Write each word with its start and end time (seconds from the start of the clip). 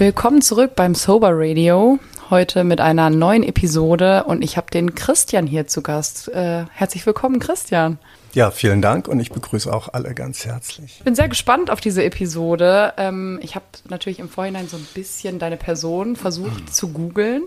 Willkommen 0.00 0.40
zurück 0.40 0.76
beim 0.76 0.94
Sober 0.94 1.28
Radio. 1.34 1.98
Heute 2.30 2.64
mit 2.64 2.80
einer 2.80 3.10
neuen 3.10 3.42
Episode 3.42 4.24
und 4.24 4.40
ich 4.40 4.56
habe 4.56 4.70
den 4.70 4.94
Christian 4.94 5.46
hier 5.46 5.66
zu 5.66 5.82
Gast. 5.82 6.28
Äh, 6.28 6.64
herzlich 6.72 7.04
willkommen, 7.04 7.38
Christian. 7.38 7.98
Ja, 8.32 8.50
vielen 8.50 8.80
Dank 8.80 9.08
und 9.08 9.20
ich 9.20 9.30
begrüße 9.30 9.70
auch 9.70 9.92
alle 9.92 10.14
ganz 10.14 10.46
herzlich. 10.46 10.96
Ich 11.00 11.04
bin 11.04 11.14
sehr 11.14 11.28
gespannt 11.28 11.70
auf 11.70 11.82
diese 11.82 12.02
Episode. 12.02 12.94
Ähm, 12.96 13.40
ich 13.42 13.56
habe 13.56 13.66
natürlich 13.90 14.20
im 14.20 14.30
Vorhinein 14.30 14.68
so 14.68 14.78
ein 14.78 14.86
bisschen 14.94 15.38
deine 15.38 15.58
Person 15.58 16.16
versucht 16.16 16.62
mhm. 16.62 16.72
zu 16.72 16.88
googeln 16.88 17.42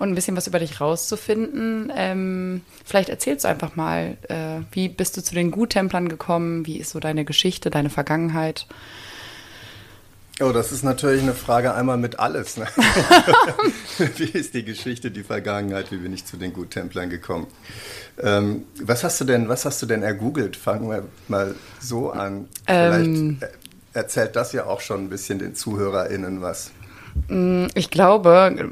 und 0.00 0.08
ein 0.08 0.16
bisschen 0.16 0.36
was 0.36 0.48
über 0.48 0.58
dich 0.58 0.80
rauszufinden. 0.80 1.92
Ähm, 1.94 2.62
vielleicht 2.84 3.10
erzählst 3.10 3.44
du 3.44 3.48
einfach 3.48 3.76
mal, 3.76 4.16
äh, 4.28 4.62
wie 4.72 4.88
bist 4.88 5.16
du 5.16 5.22
zu 5.22 5.36
den 5.36 5.52
Guttemplern 5.52 6.08
gekommen? 6.08 6.66
Wie 6.66 6.78
ist 6.78 6.90
so 6.90 6.98
deine 6.98 7.24
Geschichte, 7.24 7.70
deine 7.70 7.90
Vergangenheit? 7.90 8.66
Oh, 10.42 10.52
das 10.52 10.72
ist 10.72 10.82
natürlich 10.82 11.22
eine 11.22 11.34
Frage 11.34 11.74
einmal 11.74 11.98
mit 11.98 12.18
alles. 12.18 12.56
Ne? 12.56 12.66
wie 14.16 14.24
ist 14.24 14.54
die 14.54 14.64
Geschichte, 14.64 15.10
die 15.10 15.22
Vergangenheit, 15.22 15.92
wie 15.92 15.98
bin 15.98 16.12
ich 16.12 16.24
zu 16.24 16.36
den 16.36 16.52
Guttemplern 16.52 17.10
gekommen? 17.10 17.46
Ähm, 18.20 18.64
was 18.80 19.04
hast 19.04 19.20
du 19.20 19.24
denn, 19.24 19.48
was 19.48 19.64
hast 19.64 19.80
du 19.82 19.86
denn 19.86 20.02
ergoogelt? 20.02 20.56
Fangen 20.56 20.90
wir 20.90 21.04
mal 21.28 21.54
so 21.80 22.10
an. 22.10 22.48
Ähm, 22.66 23.36
Vielleicht 23.38 23.54
erzählt 23.94 24.36
das 24.36 24.52
ja 24.52 24.66
auch 24.66 24.80
schon 24.80 25.04
ein 25.04 25.08
bisschen 25.08 25.38
den 25.38 25.54
ZuhörerInnen 25.54 26.40
was. 26.40 26.72
Mm, 27.28 27.66
ich 27.74 27.90
glaube, 27.90 28.70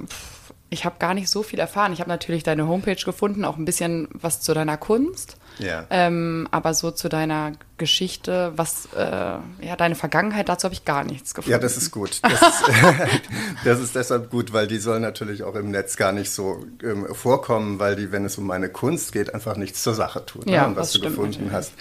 ich 0.70 0.84
habe 0.84 0.96
gar 0.98 1.14
nicht 1.14 1.28
so 1.28 1.42
viel 1.42 1.58
erfahren. 1.58 1.92
Ich 1.92 2.00
habe 2.00 2.10
natürlich 2.10 2.42
deine 2.42 2.68
Homepage 2.68 3.02
gefunden, 3.04 3.44
auch 3.44 3.56
ein 3.56 3.64
bisschen 3.64 4.08
was 4.12 4.40
zu 4.40 4.54
deiner 4.54 4.76
Kunst. 4.76 5.36
Ja. 5.62 5.86
Ähm, 5.90 6.48
aber 6.50 6.74
so 6.74 6.90
zu 6.90 7.08
deiner 7.08 7.52
Geschichte, 7.76 8.52
was, 8.56 8.88
äh, 8.94 9.00
ja, 9.00 9.76
deine 9.76 9.94
Vergangenheit, 9.94 10.48
dazu 10.48 10.64
habe 10.64 10.74
ich 10.74 10.84
gar 10.84 11.04
nichts 11.04 11.34
gefunden. 11.34 11.52
Ja, 11.52 11.58
das 11.58 11.76
ist 11.76 11.90
gut. 11.90 12.20
Das 12.22 12.32
ist, 12.32 12.64
das 13.64 13.80
ist, 13.80 13.94
deshalb 13.94 14.30
gut, 14.30 14.52
weil 14.52 14.66
die 14.66 14.78
soll 14.78 15.00
natürlich 15.00 15.42
auch 15.42 15.54
im 15.54 15.70
Netz 15.70 15.96
gar 15.96 16.12
nicht 16.12 16.30
so 16.30 16.66
ähm, 16.82 17.06
vorkommen, 17.14 17.78
weil 17.78 17.96
die, 17.96 18.12
wenn 18.12 18.24
es 18.24 18.38
um 18.38 18.46
meine 18.46 18.68
Kunst 18.68 19.12
geht, 19.12 19.34
einfach 19.34 19.56
nichts 19.56 19.82
zur 19.82 19.94
Sache 19.94 20.24
tut. 20.26 20.46
Ne? 20.46 20.52
Ja, 20.52 20.66
Und 20.66 20.76
was 20.76 20.92
du 20.92 21.00
gefunden 21.00 21.44
natürlich. 21.46 21.52
hast, 21.52 21.72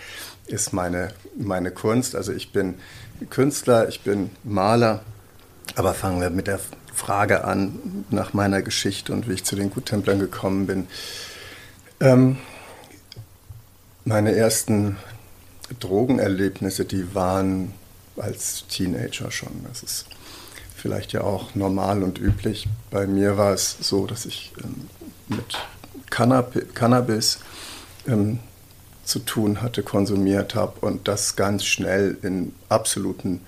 ist 0.47 0.73
meine, 0.73 1.13
meine 1.37 1.71
Kunst. 1.71 2.15
Also 2.15 2.31
ich 2.31 2.51
bin 2.51 2.75
Künstler, 3.29 3.87
ich 3.89 4.01
bin 4.01 4.29
Maler. 4.43 5.01
Aber 5.75 5.93
fangen 5.93 6.19
wir 6.19 6.29
mit 6.29 6.47
der 6.47 6.59
Frage 6.93 7.43
an 7.43 8.05
nach 8.09 8.33
meiner 8.33 8.61
Geschichte 8.61 9.13
und 9.13 9.29
wie 9.29 9.33
ich 9.33 9.43
zu 9.43 9.55
den 9.55 9.69
Guttemplern 9.69 10.19
gekommen 10.19 10.67
bin. 10.67 10.87
Ähm, 11.99 12.37
meine 14.09 14.35
ersten 14.35 14.97
Drogenerlebnisse, 15.79 16.83
die 16.83 17.13
waren 17.13 17.75
als 18.17 18.65
Teenager 18.67 19.29
schon. 19.29 19.63
Das 19.67 19.83
ist 19.83 20.07
vielleicht 20.75 21.13
ja 21.13 21.21
auch 21.21 21.53
normal 21.53 22.01
und 22.01 22.17
üblich. 22.17 22.67
Bei 22.89 23.05
mir 23.05 23.37
war 23.37 23.53
es 23.53 23.77
so, 23.79 24.07
dass 24.07 24.25
ich 24.25 24.51
ähm, 24.63 24.89
mit 25.27 25.59
Cannab 26.09 26.55
Cannabis 26.73 27.39
ähm, 28.07 28.39
zu 29.03 29.19
tun 29.19 29.61
hatte, 29.61 29.83
konsumiert 29.83 30.55
habe 30.55 30.79
und 30.81 31.07
das 31.07 31.35
ganz 31.35 31.63
schnell 31.63 32.17
in 32.23 32.53
absoluten 32.67 33.41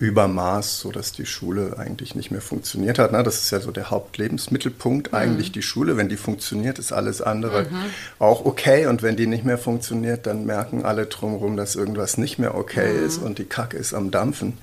Übermaß, 0.00 0.78
sodass 0.78 1.10
die 1.10 1.26
Schule 1.26 1.76
eigentlich 1.76 2.14
nicht 2.14 2.30
mehr 2.30 2.40
funktioniert 2.40 3.00
hat. 3.00 3.12
Das 3.12 3.42
ist 3.42 3.50
ja 3.50 3.58
so 3.58 3.72
der 3.72 3.90
Hauptlebensmittelpunkt, 3.90 5.10
mhm. 5.10 5.18
eigentlich 5.18 5.50
die 5.50 5.62
Schule. 5.62 5.96
Wenn 5.96 6.08
die 6.08 6.16
funktioniert, 6.16 6.78
ist 6.78 6.92
alles 6.92 7.20
andere 7.20 7.64
mhm. 7.64 7.86
auch 8.20 8.44
okay. 8.44 8.86
Und 8.86 9.02
wenn 9.02 9.16
die 9.16 9.26
nicht 9.26 9.44
mehr 9.44 9.58
funktioniert, 9.58 10.26
dann 10.26 10.46
merken 10.46 10.84
alle 10.84 11.06
drumherum, 11.06 11.56
dass 11.56 11.74
irgendwas 11.74 12.16
nicht 12.16 12.38
mehr 12.38 12.54
okay 12.54 12.92
mhm. 12.92 13.06
ist 13.06 13.18
und 13.18 13.38
die 13.38 13.44
Kacke 13.44 13.76
ist 13.76 13.92
am 13.92 14.12
Dampfen, 14.12 14.56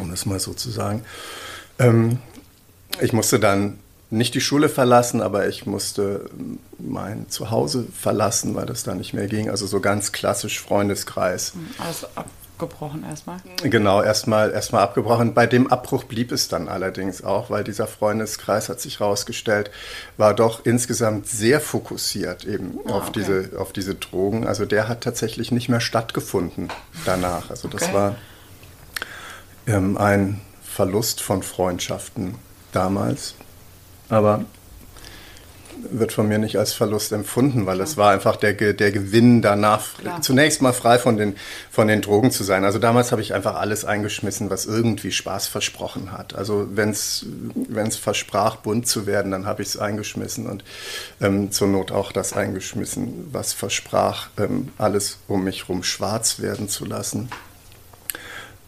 um 0.00 0.10
das 0.10 0.24
mal 0.24 0.40
so 0.40 0.54
zu 0.54 0.70
sagen. 0.70 1.04
Ähm, 1.78 2.18
ich 3.02 3.12
musste 3.12 3.38
dann 3.38 3.78
nicht 4.08 4.34
die 4.34 4.40
Schule 4.40 4.68
verlassen, 4.68 5.20
aber 5.20 5.46
ich 5.46 5.66
musste 5.66 6.30
mein 6.78 7.28
Zuhause 7.28 7.86
verlassen, 7.96 8.54
weil 8.54 8.66
das 8.66 8.82
da 8.82 8.94
nicht 8.94 9.12
mehr 9.12 9.26
ging. 9.26 9.50
Also 9.50 9.66
so 9.66 9.80
ganz 9.80 10.10
klassisch 10.10 10.58
Freundeskreis. 10.58 11.52
Also 11.78 12.06
ab 12.16 12.26
abgebrochen 12.60 13.04
erstmal? 13.08 13.38
Genau, 13.62 14.02
erstmal 14.02 14.50
erstmal 14.50 14.82
abgebrochen. 14.82 15.34
Bei 15.34 15.46
dem 15.46 15.66
Abbruch 15.68 16.04
blieb 16.04 16.32
es 16.32 16.48
dann 16.48 16.68
allerdings 16.68 17.24
auch, 17.24 17.50
weil 17.50 17.64
dieser 17.64 17.86
Freundeskreis 17.86 18.68
hat 18.68 18.80
sich 18.80 19.00
herausgestellt, 19.00 19.70
war 20.16 20.34
doch 20.34 20.64
insgesamt 20.64 21.26
sehr 21.26 21.60
fokussiert 21.60 22.44
eben 22.44 22.78
oh, 22.84 22.90
auf, 22.90 23.08
okay. 23.08 23.20
diese, 23.20 23.58
auf 23.58 23.72
diese 23.72 23.94
Drogen. 23.94 24.46
Also 24.46 24.66
der 24.66 24.88
hat 24.88 25.02
tatsächlich 25.02 25.52
nicht 25.52 25.68
mehr 25.68 25.80
stattgefunden 25.80 26.68
danach. 27.04 27.50
Also 27.50 27.68
das 27.68 27.84
okay. 27.84 27.94
war 27.94 28.16
ähm, 29.66 29.96
ein 29.96 30.40
Verlust 30.62 31.22
von 31.22 31.42
Freundschaften 31.42 32.34
damals. 32.72 33.34
Aber 34.08 34.44
wird 35.90 36.12
von 36.12 36.28
mir 36.28 36.38
nicht 36.38 36.58
als 36.58 36.72
Verlust 36.72 37.12
empfunden, 37.12 37.66
weil 37.66 37.80
es 37.80 37.96
war 37.96 38.12
einfach 38.12 38.36
der, 38.36 38.52
der 38.52 38.92
Gewinn 38.92 39.42
danach, 39.42 39.98
Klar. 39.98 40.22
zunächst 40.22 40.62
mal 40.62 40.72
frei 40.72 40.98
von 40.98 41.16
den, 41.16 41.36
von 41.70 41.88
den 41.88 42.00
Drogen 42.00 42.30
zu 42.30 42.44
sein. 42.44 42.64
Also 42.64 42.78
damals 42.78 43.12
habe 43.12 43.22
ich 43.22 43.34
einfach 43.34 43.54
alles 43.54 43.84
eingeschmissen, 43.84 44.50
was 44.50 44.66
irgendwie 44.66 45.12
Spaß 45.12 45.48
versprochen 45.48 46.12
hat. 46.12 46.34
Also 46.34 46.68
wenn 46.70 46.90
es 46.90 47.24
versprach, 47.96 48.56
bunt 48.56 48.86
zu 48.86 49.06
werden, 49.06 49.30
dann 49.30 49.46
habe 49.46 49.62
ich 49.62 49.68
es 49.68 49.76
eingeschmissen 49.76 50.46
und 50.46 50.64
ähm, 51.20 51.50
zur 51.50 51.68
Not 51.68 51.92
auch 51.92 52.12
das 52.12 52.32
eingeschmissen, 52.32 53.28
was 53.32 53.52
versprach, 53.52 54.28
ähm, 54.38 54.68
alles 54.78 55.18
um 55.28 55.44
mich 55.44 55.62
herum 55.62 55.82
schwarz 55.82 56.40
werden 56.40 56.68
zu 56.68 56.84
lassen. 56.84 57.28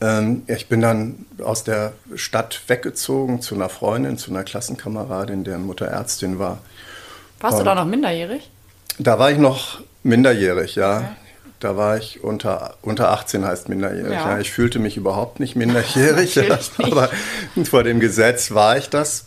Ähm, 0.02 0.42
ich 0.48 0.68
bin 0.68 0.80
dann 0.80 1.26
aus 1.42 1.62
der 1.62 1.92
Stadt 2.16 2.62
weggezogen 2.66 3.40
zu 3.40 3.54
einer 3.54 3.68
Freundin, 3.68 4.18
zu 4.18 4.30
einer 4.30 4.42
Klassenkameradin, 4.42 5.44
deren 5.44 5.64
Mutter 5.64 5.86
Ärztin 5.86 6.38
war. 6.38 6.58
Warst 7.42 7.58
du 7.58 7.64
da 7.64 7.74
noch 7.74 7.84
minderjährig? 7.84 8.50
Da 8.98 9.18
war 9.18 9.30
ich 9.30 9.38
noch 9.38 9.80
minderjährig, 10.02 10.76
ja. 10.76 10.98
Okay. 10.98 11.06
Da 11.60 11.76
war 11.76 11.96
ich 11.96 12.24
unter, 12.24 12.74
unter 12.82 13.10
18 13.10 13.44
heißt 13.44 13.68
minderjährig. 13.68 14.12
Ja. 14.12 14.32
ja. 14.32 14.38
Ich 14.40 14.50
fühlte 14.50 14.78
mich 14.78 14.96
überhaupt 14.96 15.38
nicht 15.38 15.54
minderjährig, 15.54 16.34
ja, 16.36 16.58
aber 16.78 17.10
vor 17.64 17.84
dem 17.84 18.00
Gesetz 18.00 18.52
war 18.52 18.76
ich 18.76 18.90
das 18.90 19.26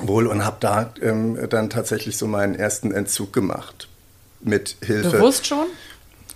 wohl 0.00 0.26
und 0.26 0.44
habe 0.44 0.56
da 0.60 0.92
ähm, 1.00 1.38
dann 1.48 1.70
tatsächlich 1.70 2.18
so 2.18 2.26
meinen 2.26 2.54
ersten 2.54 2.92
Entzug 2.92 3.32
gemacht. 3.32 3.88
Mit 4.40 4.76
Hilfe. 4.84 5.10
Bewusst 5.10 5.46
schon? 5.46 5.66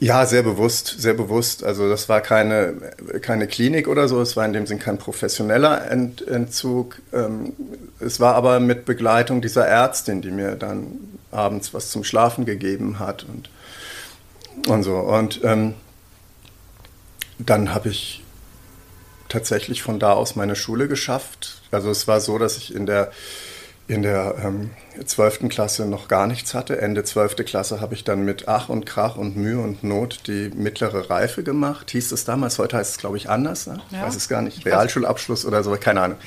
Ja, 0.02 0.24
sehr 0.24 0.42
bewusst, 0.42 0.94
sehr 0.98 1.12
bewusst. 1.12 1.62
Also 1.62 1.90
das 1.90 2.08
war 2.08 2.22
keine, 2.22 2.74
keine 3.20 3.46
Klinik 3.46 3.86
oder 3.86 4.08
so, 4.08 4.18
es 4.22 4.34
war 4.34 4.46
in 4.46 4.54
dem 4.54 4.66
Sinn 4.66 4.78
kein 4.78 4.96
professioneller 4.96 5.90
Ent, 5.90 6.26
Entzug. 6.26 7.02
Ähm, 7.12 7.52
es 8.00 8.18
war 8.18 8.34
aber 8.34 8.60
mit 8.60 8.86
Begleitung 8.86 9.42
dieser 9.42 9.66
Ärztin, 9.66 10.22
die 10.22 10.30
mir 10.30 10.56
dann 10.56 11.18
abends 11.30 11.74
was 11.74 11.90
zum 11.90 12.02
Schlafen 12.02 12.46
gegeben 12.46 12.98
hat 12.98 13.24
und, 13.24 13.50
und 14.70 14.84
so. 14.84 14.96
Und 14.96 15.40
ähm, 15.44 15.74
dann 17.38 17.74
habe 17.74 17.90
ich 17.90 18.24
tatsächlich 19.28 19.82
von 19.82 19.98
da 19.98 20.14
aus 20.14 20.34
meine 20.34 20.56
Schule 20.56 20.88
geschafft. 20.88 21.60
Also 21.70 21.90
es 21.90 22.08
war 22.08 22.22
so, 22.22 22.38
dass 22.38 22.56
ich 22.56 22.74
in 22.74 22.86
der 22.86 23.12
in 23.90 24.02
der 24.02 24.36
ähm, 24.44 24.70
12. 25.04 25.48
Klasse 25.48 25.84
noch 25.84 26.06
gar 26.06 26.28
nichts 26.28 26.54
hatte. 26.54 26.80
Ende 26.80 27.02
12. 27.02 27.44
Klasse 27.44 27.80
habe 27.80 27.94
ich 27.94 28.04
dann 28.04 28.24
mit 28.24 28.46
Ach 28.46 28.68
und 28.68 28.86
Krach 28.86 29.16
und 29.16 29.36
Mühe 29.36 29.58
und 29.58 29.82
Not 29.82 30.28
die 30.28 30.48
mittlere 30.54 31.10
Reife 31.10 31.42
gemacht. 31.42 31.90
Hieß 31.90 32.12
es 32.12 32.24
damals, 32.24 32.60
heute 32.60 32.76
heißt 32.76 32.92
es, 32.92 32.98
glaube 32.98 33.16
ich, 33.16 33.28
anders. 33.28 33.66
Ne? 33.66 33.80
Ja. 33.90 33.98
Ich 33.98 34.06
weiß 34.06 34.14
es 34.14 34.28
gar 34.28 34.42
nicht. 34.42 34.64
Realschulabschluss 34.64 35.44
oder 35.44 35.64
so, 35.64 35.72
keine 35.72 36.02
Ahnung. 36.02 36.18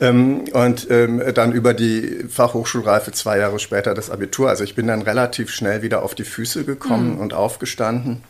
Ähm, 0.00 0.44
und 0.52 0.90
ähm, 0.90 1.22
dann 1.32 1.52
über 1.52 1.74
die 1.74 2.24
Fachhochschulreife 2.28 3.12
zwei 3.12 3.38
Jahre 3.38 3.60
später 3.60 3.94
das 3.94 4.10
Abitur. 4.10 4.48
Also 4.48 4.64
ich 4.64 4.74
bin 4.74 4.88
dann 4.88 5.02
relativ 5.02 5.50
schnell 5.50 5.82
wieder 5.82 6.02
auf 6.02 6.16
die 6.16 6.24
Füße 6.24 6.64
gekommen 6.64 7.14
mhm. 7.14 7.20
und 7.20 7.34
aufgestanden 7.34 8.24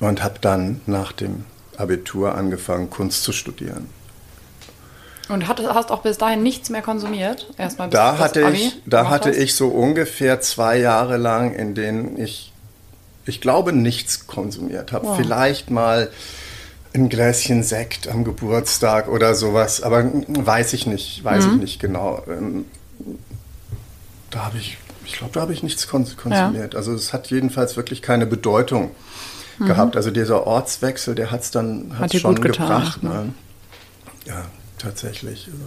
und 0.00 0.22
habe 0.22 0.38
dann 0.40 0.80
nach 0.86 1.12
dem 1.12 1.44
Abitur 1.76 2.34
angefangen, 2.36 2.88
Kunst 2.88 3.22
zu 3.22 3.32
studieren. 3.32 3.90
Und 5.28 5.48
hast 5.48 5.90
auch 5.90 6.02
bis 6.02 6.18
dahin 6.18 6.42
nichts 6.42 6.68
mehr 6.68 6.82
konsumiert? 6.82 7.48
Erstmal 7.56 7.88
bis 7.88 7.98
da 7.98 8.18
hatte 8.18 8.50
ich, 8.50 8.82
da 8.84 9.08
hatte 9.08 9.30
hast? 9.30 9.38
ich 9.38 9.54
so 9.54 9.68
ungefähr 9.68 10.40
zwei 10.40 10.78
Jahre 10.78 11.16
lang, 11.16 11.54
in 11.54 11.74
denen 11.74 12.18
ich, 12.18 12.52
ich 13.24 13.40
glaube, 13.40 13.72
nichts 13.72 14.26
konsumiert 14.26 14.92
habe. 14.92 15.06
Wow. 15.06 15.16
Vielleicht 15.16 15.70
mal 15.70 16.10
ein 16.94 17.08
Gläschen 17.08 17.62
Sekt 17.62 18.06
am 18.06 18.24
Geburtstag 18.24 19.08
oder 19.08 19.34
sowas, 19.34 19.82
aber 19.82 20.04
weiß 20.28 20.74
ich 20.74 20.86
nicht, 20.86 21.24
weiß 21.24 21.46
mhm. 21.46 21.54
ich 21.54 21.60
nicht 21.60 21.80
genau. 21.80 22.22
Ähm, 22.28 22.66
da 24.30 24.44
habe 24.44 24.58
ich, 24.58 24.76
ich 25.04 25.14
glaube, 25.14 25.32
da 25.32 25.40
habe 25.40 25.52
ich 25.52 25.62
nichts 25.62 25.88
konsumiert. 25.88 26.74
Ja. 26.74 26.78
Also 26.78 26.92
es 26.92 27.12
hat 27.12 27.30
jedenfalls 27.30 27.76
wirklich 27.76 28.02
keine 28.02 28.26
Bedeutung 28.26 28.90
mhm. 29.58 29.66
gehabt. 29.66 29.96
Also 29.96 30.10
dieser 30.10 30.46
Ortswechsel, 30.46 31.14
der 31.14 31.30
hat's 31.30 31.50
dann 31.50 31.98
hat's 31.98 32.14
hat 32.14 32.20
schon 32.20 32.40
gebracht. 32.40 33.02
Ne? 33.02 33.08
Ne? 33.08 33.34
Ja, 34.26 34.44
tatsächlich. 34.84 35.46
Also, 35.46 35.64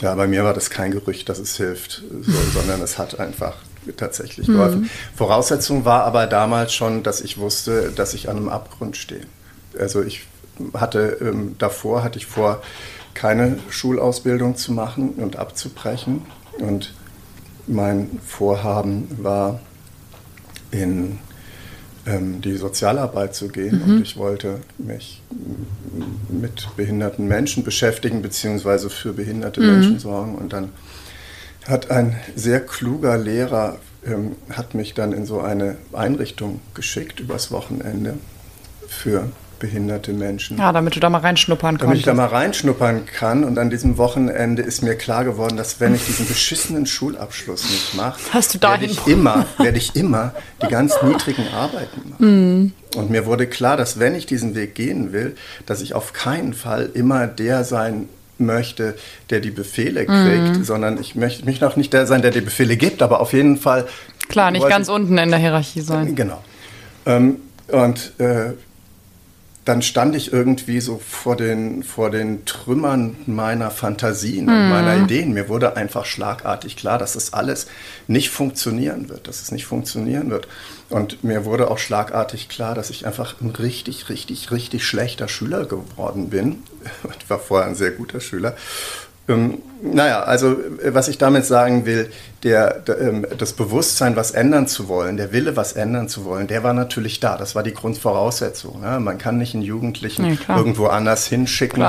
ja, 0.00 0.14
bei 0.14 0.28
mir 0.28 0.44
war 0.44 0.54
das 0.54 0.70
kein 0.70 0.92
Gerücht, 0.92 1.28
dass 1.28 1.38
es 1.38 1.56
hilft, 1.56 2.02
so, 2.22 2.32
sondern 2.54 2.80
es 2.82 2.98
hat 2.98 3.18
einfach 3.18 3.56
tatsächlich 3.96 4.48
mhm. 4.48 4.52
geholfen. 4.52 4.90
Voraussetzung 5.16 5.84
war 5.84 6.04
aber 6.04 6.26
damals 6.26 6.72
schon, 6.72 7.02
dass 7.02 7.20
ich 7.20 7.38
wusste, 7.38 7.90
dass 7.90 8.14
ich 8.14 8.28
an 8.28 8.36
einem 8.36 8.48
Abgrund 8.48 8.96
stehe. 8.96 9.26
Also 9.78 10.02
ich 10.02 10.26
hatte 10.74 11.18
ähm, 11.20 11.56
davor, 11.58 12.02
hatte 12.02 12.18
ich 12.18 12.26
vor, 12.26 12.62
keine 13.14 13.58
Schulausbildung 13.68 14.56
zu 14.56 14.72
machen 14.72 15.10
und 15.14 15.36
abzubrechen. 15.36 16.22
Und 16.58 16.94
mein 17.66 18.20
Vorhaben 18.24 19.08
war, 19.22 19.60
in 20.70 21.18
die 22.40 22.56
Sozialarbeit 22.56 23.34
zu 23.34 23.48
gehen. 23.48 23.82
Mhm. 23.84 23.94
Und 23.96 24.02
ich 24.02 24.16
wollte 24.16 24.60
mich 24.78 25.22
mit 26.28 26.68
behinderten 26.76 27.28
Menschen 27.28 27.64
beschäftigen, 27.64 28.22
beziehungsweise 28.22 28.90
für 28.90 29.12
behinderte 29.12 29.60
mhm. 29.60 29.66
Menschen 29.66 29.98
sorgen. 29.98 30.34
Und 30.36 30.52
dann 30.52 30.70
hat 31.66 31.90
ein 31.90 32.16
sehr 32.34 32.60
kluger 32.60 33.18
Lehrer 33.18 33.78
ähm, 34.06 34.36
hat 34.50 34.74
mich 34.74 34.94
dann 34.94 35.12
in 35.12 35.26
so 35.26 35.40
eine 35.40 35.76
Einrichtung 35.92 36.60
geschickt 36.74 37.20
übers 37.20 37.50
Wochenende 37.50 38.14
für 38.86 39.28
behinderte 39.58 40.12
Menschen. 40.12 40.58
Ja, 40.58 40.72
damit 40.72 40.96
du 40.96 41.00
da 41.00 41.10
mal 41.10 41.18
reinschnuppern 41.18 41.76
kannst. 41.76 41.82
Damit 41.82 41.98
ich 41.98 42.04
da 42.04 42.14
mal 42.14 42.26
reinschnuppern 42.26 43.06
kann. 43.06 43.44
Und 43.44 43.58
an 43.58 43.70
diesem 43.70 43.98
Wochenende 43.98 44.62
ist 44.62 44.82
mir 44.82 44.94
klar 44.94 45.24
geworden, 45.24 45.56
dass 45.56 45.80
wenn 45.80 45.94
ich 45.94 46.04
diesen 46.06 46.26
beschissenen 46.26 46.86
Schulabschluss 46.86 47.70
nicht 47.70 47.94
mache, 47.94 48.18
werde 48.60 48.84
ich 48.84 49.06
immer, 49.06 49.46
werde 49.58 49.78
ich 49.78 49.96
immer 49.96 50.34
die 50.62 50.68
ganz 50.68 50.94
niedrigen 51.02 51.46
Arbeiten 51.54 52.10
machen. 52.10 52.64
Mm. 52.64 52.72
Und 52.96 53.10
mir 53.10 53.26
wurde 53.26 53.46
klar, 53.46 53.76
dass 53.76 53.98
wenn 53.98 54.14
ich 54.14 54.26
diesen 54.26 54.54
Weg 54.54 54.74
gehen 54.74 55.12
will, 55.12 55.36
dass 55.66 55.80
ich 55.80 55.94
auf 55.94 56.12
keinen 56.12 56.54
Fall 56.54 56.90
immer 56.94 57.26
der 57.26 57.64
sein 57.64 58.08
möchte, 58.38 58.96
der 59.30 59.40
die 59.40 59.50
Befehle 59.50 60.06
kriegt, 60.06 60.60
mm. 60.60 60.62
sondern 60.62 60.98
ich 61.00 61.14
möchte 61.14 61.44
mich 61.44 61.60
noch 61.60 61.76
nicht 61.76 61.92
der 61.92 62.06
sein, 62.06 62.22
der 62.22 62.30
die 62.30 62.40
Befehle 62.40 62.76
gibt, 62.76 63.02
aber 63.02 63.20
auf 63.20 63.32
jeden 63.32 63.56
Fall. 63.56 63.86
Klar, 64.28 64.50
nicht 64.50 64.68
ganz 64.68 64.88
unten 64.88 65.18
in 65.18 65.30
der 65.30 65.38
Hierarchie 65.38 65.80
sein. 65.80 66.14
Genau. 66.14 66.42
Ähm, 67.06 67.36
und 67.68 68.12
äh, 68.18 68.52
dann 69.68 69.82
stand 69.82 70.16
ich 70.16 70.32
irgendwie 70.32 70.80
so 70.80 70.98
vor 70.98 71.36
den, 71.36 71.82
vor 71.82 72.08
den 72.08 72.46
Trümmern 72.46 73.16
meiner 73.26 73.70
Fantasien 73.70 74.46
mhm. 74.46 74.52
und 74.52 74.70
meiner 74.70 74.96
Ideen. 74.96 75.34
Mir 75.34 75.50
wurde 75.50 75.76
einfach 75.76 76.06
schlagartig 76.06 76.74
klar, 76.74 76.98
dass 76.98 77.12
das 77.12 77.34
alles 77.34 77.66
nicht 78.06 78.30
funktionieren 78.30 79.10
wird, 79.10 79.28
dass 79.28 79.42
es 79.42 79.52
nicht 79.52 79.66
funktionieren 79.66 80.30
wird. 80.30 80.48
Und 80.88 81.22
mir 81.22 81.44
wurde 81.44 81.70
auch 81.70 81.76
schlagartig 81.76 82.48
klar, 82.48 82.74
dass 82.74 82.88
ich 82.88 83.06
einfach 83.06 83.42
ein 83.42 83.50
richtig, 83.50 84.08
richtig, 84.08 84.50
richtig 84.50 84.86
schlechter 84.86 85.28
Schüler 85.28 85.66
geworden 85.66 86.30
bin. 86.30 86.62
Ich 87.20 87.28
war 87.28 87.38
vorher 87.38 87.68
ein 87.68 87.74
sehr 87.74 87.90
guter 87.90 88.20
Schüler. 88.20 88.56
Ähm, 89.28 89.58
naja, 89.82 90.22
also 90.22 90.52
äh, 90.52 90.94
was 90.94 91.08
ich 91.08 91.18
damit 91.18 91.44
sagen 91.44 91.86
will, 91.86 92.10
der, 92.42 92.80
der, 92.80 93.00
ähm, 93.00 93.26
das 93.36 93.52
Bewusstsein, 93.52 94.16
was 94.16 94.30
ändern 94.30 94.66
zu 94.66 94.88
wollen, 94.88 95.16
der 95.16 95.32
Wille, 95.32 95.56
was 95.56 95.74
ändern 95.74 96.08
zu 96.08 96.24
wollen, 96.24 96.46
der 96.46 96.62
war 96.62 96.72
natürlich 96.72 97.20
da. 97.20 97.36
Das 97.36 97.54
war 97.54 97.62
die 97.62 97.74
Grundvoraussetzung. 97.74 98.80
Ne? 98.80 98.98
Man 99.00 99.18
kann 99.18 99.38
nicht 99.38 99.54
einen 99.54 99.62
Jugendlichen 99.62 100.22
nee, 100.22 100.38
irgendwo 100.48 100.86
anders 100.86 101.26
hinschicken, 101.26 101.84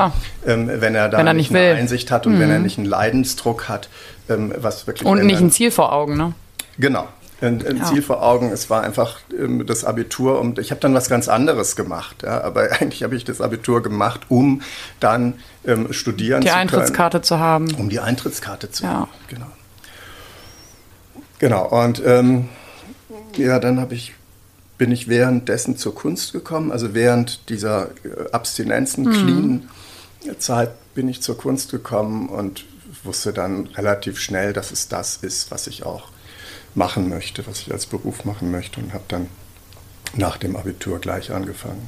ähm, 0.45 0.69
wenn 0.71 0.95
er 0.95 1.09
da 1.09 1.17
wenn 1.19 1.27
er 1.27 1.33
nicht, 1.33 1.51
nicht 1.51 1.59
eine 1.59 1.75
Einsicht 1.75 2.11
hat 2.11 2.27
und 2.27 2.35
mhm. 2.35 2.39
wenn 2.41 2.49
er 2.49 2.59
nicht 2.59 2.77
einen 2.77 2.87
Leidensdruck 2.87 3.69
hat, 3.69 3.89
ähm, 4.29 4.53
was 4.57 4.85
wirklich 4.85 5.07
Und 5.07 5.25
nicht 5.25 5.39
ein 5.39 5.51
Ziel 5.51 5.71
vor 5.71 5.93
Augen, 5.93 6.17
ne? 6.17 6.33
Genau 6.77 7.07
ein, 7.41 7.65
ein 7.65 7.77
ja. 7.77 7.85
Ziel 7.85 8.01
vor 8.01 8.21
Augen. 8.21 8.51
Es 8.51 8.69
war 8.69 8.83
einfach 8.83 9.19
ähm, 9.37 9.65
das 9.65 9.85
Abitur 9.85 10.39
und 10.39 10.59
ich 10.59 10.71
habe 10.71 10.81
dann 10.81 10.93
was 10.93 11.09
ganz 11.09 11.27
anderes 11.27 11.75
gemacht. 11.75 12.23
Ja? 12.23 12.41
Aber 12.41 12.71
eigentlich 12.79 13.03
habe 13.03 13.15
ich 13.15 13.23
das 13.23 13.41
Abitur 13.41 13.81
gemacht, 13.81 14.21
um 14.29 14.61
dann 14.99 15.35
ähm, 15.65 15.91
studieren 15.93 16.41
die 16.41 16.47
zu 16.47 16.53
können. 16.53 16.67
Die 16.67 16.75
Eintrittskarte 16.75 17.21
zu 17.21 17.39
haben. 17.39 17.73
Um 17.75 17.89
die 17.89 17.99
Eintrittskarte 17.99 18.71
zu 18.71 18.83
ja. 18.83 18.89
haben, 18.91 19.11
genau. 19.27 19.47
Genau, 21.39 21.67
und 21.67 22.01
ähm, 22.05 22.49
ja, 23.37 23.59
dann 23.59 23.79
habe 23.79 23.95
ich 23.95 24.13
bin 24.77 24.91
ich 24.91 25.09
währenddessen 25.09 25.77
zur 25.77 25.93
Kunst 25.93 26.31
gekommen, 26.31 26.71
also 26.71 26.93
während 26.93 27.49
dieser 27.49 27.89
äh, 28.03 28.31
Abstinenzen, 28.31 29.03
mhm. 29.03 29.11
clean 29.11 29.69
Zeit 30.39 30.71
bin 30.95 31.07
ich 31.07 31.21
zur 31.21 31.37
Kunst 31.37 31.71
gekommen 31.71 32.29
und 32.29 32.65
wusste 33.03 33.33
dann 33.33 33.67
relativ 33.67 34.19
schnell, 34.19 34.53
dass 34.53 34.71
es 34.71 34.87
das 34.87 35.17
ist, 35.17 35.51
was 35.51 35.67
ich 35.67 35.85
auch 35.85 36.09
machen 36.75 37.09
möchte, 37.09 37.45
was 37.47 37.61
ich 37.61 37.71
als 37.71 37.85
Beruf 37.85 38.25
machen 38.25 38.51
möchte 38.51 38.79
und 38.79 38.93
habe 38.93 39.03
dann 39.07 39.27
nach 40.13 40.37
dem 40.37 40.55
Abitur 40.55 40.99
gleich 40.99 41.31
angefangen, 41.31 41.87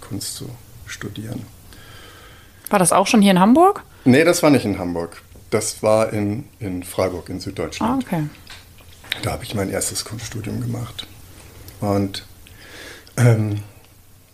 Kunst 0.00 0.34
zu 0.34 0.48
studieren. 0.86 1.44
War 2.70 2.78
das 2.78 2.92
auch 2.92 3.06
schon 3.06 3.22
hier 3.22 3.32
in 3.32 3.40
Hamburg? 3.40 3.82
Nee, 4.04 4.24
das 4.24 4.42
war 4.42 4.50
nicht 4.50 4.64
in 4.64 4.78
Hamburg. 4.78 5.22
Das 5.50 5.82
war 5.82 6.12
in, 6.12 6.44
in 6.58 6.82
Freiburg 6.82 7.28
in 7.30 7.40
Süddeutschland. 7.40 8.04
Ah, 8.04 8.06
okay. 8.06 8.24
Da 9.22 9.32
habe 9.32 9.44
ich 9.44 9.54
mein 9.54 9.70
erstes 9.70 10.04
Kunststudium 10.04 10.60
gemacht. 10.60 11.06
Und 11.80 12.26
ähm, 13.16 13.62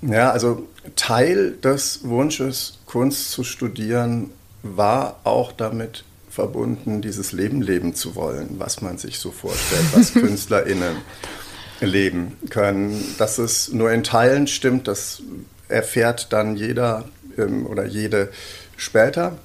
ja, 0.02 0.31
also 0.31 0.67
Teil 0.97 1.52
des 1.56 2.00
Wunsches, 2.05 2.81
Kunst 2.87 3.31
zu 3.31 3.44
studieren, 3.44 4.31
war 4.62 5.20
auch 5.25 5.52
damit 5.52 6.05
verbunden, 6.35 7.01
dieses 7.01 7.31
Leben 7.31 7.63
leben 7.63 7.95
zu 7.95 8.17
wollen, 8.17 8.57
was 8.59 8.83
man 8.83 8.99
sich 8.99 9.21
so 9.21 9.31
vorstellt, 9.31 9.85
was 9.93 10.13
KünstlerInnen 10.13 10.97
leben 11.81 12.37
können. 12.51 13.03
Dass 13.19 13.39
es 13.39 13.73
nur 13.73 13.93
in 13.93 14.03
Teilen 14.03 14.49
stimmt, 14.49 14.89
das 14.89 15.23
erfährt 15.69 16.33
dann 16.33 16.57
jeder 16.57 17.05
ähm, 17.39 17.67
oder 17.67 17.87
jede 17.87 18.31
später. 18.77 19.39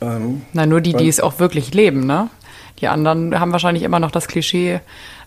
Ähm, 0.00 0.42
Na, 0.54 0.64
nur 0.64 0.80
die, 0.80 0.94
die 0.94 1.08
es 1.08 1.20
auch 1.20 1.38
wirklich 1.38 1.74
leben, 1.74 2.06
ne? 2.06 2.30
Die 2.80 2.88
anderen 2.88 3.38
haben 3.38 3.52
wahrscheinlich 3.52 3.82
immer 3.82 3.98
noch 3.98 4.12
das 4.12 4.28
Klischee 4.28 4.80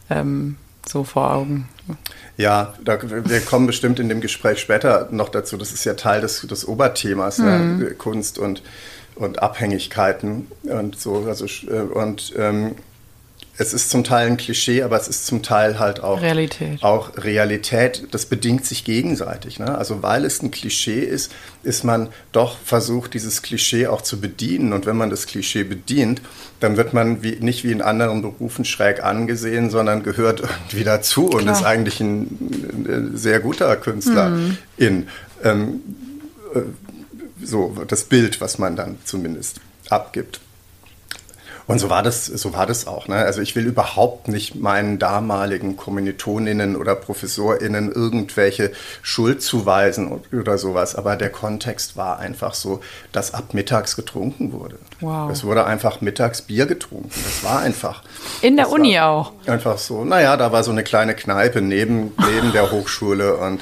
ähm, 0.09 0.55
so 0.87 1.03
vor 1.03 1.31
Augen. 1.33 1.67
Ja, 2.37 2.73
da, 2.83 2.97
wir 3.03 3.41
kommen 3.41 3.67
bestimmt 3.67 3.99
in 3.99 4.09
dem 4.09 4.21
Gespräch 4.21 4.59
später 4.59 5.09
noch 5.11 5.29
dazu. 5.29 5.57
Das 5.57 5.71
ist 5.71 5.83
ja 5.83 5.93
Teil 5.93 6.21
des, 6.21 6.41
des 6.41 6.67
Oberthemas, 6.67 7.37
ne? 7.37 7.59
mhm. 7.59 7.79
ne? 7.79 7.91
Kunst 7.91 8.39
und 8.39 8.63
und 9.15 9.41
Abhängigkeiten 9.41 10.47
und 10.63 10.99
so. 10.99 11.25
Also, 11.27 11.45
äh, 11.45 11.81
und 11.81 12.33
ähm, 12.37 12.75
es 13.57 13.73
ist 13.73 13.91
zum 13.91 14.03
Teil 14.03 14.27
ein 14.27 14.37
Klischee, 14.37 14.81
aber 14.81 14.99
es 14.99 15.07
ist 15.07 15.27
zum 15.27 15.43
Teil 15.43 15.77
halt 15.77 16.01
auch 16.01 16.21
Realität. 16.21 16.81
Auch 16.81 17.11
Realität. 17.17 18.07
Das 18.11 18.25
bedingt 18.25 18.65
sich 18.65 18.85
gegenseitig. 18.85 19.59
Ne? 19.59 19.77
Also 19.77 20.01
weil 20.01 20.25
es 20.25 20.41
ein 20.41 20.49
Klischee 20.51 21.01
ist, 21.01 21.31
ist 21.61 21.83
man 21.83 22.09
doch 22.31 22.57
versucht, 22.57 23.13
dieses 23.13 23.41
Klischee 23.43 23.87
auch 23.87 24.01
zu 24.01 24.19
bedienen. 24.19 24.73
Und 24.73 24.87
wenn 24.87 24.95
man 24.95 25.11
das 25.11 25.27
Klischee 25.27 25.63
bedient, 25.63 26.21
dann 26.59 26.75
wird 26.75 26.93
man 26.93 27.21
wie, 27.21 27.37
nicht 27.39 27.63
wie 27.63 27.71
in 27.71 27.83
anderen 27.83 28.23
Berufen 28.23 28.65
schräg 28.65 29.03
angesehen, 29.03 29.69
sondern 29.69 30.01
gehört 30.01 30.39
irgendwie 30.39 30.83
dazu 30.83 31.27
Klar. 31.27 31.41
und 31.41 31.47
ist 31.47 31.63
eigentlich 31.63 31.99
ein, 31.99 32.85
ein 32.87 33.11
sehr 33.15 33.41
guter 33.41 33.75
Künstler 33.75 34.29
mhm. 34.29 34.57
in. 34.77 35.07
Ähm, 35.43 35.81
äh, 36.55 36.61
so 37.43 37.75
das 37.87 38.05
Bild, 38.05 38.41
was 38.41 38.57
man 38.57 38.75
dann 38.75 38.97
zumindest 39.05 39.59
abgibt. 39.89 40.39
Und 41.67 41.79
so 41.79 41.89
war 41.89 42.03
das, 42.03 42.25
so 42.25 42.53
war 42.53 42.65
das 42.65 42.87
auch. 42.87 43.07
Ne? 43.07 43.15
Also 43.15 43.41
ich 43.41 43.55
will 43.55 43.65
überhaupt 43.65 44.27
nicht 44.27 44.55
meinen 44.55 44.99
damaligen 44.99 45.77
Kommilitoninnen 45.77 46.75
oder 46.75 46.95
ProfessorInnen 46.95 47.91
irgendwelche 47.91 48.71
Schuld 49.01 49.41
zuweisen 49.41 50.21
oder 50.33 50.57
sowas. 50.57 50.95
Aber 50.95 51.15
der 51.15 51.29
Kontext 51.29 51.95
war 51.95 52.19
einfach 52.19 52.55
so, 52.55 52.81
dass 53.13 53.33
ab 53.33 53.53
mittags 53.53 53.95
getrunken 53.95 54.51
wurde. 54.51 54.79
Wow. 54.99 55.31
Es 55.31 55.43
wurde 55.43 55.65
einfach 55.65 56.01
mittags 56.01 56.41
Bier 56.41 56.65
getrunken. 56.65 57.11
Das 57.23 57.43
war 57.43 57.61
einfach. 57.61 58.03
In 58.41 58.57
der 58.57 58.69
Uni 58.69 58.99
auch. 58.99 59.31
Einfach 59.45 59.77
so. 59.77 60.03
Naja, 60.03 60.35
da 60.37 60.51
war 60.51 60.63
so 60.63 60.71
eine 60.71 60.83
kleine 60.83 61.15
Kneipe 61.15 61.61
neben, 61.61 62.11
neben 62.33 62.51
der 62.51 62.71
Hochschule 62.71 63.37
und 63.37 63.61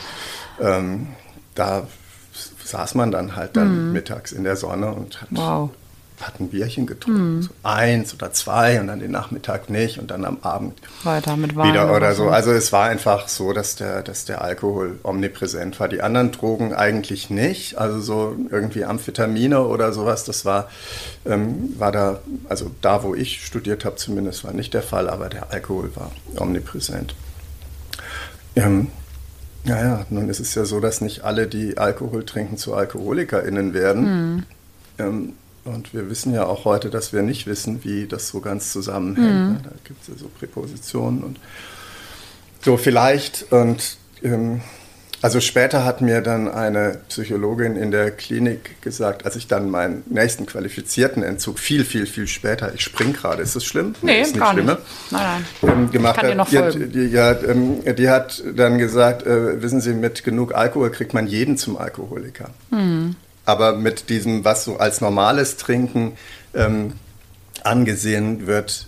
ähm, 0.60 1.10
da 1.54 1.88
saß 2.70 2.96
man 2.96 3.12
dann 3.12 3.36
halt 3.36 3.56
dann 3.56 3.90
mm. 3.90 3.94
mittags 3.94 4.32
in 4.32 4.44
der 4.44 4.56
Sonne 4.56 4.92
und 4.92 5.22
hat, 5.22 5.30
wow. 5.32 5.70
hat 6.22 6.40
ein 6.40 6.50
Bierchen 6.50 6.86
getrunken. 6.86 7.40
Mm. 7.40 7.42
So 7.42 7.50
eins 7.64 8.14
oder 8.14 8.32
zwei 8.32 8.80
und 8.80 8.88
dann 8.88 9.00
den 9.00 9.12
Nachmittag 9.12 9.70
nicht 9.70 10.00
und 10.00 10.12
dann 10.12 10.26
am 10.26 10.38
Abend 10.42 10.80
weiter 11.04 11.36
mit 11.36 11.56
Wein 11.56 11.74
wieder 11.74 11.96
oder 11.96 12.14
so. 12.14 12.30
Also 12.30 12.52
es 12.52 12.72
war 12.72 12.86
einfach 12.86 13.28
so, 13.28 13.54
dass 13.54 13.76
der, 13.76 14.04
dass 14.04 14.26
der 14.26 14.42
Alkohol 14.42 15.00
omnipräsent 15.04 15.80
war. 15.80 15.88
Die 15.88 16.02
anderen 16.02 16.32
Drogen 16.32 16.74
eigentlich 16.74 17.30
nicht. 17.30 17.78
Also 17.78 18.00
so 18.00 18.36
irgendwie 18.50 18.86
Amphetamine 18.86 19.62
oder 19.66 19.92
sowas, 19.92 20.24
das 20.24 20.46
war, 20.46 20.70
ähm, 21.26 21.74
war 21.78 21.92
da, 21.92 22.20
also 22.48 22.72
da, 22.82 23.04
wo 23.04 23.16
ich 23.16 23.46
studiert 23.46 23.84
habe 23.84 23.96
zumindest, 23.96 24.44
war 24.44 24.54
nicht 24.54 24.74
der 24.74 24.84
Fall, 24.84 25.10
aber 25.10 25.30
der 25.30 25.52
Alkohol 25.52 25.92
war 25.96 26.12
omnipräsent. 26.38 27.16
Ähm, 28.56 28.88
ja, 29.66 29.82
ja, 29.82 30.06
nun 30.10 30.30
ist 30.30 30.40
es 30.40 30.56
ja 30.56 30.66
so, 30.66 30.80
dass 30.80 31.02
nicht 31.02 31.24
alle, 31.24 31.48
die 31.48 31.78
Alkohol 31.78 32.26
trinken, 32.26 32.58
zu 32.58 32.74
AlkoholikerInnen 32.76 33.74
werden. 33.74 34.04
Mhm. 34.36 34.44
Ähm, 34.98 35.34
und 35.66 35.94
wir 35.94 36.10
wissen 36.10 36.34
ja 36.34 36.46
auch 36.46 36.66
heute, 36.66 36.90
dass 36.90 37.14
wir 37.14 37.22
nicht 37.22 37.46
wissen, 37.46 37.84
wie 37.84 38.08
das 38.08 38.30
so 38.30 38.40
ganz 38.40 38.72
zusammenhängt. 38.72 39.60
Mhm. 39.60 39.64
Da 39.64 39.72
gibt 39.84 40.02
es 40.02 40.08
ja 40.08 40.14
so 40.18 40.30
Präpositionen 40.40 41.24
und 41.24 41.40
so 42.62 42.78
vielleicht. 42.78 43.52
Und 43.52 43.98
ähm, 44.24 44.62
Also 45.22 45.42
später 45.42 45.84
hat 45.84 46.00
mir 46.02 46.22
dann 46.22 46.48
eine 46.48 47.00
Psychologin 47.10 47.76
in 47.76 47.92
der 47.92 48.12
Klinik 48.12 48.82
gesagt, 48.82 49.26
als 49.26 49.36
ich 49.36 49.48
dann 49.48 49.70
meinen 49.70 50.04
nächsten 50.08 50.46
qualifizierten 50.46 51.24
Entzug 51.24 51.60
viel, 51.60 51.84
viel, 51.84 52.06
viel 52.06 52.28
später, 52.28 52.74
ich 52.74 52.82
spring 52.82 53.12
gerade, 53.12 53.44
ist 53.44 53.56
das 53.56 53.66
schlimm? 53.66 53.96
Nee, 54.02 54.22
ist 54.22 54.34
nicht 54.34 54.40
gar 54.40 54.54
schlimm, 54.54 54.68
nicht. 54.68 54.78
Nein, 55.12 55.44
nein. 55.62 55.72
Ähm, 55.72 55.92
gemacht 55.92 56.16
ich 56.16 56.22
kann 56.22 56.30
dir 56.30 56.36
noch 56.36 56.48
folgen. 56.48 56.92
Die, 56.92 57.08
die, 57.08 57.14
ja, 57.14 57.32
ähm, 57.32 57.84
die 57.96 58.10
hat 58.10 58.42
dann 58.56 58.78
gesagt, 58.78 59.26
äh, 59.26 59.62
wissen 59.62 59.82
Sie, 59.82 59.94
mit 59.94 60.24
genug 60.24 60.56
Alkohol 60.56 60.90
kriegt 60.90 61.14
man 61.14 61.28
jeden 61.28 61.58
zum 61.58 61.78
Alkoholiker. 61.78 62.50
Mhm. 62.72 63.16
Aber 63.44 63.76
mit 63.76 64.10
diesem, 64.10 64.46
was 64.46 64.64
so 64.64 64.78
als 64.78 65.02
normales 65.02 65.58
Trinken 65.58 66.14
ähm, 66.54 66.94
angesehen 67.64 68.48
wird, 68.48 68.88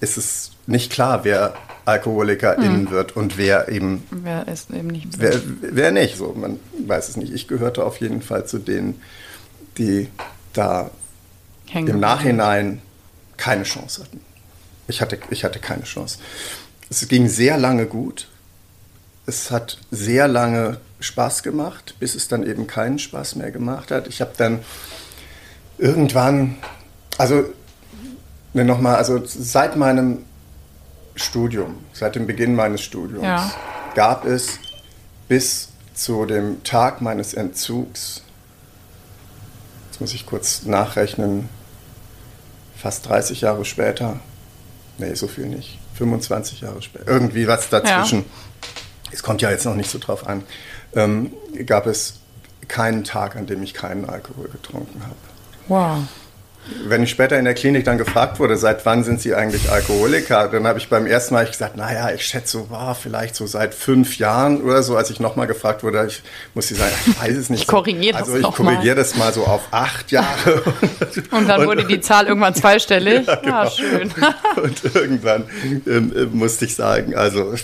ist 0.00 0.16
es 0.16 0.52
nicht 0.66 0.90
klar, 0.90 1.24
wer 1.24 1.54
Alkoholikerin 1.88 2.86
hm. 2.86 2.90
wird 2.90 3.16
und 3.16 3.38
wer 3.38 3.70
eben. 3.70 4.06
Wer 4.10 4.46
ist 4.46 4.70
eben 4.70 4.88
nicht. 4.88 5.18
Wer, 5.18 5.40
wer 5.62 5.90
nicht, 5.90 6.18
so, 6.18 6.34
man 6.34 6.60
weiß 6.86 7.08
es 7.08 7.16
nicht. 7.16 7.32
Ich 7.32 7.48
gehörte 7.48 7.82
auf 7.84 7.98
jeden 8.00 8.20
Fall 8.20 8.46
zu 8.46 8.58
denen, 8.58 9.00
die 9.78 10.08
da 10.52 10.90
Hängen 11.66 11.88
im 11.88 12.00
Nachhinein 12.00 12.82
keine 13.38 13.62
Chance 13.62 14.02
hatten. 14.02 14.20
Ich 14.86 15.00
hatte, 15.00 15.18
ich 15.30 15.44
hatte 15.44 15.60
keine 15.60 15.84
Chance. 15.84 16.18
Es 16.90 17.08
ging 17.08 17.26
sehr 17.26 17.56
lange 17.56 17.86
gut. 17.86 18.28
Es 19.24 19.50
hat 19.50 19.78
sehr 19.90 20.28
lange 20.28 20.78
Spaß 21.00 21.42
gemacht, 21.42 21.94
bis 22.00 22.14
es 22.14 22.28
dann 22.28 22.46
eben 22.46 22.66
keinen 22.66 22.98
Spaß 22.98 23.36
mehr 23.36 23.50
gemacht 23.50 23.90
hat. 23.90 24.08
Ich 24.08 24.20
habe 24.20 24.32
dann 24.36 24.60
irgendwann, 25.78 26.56
also 27.16 27.44
ne, 28.52 28.64
nochmal, 28.64 28.96
also 28.96 29.22
seit 29.24 29.76
meinem 29.76 30.24
Studium, 31.18 31.78
seit 31.92 32.14
dem 32.14 32.26
Beginn 32.26 32.54
meines 32.54 32.80
Studiums, 32.82 33.24
ja. 33.24 33.52
gab 33.94 34.24
es 34.24 34.58
bis 35.28 35.68
zu 35.94 36.24
dem 36.26 36.62
Tag 36.64 37.00
meines 37.00 37.34
Entzugs, 37.34 38.22
jetzt 39.90 40.00
muss 40.00 40.14
ich 40.14 40.26
kurz 40.26 40.64
nachrechnen, 40.64 41.48
fast 42.76 43.08
30 43.08 43.40
Jahre 43.42 43.64
später, 43.64 44.20
nee, 44.98 45.14
so 45.14 45.26
viel 45.26 45.46
nicht, 45.46 45.78
25 45.94 46.60
Jahre 46.60 46.80
später, 46.82 47.08
irgendwie 47.08 47.48
was 47.48 47.68
dazwischen, 47.68 48.20
ja. 48.20 48.24
es 49.12 49.22
kommt 49.22 49.42
ja 49.42 49.50
jetzt 49.50 49.64
noch 49.64 49.74
nicht 49.74 49.90
so 49.90 49.98
drauf 49.98 50.26
an, 50.26 50.44
ähm, 50.94 51.32
gab 51.66 51.86
es 51.86 52.20
keinen 52.68 53.02
Tag, 53.04 53.36
an 53.36 53.46
dem 53.46 53.62
ich 53.62 53.74
keinen 53.74 54.08
Alkohol 54.08 54.48
getrunken 54.48 55.02
habe. 55.02 55.16
Wow. 55.68 56.08
Wenn 56.86 57.02
ich 57.02 57.10
später 57.10 57.38
in 57.38 57.44
der 57.44 57.54
Klinik 57.54 57.84
dann 57.84 57.98
gefragt 57.98 58.38
wurde, 58.38 58.56
seit 58.56 58.84
wann 58.86 59.04
sind 59.04 59.20
Sie 59.20 59.34
eigentlich 59.34 59.70
Alkoholiker, 59.70 60.48
dann 60.48 60.66
habe 60.66 60.78
ich 60.78 60.88
beim 60.88 61.06
ersten 61.06 61.34
Mal 61.34 61.46
gesagt, 61.46 61.76
naja, 61.76 62.10
ich 62.10 62.24
schätze, 62.24 62.70
war 62.70 62.94
vielleicht 62.94 63.34
so 63.34 63.46
seit 63.46 63.74
fünf 63.74 64.18
Jahren 64.18 64.62
oder 64.62 64.82
so. 64.82 64.96
Als 64.96 65.10
ich 65.10 65.20
nochmal 65.20 65.46
gefragt 65.46 65.82
wurde, 65.82 66.06
ich 66.06 66.22
muss 66.54 66.68
Sie 66.68 66.74
sagen, 66.74 66.92
ich 67.06 67.20
weiß 67.20 67.36
es 67.36 67.50
nicht. 67.50 67.62
Ich 67.62 67.66
korrigiere 67.66 68.18
das 68.18 68.28
Also 68.28 68.38
ich 68.38 68.54
korrigiere 68.54 68.96
das 68.96 69.16
mal 69.16 69.32
so 69.32 69.44
auf 69.44 69.68
acht 69.70 70.10
Jahre. 70.10 70.62
Und 71.30 71.48
dann 71.48 71.66
wurde 71.66 71.84
die 71.84 72.00
Zahl 72.00 72.26
irgendwann 72.26 72.54
zweistellig. 72.54 73.26
Ja, 73.26 73.34
genau. 73.36 73.54
ah, 73.54 73.70
schön. 73.70 74.14
Und 74.56 74.94
irgendwann 74.94 75.44
ähm, 75.86 76.30
musste 76.32 76.64
ich 76.64 76.74
sagen, 76.74 77.14
also 77.14 77.54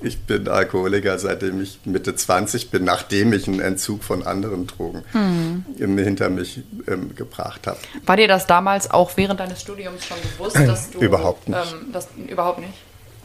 ich 0.00 0.20
bin 0.20 0.48
Alkoholiker, 0.48 1.18
seitdem 1.18 1.60
ich 1.60 1.80
Mitte 1.84 2.14
20 2.14 2.70
bin, 2.70 2.84
nachdem 2.84 3.32
ich 3.32 3.48
einen 3.48 3.60
Entzug 3.60 4.04
von 4.04 4.26
anderen 4.26 4.66
Drogen 4.66 5.02
mhm. 5.12 5.98
hinter 5.98 6.30
mich 6.30 6.60
ähm, 6.86 7.14
gebracht 7.14 7.66
habe. 7.66 7.78
War 8.06 8.16
dir 8.16 8.28
das 8.28 8.46
damals 8.46 8.90
auch 8.90 9.16
während 9.16 9.40
deines 9.40 9.60
Studiums 9.60 10.04
schon 10.04 10.16
bewusst, 10.36 10.56
dass 10.56 10.90
du. 10.90 11.00
Überhaupt 11.00 11.48
nicht. 11.48 11.72
Ähm, 11.72 11.92
das, 11.92 12.08
überhaupt 12.28 12.60
nicht? 12.60 12.74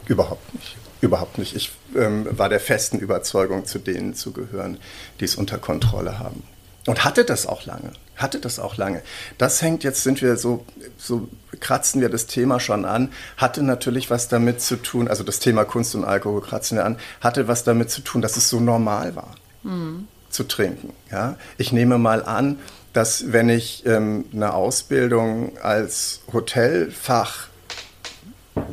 Überhaupt 0.07 0.53
nicht. 0.53 0.75
Überhaupt 1.01 1.37
nicht. 1.37 1.55
Ich 1.55 1.71
ähm, 1.95 2.27
war 2.31 2.49
der 2.49 2.59
festen 2.59 2.99
Überzeugung, 2.99 3.65
zu 3.65 3.79
denen 3.79 4.15
zu 4.15 4.31
gehören, 4.31 4.77
die 5.19 5.25
es 5.25 5.35
unter 5.35 5.57
Kontrolle 5.57 6.19
haben. 6.19 6.43
Und 6.85 7.05
hatte 7.05 7.23
das 7.23 7.45
auch 7.45 7.65
lange. 7.65 7.93
Hatte 8.15 8.39
das 8.39 8.59
auch 8.59 8.77
lange. 8.77 9.01
Das 9.37 9.61
hängt, 9.61 9.83
jetzt 9.83 10.03
sind 10.03 10.21
wir 10.21 10.35
so, 10.37 10.65
so 10.97 11.29
kratzen 11.59 12.01
wir 12.01 12.09
das 12.09 12.27
Thema 12.27 12.59
schon 12.59 12.85
an, 12.85 13.11
hatte 13.37 13.63
natürlich 13.63 14.09
was 14.09 14.27
damit 14.27 14.61
zu 14.61 14.75
tun, 14.75 15.07
also 15.07 15.23
das 15.23 15.39
Thema 15.39 15.63
Kunst 15.63 15.95
und 15.95 16.03
Alkohol 16.03 16.41
kratzen 16.41 16.77
wir 16.77 16.85
an, 16.85 16.97
hatte 17.21 17.47
was 17.47 17.63
damit 17.63 17.89
zu 17.89 18.01
tun, 18.01 18.21
dass 18.21 18.37
es 18.37 18.49
so 18.49 18.59
normal 18.59 19.15
war, 19.15 19.35
mhm. 19.63 20.07
zu 20.29 20.43
trinken. 20.43 20.93
Ja? 21.09 21.37
Ich 21.57 21.71
nehme 21.71 21.97
mal 21.97 22.23
an, 22.23 22.59
dass 22.91 23.31
wenn 23.31 23.49
ich 23.49 23.85
ähm, 23.85 24.25
eine 24.33 24.53
Ausbildung 24.53 25.57
als 25.57 26.21
Hotelfach 26.31 27.47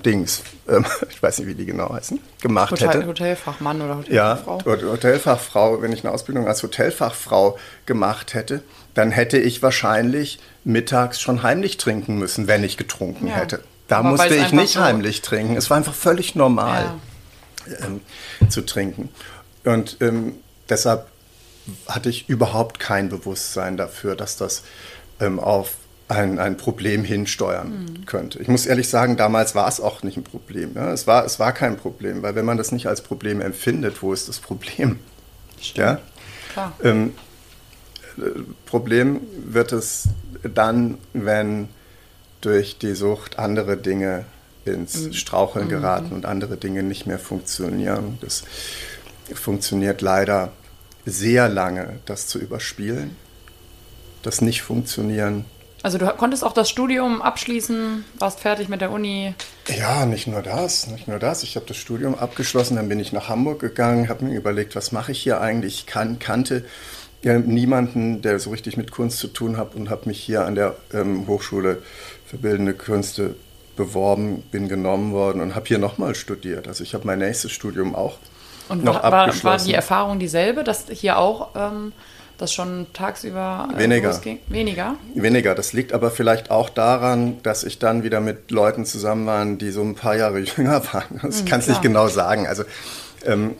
Dings, 0.05 0.43
ähm, 0.69 0.85
ich 1.09 1.23
weiß 1.23 1.39
nicht, 1.39 1.49
wie 1.49 1.55
die 1.55 1.67
genau 1.67 1.93
heißen, 1.93 2.21
gemacht 2.41 2.73
Hotel, 2.73 2.89
hätte. 2.89 3.07
Hotelfachmann 3.07 3.81
oder 3.81 3.99
Hotelfachfrau? 3.99 4.59
Ja, 4.65 4.83
Hotelfachfrau, 4.93 5.83
wenn 5.83 5.93
ich 5.93 6.05
eine 6.05 6.13
Ausbildung 6.13 6.47
als 6.47 6.63
Hotelfachfrau 6.63 7.59
gemacht 7.87 8.35
hätte, 8.35 8.63
dann 8.95 9.11
hätte 9.11 9.39
ich 9.39 9.63
wahrscheinlich 9.63 10.41
mittags 10.65 11.21
schon 11.21 11.43
heimlich 11.43 11.77
trinken 11.77 12.19
müssen, 12.19 12.47
wenn 12.47 12.65
ich 12.65 12.77
getrunken 12.77 13.29
ja. 13.29 13.37
hätte. 13.37 13.63
Da 13.89 13.99
Aber 13.99 14.11
musste 14.11 14.35
ich 14.35 14.53
nicht 14.53 14.75
so 14.75 14.81
heimlich 14.81 15.23
trinken. 15.23 15.57
Es 15.57 15.71
war 15.71 15.77
einfach 15.77 15.95
völlig 15.95 16.35
normal 16.35 16.93
ja. 17.67 17.87
ähm, 17.87 18.01
zu 18.49 18.63
trinken. 18.63 19.09
Und 19.65 19.97
ähm, 20.01 20.35
deshalb 20.69 21.07
hatte 21.89 22.09
ich 22.09 22.29
überhaupt 22.29 22.79
kein 22.79 23.09
Bewusstsein 23.09 23.77
dafür, 23.77 24.17
dass 24.17 24.37
das 24.37 24.63
ähm, 25.21 25.41
auf 25.41 25.73
ein, 26.11 26.39
ein 26.39 26.57
Problem 26.57 27.05
hinsteuern 27.05 27.85
mhm. 27.85 28.07
könnte. 28.07 28.41
Ich 28.41 28.49
muss 28.49 28.67
ehrlich 28.67 28.89
sagen, 28.89 29.17
damals 29.17 29.55
war 29.55 29.69
es 29.69 29.81
auch 29.81 30.03
nicht 30.03 30.17
ein 30.17 30.25
Problem. 30.25 30.73
Ja? 30.75 30.93
Es, 30.93 31.07
war, 31.07 31.25
es 31.25 31.39
war 31.39 31.53
kein 31.53 31.77
Problem, 31.77 32.23
weil 32.23 32.35
wenn 32.35 32.45
man 32.45 32.57
das 32.57 32.73
nicht 32.73 32.87
als 32.87 33.01
Problem 33.01 33.41
empfindet, 33.41 34.03
wo 34.03 34.13
ist 34.13 34.29
das 34.29 34.41
Problem? 34.41 34.99
Stimmt. 35.61 35.79
Ja? 35.79 36.01
Klar. 36.53 36.73
Ähm, 36.83 37.13
Problem 38.67 39.21
wird 39.47 39.73
es 39.73 40.09
dann, 40.43 40.99
wenn 41.13 41.69
durch 42.41 42.79
die 42.79 42.95
Sucht 42.95 43.39
andere 43.39 43.77
Dinge 43.77 44.25
ins 44.65 45.01
mhm. 45.01 45.13
Straucheln 45.13 45.67
mhm. 45.67 45.71
geraten 45.71 46.13
und 46.13 46.27
andere 46.27 46.57
Dinge 46.57 46.83
nicht 46.83 47.07
mehr 47.07 47.19
funktionieren. 47.19 48.19
Das 48.21 48.43
funktioniert 49.33 50.01
leider 50.01 50.53
sehr 51.07 51.49
lange, 51.49 52.01
das 52.05 52.27
zu 52.27 52.39
überspielen, 52.39 53.17
das 54.23 54.41
Nicht-Funktionieren 54.41 55.45
also 55.83 55.99
du 55.99 56.07
konntest 56.09 56.45
auch 56.45 56.53
das 56.53 56.69
Studium 56.69 57.23
abschließen, 57.23 58.05
warst 58.19 58.41
fertig 58.41 58.69
mit 58.69 58.81
der 58.81 58.91
Uni. 58.91 59.35
Ja, 59.67 60.05
nicht 60.05 60.27
nur 60.27 60.43
das, 60.43 60.89
nicht 60.89 61.09
nur 61.09 61.19
das. 61.19 61.43
Ich 61.43 61.57
habe 61.57 61.67
das 61.67 61.77
Studium 61.77 62.15
abgeschlossen, 62.15 62.77
dann 62.77 62.89
bin 62.89 63.01
ich 63.01 63.13
nach 63.13 63.29
Hamburg 63.29 63.61
gegangen, 63.61 64.09
habe 64.09 64.25
mir 64.25 64.37
überlegt, 64.37 64.77
was 64.77 64.93
mache 64.93 65.13
ich 65.13 65.23
hier 65.23 65.41
eigentlich? 65.41 65.75
Ich 65.75 65.87
kan 65.87 66.19
kannte 66.19 66.65
ja, 67.23 67.39
niemanden, 67.39 68.23
der 68.23 68.39
so 68.39 68.51
richtig 68.51 68.77
mit 68.77 68.91
Kunst 68.91 69.19
zu 69.19 69.29
tun 69.29 69.57
hat 69.57 69.75
und 69.75 69.91
habe 69.91 70.09
mich 70.09 70.21
hier 70.21 70.45
an 70.45 70.55
der 70.55 70.77
ähm, 70.93 71.27
Hochschule 71.27 71.83
für 72.27 72.37
Bildende 72.37 72.75
Künste 72.75 73.35
beworben, 73.77 74.43
bin 74.51 74.69
genommen 74.69 75.13
worden 75.13 75.41
und 75.41 75.55
habe 75.55 75.67
hier 75.67 75.79
nochmal 75.79 76.15
studiert. 76.15 76.69
Also 76.69 76.85
ich 76.85 76.93
habe 76.95 77.07
mein 77.07 77.19
nächstes 77.19 77.53
Studium 77.53 77.95
auch 77.95 78.19
und 78.69 78.85
noch 78.85 79.03
war, 79.03 79.13
abgeschlossen. 79.13 79.45
War 79.45 79.59
die 79.67 79.75
Erfahrung 79.75 80.19
dieselbe, 80.19 80.63
dass 80.63 80.87
hier 80.91 81.19
auch... 81.19 81.55
Ähm 81.55 81.93
das 82.41 82.53
schon 82.53 82.87
tagsüber 82.93 83.69
äh, 83.75 83.79
weniger. 83.79 84.21
Weniger? 84.49 84.97
Weniger. 85.15 85.55
Das 85.55 85.73
liegt 85.73 85.93
aber 85.93 86.11
vielleicht 86.11 86.51
auch 86.51 86.69
daran, 86.69 87.43
dass 87.43 87.65
ich 87.65 87.79
dann 87.79 88.03
wieder 88.03 88.21
mit 88.21 88.51
Leuten 88.51 88.85
zusammen 88.85 89.27
war, 89.27 89.45
die 89.45 89.71
so 89.71 89.83
ein 89.83 89.95
paar 89.95 90.17
Jahre 90.17 90.39
jünger 90.57 90.83
waren. 90.93 91.21
Ich 91.29 91.41
hm, 91.41 91.45
kann 91.45 91.61
es 91.61 91.69
nicht 91.69 91.83
genau 91.83 92.09
sagen. 92.09 92.47
Also 92.47 92.65
ähm, 93.27 93.57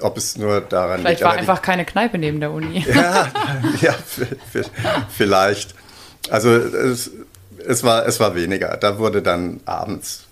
ob 0.00 0.16
es 0.16 0.36
nur 0.36 0.60
daran 0.60 1.00
vielleicht 1.00 1.20
liegt. 1.20 1.20
Vielleicht 1.20 1.22
war 1.22 1.32
einfach 1.38 1.58
die, 1.58 1.66
keine 1.66 1.84
Kneipe 1.84 2.18
neben 2.18 2.40
der 2.40 2.50
Uni. 2.50 2.84
Ja, 2.94 3.28
ja 3.80 3.94
vielleicht. 5.08 5.74
Also 6.30 6.50
es, 6.50 7.10
es, 7.66 7.84
war, 7.84 8.06
es 8.06 8.18
war 8.20 8.34
weniger. 8.34 8.76
Da 8.76 8.98
wurde 8.98 9.22
dann 9.22 9.60
abends 9.64 10.25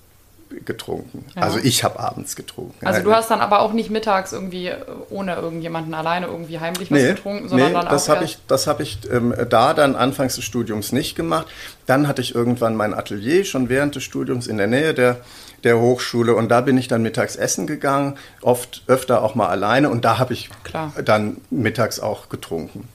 getrunken. 0.65 1.25
Ja. 1.35 1.43
Also 1.43 1.59
ich 1.59 1.85
habe 1.85 1.99
abends 2.01 2.37
getrunken. 2.37 2.87
Also 2.87 3.03
du 3.03 3.13
hast 3.13 3.31
dann 3.31 3.41
aber 3.41 3.61
auch 3.61 3.73
nicht 3.73 3.91
mittags 3.91 4.33
irgendwie 4.33 4.69
äh, 4.69 4.77
ohne 5.11 5.35
irgendjemanden 5.35 5.95
alleine 5.95 6.27
irgendwie 6.27 6.61
heimlich 6.61 6.91
was 6.91 6.99
nee, 6.99 7.09
getrunken, 7.09 7.49
sondern 7.49 7.69
nee, 7.69 7.75
dann 7.75 7.89
das 7.89 8.09
habe 8.09 8.25
ich, 8.25 8.39
das 8.47 8.67
habe 8.67 8.83
ich 8.83 8.99
ähm, 9.11 9.35
da 9.49 9.75
dann 9.75 9.97
anfangs 9.97 10.37
des 10.37 10.45
Studiums 10.45 10.93
nicht 10.93 11.15
gemacht. 11.15 11.47
Dann 11.87 12.09
hatte 12.09 12.23
ich 12.23 12.35
irgendwann 12.35 12.77
mein 12.77 12.95
Atelier 12.95 13.45
schon 13.45 13.69
während 13.69 13.95
des 13.95 14.03
Studiums 14.03 14.47
in 14.47 14.57
der 14.57 14.67
Nähe 14.67 14.95
der 14.95 15.19
der 15.65 15.79
Hochschule 15.79 16.35
und 16.35 16.51
da 16.51 16.61
bin 16.61 16.77
ich 16.77 16.89
dann 16.89 17.03
mittags 17.03 17.37
essen 17.37 17.67
gegangen, 17.67 18.19
oft 18.43 18.83
öfter 18.87 19.23
auch 19.23 19.35
mal 19.35 19.49
alleine 19.49 19.89
und 19.89 20.05
da 20.05 20.19
habe 20.19 20.35
ich 20.35 20.51
Klar. 20.63 20.93
dann 21.03 21.39
mittags 21.51 22.01
auch 22.01 22.29
getrunken. 22.29 22.87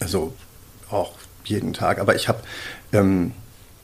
Also 0.00 0.34
auch 0.90 1.12
jeden 1.44 1.72
Tag. 1.72 2.00
Aber 2.00 2.14
ich 2.14 2.28
habe 2.28 2.40
ähm, 2.92 3.32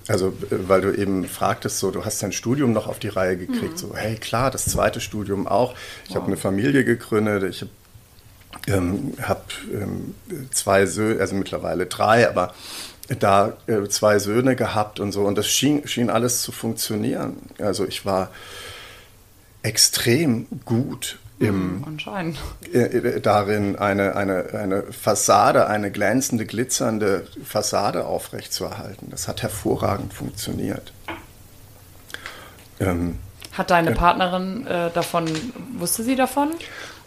also, 0.08 0.32
weil 0.50 0.80
du 0.80 0.92
eben 0.92 1.26
fragtest, 1.26 1.78
so, 1.78 1.90
du 1.90 2.04
hast 2.04 2.22
dein 2.22 2.32
Studium 2.32 2.72
noch 2.72 2.86
auf 2.86 2.98
die 2.98 3.08
Reihe 3.08 3.36
gekriegt. 3.36 3.72
Mhm. 3.72 3.76
So, 3.76 3.96
hey, 3.96 4.16
klar, 4.16 4.50
das 4.50 4.66
zweite 4.66 5.00
Studium 5.00 5.46
auch. 5.46 5.74
Ich 6.04 6.10
wow. 6.10 6.16
habe 6.16 6.26
eine 6.28 6.36
Familie 6.36 6.84
gegründet. 6.84 7.42
Ich 7.42 7.62
habe 7.62 7.70
ähm, 8.68 9.14
hab, 9.20 9.52
ähm, 9.72 10.14
zwei 10.52 10.86
Söhne, 10.86 11.20
also 11.20 11.34
mittlerweile 11.34 11.86
drei, 11.86 12.28
aber 12.28 12.54
da 13.18 13.56
äh, 13.66 13.88
zwei 13.88 14.18
Söhne 14.18 14.56
gehabt 14.56 15.00
und 15.00 15.12
so. 15.12 15.24
Und 15.24 15.36
das 15.36 15.48
schien, 15.48 15.86
schien 15.86 16.10
alles 16.10 16.42
zu 16.42 16.52
funktionieren. 16.52 17.36
Also, 17.58 17.84
ich 17.84 18.06
war 18.06 18.30
extrem 19.62 20.46
gut 20.64 21.18
im, 21.38 21.84
Anscheinend. 21.86 22.38
Äh, 22.72 23.20
darin 23.20 23.76
eine, 23.76 24.16
eine, 24.16 24.46
eine 24.54 24.82
Fassade, 24.84 25.66
eine 25.66 25.90
glänzende, 25.90 26.46
glitzernde 26.46 27.26
Fassade 27.44 28.06
aufrechtzuerhalten. 28.06 29.08
Das 29.10 29.28
hat 29.28 29.42
hervorragend 29.42 30.14
funktioniert. 30.14 30.92
Ähm, 32.80 33.18
hat 33.52 33.70
deine 33.70 33.92
Partnerin 33.92 34.66
äh, 34.66 34.90
davon, 34.92 35.26
wusste 35.78 36.02
sie 36.02 36.16
davon? 36.16 36.50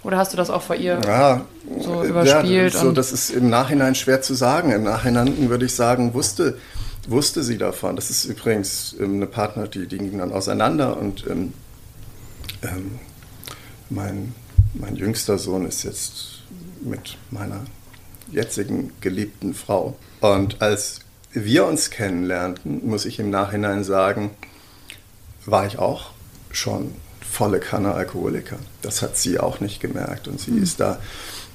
Oder 0.04 0.18
hast 0.18 0.34
du 0.34 0.38
das 0.38 0.50
auch 0.50 0.62
vor 0.62 0.76
ihr 0.76 1.00
ja, 1.06 1.42
so 1.80 2.04
überspielt? 2.04 2.74
Ja, 2.74 2.80
so, 2.80 2.92
das 2.92 3.12
ist 3.12 3.32
im 3.32 3.50
Nachhinein 3.50 3.96
schwer 3.96 4.22
zu 4.22 4.34
sagen. 4.34 4.72
Im 4.72 4.84
Nachhinein 4.84 5.50
würde 5.50 5.66
ich 5.66 5.76
sagen, 5.76 6.14
wusste, 6.14 6.58
wusste 7.08 7.44
sie 7.44 7.58
davon. 7.58 7.96
Das 7.96 8.10
ist 8.10 8.26
übrigens 8.26 8.96
ähm, 9.00 9.16
eine 9.16 9.26
Partner, 9.26 9.68
die, 9.68 9.88
die 9.88 9.98
gingen 9.98 10.20
dann 10.20 10.32
auseinander 10.32 10.98
und 10.98 11.26
ähm, 11.28 11.54
ähm, 12.64 13.00
mein, 13.90 14.34
mein 14.74 14.96
jüngster 14.96 15.38
Sohn 15.38 15.66
ist 15.66 15.84
jetzt 15.84 16.44
mit 16.82 17.18
meiner 17.32 17.66
jetzigen 18.32 18.92
geliebten 19.02 19.54
Frau. 19.54 19.98
Und 20.22 20.62
als 20.62 21.00
wir 21.32 21.66
uns 21.66 21.90
kennenlernten, 21.90 22.88
muss 22.88 23.06
ich 23.06 23.20
im 23.20 23.30
Nachhinein 23.30 23.84
sagen, 23.84 24.32
war 25.46 25.66
ich 25.66 25.78
auch 25.80 26.12
schon 26.52 26.94
volle 27.22 27.60
Kanne 27.60 27.94
Alkoholiker. 27.94 28.58
Das 28.82 29.02
hat 29.02 29.18
sie 29.18 29.40
auch 29.40 29.60
nicht 29.60 29.80
gemerkt 29.80 30.28
und 30.28 30.40
sie 30.40 30.52
mhm. 30.52 30.64
ist 30.64 30.80
da 30.80 31.00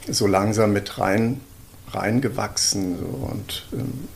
so 0.09 0.27
langsam 0.27 0.73
mit 0.73 0.99
rein 0.99 1.41
reingewachsen 1.89 2.99
so, 2.99 3.05
und 3.05 3.67
ähm, 3.73 4.09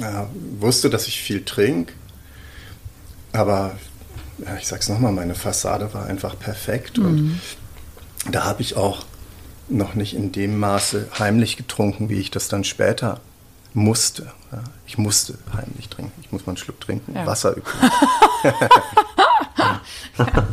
ja, 0.00 0.28
wusste, 0.58 0.90
dass 0.90 1.06
ich 1.06 1.20
viel 1.20 1.44
trinke, 1.44 1.94
aber 3.32 3.78
ja, 4.44 4.56
ich 4.56 4.66
sag's 4.66 4.88
nochmal, 4.88 5.12
meine 5.12 5.34
Fassade 5.34 5.92
war 5.94 6.06
einfach 6.06 6.38
perfekt 6.38 6.98
mhm. 6.98 7.04
und 7.06 7.40
da 8.30 8.44
habe 8.44 8.62
ich 8.62 8.76
auch 8.76 9.04
noch 9.68 9.94
nicht 9.94 10.14
in 10.14 10.32
dem 10.32 10.58
Maße 10.58 11.08
heimlich 11.18 11.56
getrunken, 11.56 12.08
wie 12.08 12.20
ich 12.20 12.30
das 12.30 12.48
dann 12.48 12.64
später 12.64 13.20
musste. 13.72 14.32
Ja, 14.52 14.62
ich 14.86 14.98
musste 14.98 15.38
heimlich 15.54 15.88
trinken. 15.88 16.12
Ich 16.22 16.32
muss 16.32 16.44
mal 16.44 16.52
einen 16.52 16.56
Schluck 16.56 16.80
trinken. 16.80 17.14
Ja. 17.14 17.24
Wasser 17.24 17.56
übrigens. 17.56 17.92
ja. 18.42 18.60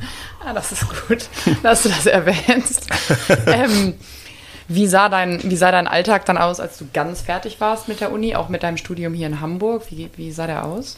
ja, 0.46 0.54
das 0.54 0.72
ist 0.72 0.86
gut, 1.08 1.28
dass 1.64 1.84
du 1.84 1.90
das 1.90 2.06
erwähnst. 2.06 2.88
ähm, 3.48 3.96
wie 4.68 4.88
sah, 4.88 5.10
dein, 5.10 5.42
wie 5.44 5.56
sah 5.56 5.72
dein 5.72 5.88
Alltag 5.88 6.26
dann 6.26 6.38
aus, 6.38 6.60
als 6.60 6.78
du 6.78 6.88
ganz 6.94 7.22
fertig 7.22 7.60
warst 7.60 7.88
mit 7.88 8.02
der 8.02 8.12
Uni, 8.12 8.36
auch 8.36 8.50
mit 8.50 8.64
deinem 8.64 8.78
Studium 8.78 9.14
hier 9.14 9.28
in 9.28 9.42
Hamburg? 9.42 9.84
Wie, 9.90 10.10
wie 10.16 10.32
sah 10.32 10.46
der 10.46 10.66
aus? 10.66 10.98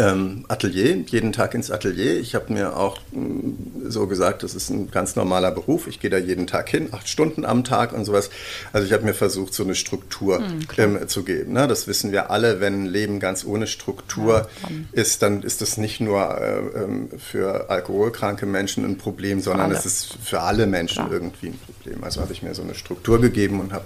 Ähm, 0.00 0.44
Atelier, 0.46 0.96
jeden 1.06 1.32
Tag 1.32 1.54
ins 1.54 1.72
Atelier. 1.72 2.20
Ich 2.20 2.36
habe 2.36 2.52
mir 2.52 2.76
auch 2.76 2.98
mh, 3.10 3.20
mm, 3.20 3.90
so 3.90 4.06
gesagt, 4.06 4.44
das 4.44 4.54
ist 4.54 4.70
ein 4.70 4.92
ganz 4.92 5.16
normaler 5.16 5.50
Beruf. 5.50 5.88
Ich 5.88 5.98
gehe 5.98 6.08
da 6.08 6.18
jeden 6.18 6.46
Tag 6.46 6.68
hin, 6.68 6.90
acht 6.92 7.08
Stunden 7.08 7.44
am 7.44 7.64
Tag 7.64 7.92
und 7.92 8.04
sowas. 8.04 8.30
Also 8.72 8.86
ich 8.86 8.92
habe 8.92 9.04
mir 9.04 9.14
versucht, 9.14 9.54
so 9.54 9.64
eine 9.64 9.74
Struktur 9.74 10.38
mhm, 10.38 10.60
ähm, 10.76 11.08
zu 11.08 11.24
geben. 11.24 11.52
Ne? 11.54 11.66
Das 11.66 11.88
wissen 11.88 12.12
wir 12.12 12.30
alle, 12.30 12.60
wenn 12.60 12.84
ein 12.84 12.86
Leben 12.86 13.18
ganz 13.18 13.44
ohne 13.44 13.66
Struktur 13.66 14.48
ja, 14.62 14.68
ist, 14.92 15.22
dann 15.22 15.42
ist 15.42 15.62
das 15.62 15.78
nicht 15.78 16.00
nur 16.00 16.40
äh, 16.40 16.58
ähm, 16.84 17.08
für 17.18 17.68
alkoholkranke 17.68 18.46
Menschen 18.46 18.84
ein 18.84 18.98
Problem, 18.98 19.40
sondern 19.40 19.72
es 19.72 19.84
ist 19.84 20.16
für 20.22 20.42
alle 20.42 20.68
Menschen 20.68 21.06
Klar. 21.06 21.12
irgendwie 21.12 21.48
ein 21.48 21.58
Problem. 21.58 22.04
Also 22.04 22.20
habe 22.20 22.32
ich 22.32 22.42
mir 22.44 22.54
so 22.54 22.62
eine 22.62 22.76
Struktur 22.76 23.20
gegeben 23.20 23.58
und 23.58 23.72
habe 23.72 23.84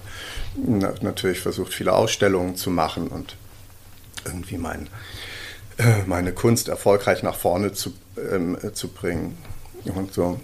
na, 0.56 0.92
natürlich 1.00 1.40
versucht, 1.40 1.72
viele 1.72 1.94
Ausstellungen 1.94 2.56
zu 2.56 2.70
machen 2.70 3.08
und 3.08 3.36
irgendwie 4.26 4.58
meinen 4.58 4.88
meine 6.06 6.32
Kunst 6.32 6.68
erfolgreich 6.68 7.22
nach 7.22 7.36
vorne 7.36 7.72
zu, 7.72 7.92
ähm, 8.16 8.56
zu 8.72 8.88
bringen 8.88 9.36
und 9.84 10.12
so. 10.12 10.40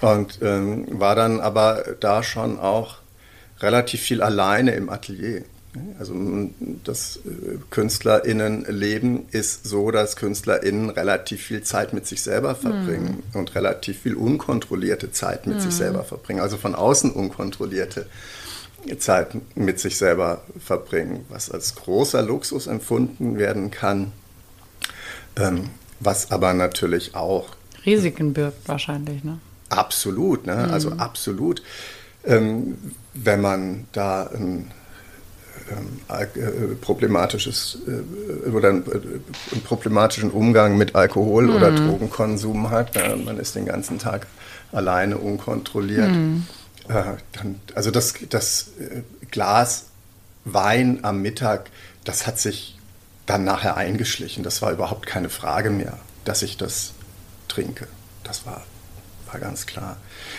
Und 0.00 0.38
ähm, 0.42 0.86
war 0.90 1.14
dann 1.14 1.40
aber 1.40 1.84
da 2.00 2.22
schon 2.22 2.58
auch 2.58 2.98
relativ 3.60 4.00
viel 4.00 4.22
alleine 4.22 4.72
im 4.72 4.90
Atelier. 4.90 5.42
Also 5.98 6.14
das 6.84 7.18
äh, 7.18 7.58
KünstlerInnen-Leben 7.70 9.26
ist 9.30 9.66
so, 9.66 9.90
dass 9.90 10.16
KünstlerInnen 10.16 10.90
relativ 10.90 11.42
viel 11.42 11.62
Zeit 11.62 11.92
mit 11.92 12.06
sich 12.06 12.22
selber 12.22 12.54
verbringen 12.54 13.22
mm. 13.32 13.36
und 13.36 13.54
relativ 13.54 14.00
viel 14.00 14.14
unkontrollierte 14.14 15.12
Zeit 15.12 15.46
mit 15.46 15.58
mm. 15.58 15.60
sich 15.60 15.74
selber 15.74 16.04
verbringen. 16.04 16.40
Also 16.40 16.56
von 16.56 16.74
außen 16.74 17.10
unkontrollierte 17.10 18.06
Zeit 18.98 19.36
mit 19.56 19.78
sich 19.78 19.98
selber 19.98 20.42
verbringen, 20.64 21.26
was 21.28 21.50
als 21.50 21.74
großer 21.74 22.22
Luxus 22.22 22.66
empfunden 22.66 23.38
werden 23.38 23.70
kann 23.70 24.12
ähm, 25.38 25.70
was 26.00 26.30
aber 26.30 26.52
natürlich 26.54 27.14
auch 27.14 27.56
Risiken 27.84 28.32
birgt 28.32 28.68
wahrscheinlich, 28.68 29.24
ne? 29.24 29.38
Absolut, 29.68 30.46
ne? 30.46 30.66
Mhm. 30.66 30.72
Also 30.72 30.92
absolut. 30.92 31.62
Ähm, 32.24 32.76
wenn 33.14 33.40
man 33.40 33.86
da 33.92 34.24
ein, 34.26 34.70
ähm, 35.70 36.00
äh, 36.08 36.74
problematisches 36.80 37.78
äh, 37.86 38.48
oder 38.50 38.70
einen, 38.70 38.86
äh, 38.86 39.58
problematischen 39.64 40.30
Umgang 40.30 40.76
mit 40.76 40.94
Alkohol 40.94 41.44
mhm. 41.44 41.56
oder 41.56 41.70
Drogenkonsum 41.72 42.70
hat, 42.70 42.94
ne? 42.94 43.16
man 43.24 43.38
ist 43.38 43.54
den 43.54 43.66
ganzen 43.66 43.98
Tag 43.98 44.26
alleine 44.72 45.18
unkontrolliert. 45.18 46.10
Mhm. 46.10 46.46
Äh, 46.88 47.04
dann, 47.32 47.60
also 47.74 47.90
das, 47.90 48.14
das 48.28 48.70
äh, 48.80 49.02
Glas 49.30 49.86
Wein 50.44 51.00
am 51.02 51.20
Mittag, 51.20 51.70
das 52.04 52.26
hat 52.26 52.38
sich 52.38 52.77
dann 53.28 53.44
nachher 53.44 53.76
eingeschlichen. 53.76 54.42
Das 54.42 54.62
war 54.62 54.72
überhaupt 54.72 55.06
keine 55.06 55.28
Frage 55.28 55.70
mehr, 55.70 55.98
dass 56.24 56.42
ich 56.42 56.56
das 56.56 56.92
trinke. 57.46 57.86
Das 58.24 58.46
war, 58.46 58.62
war 59.30 59.38
ganz 59.38 59.66
klar. 59.66 59.98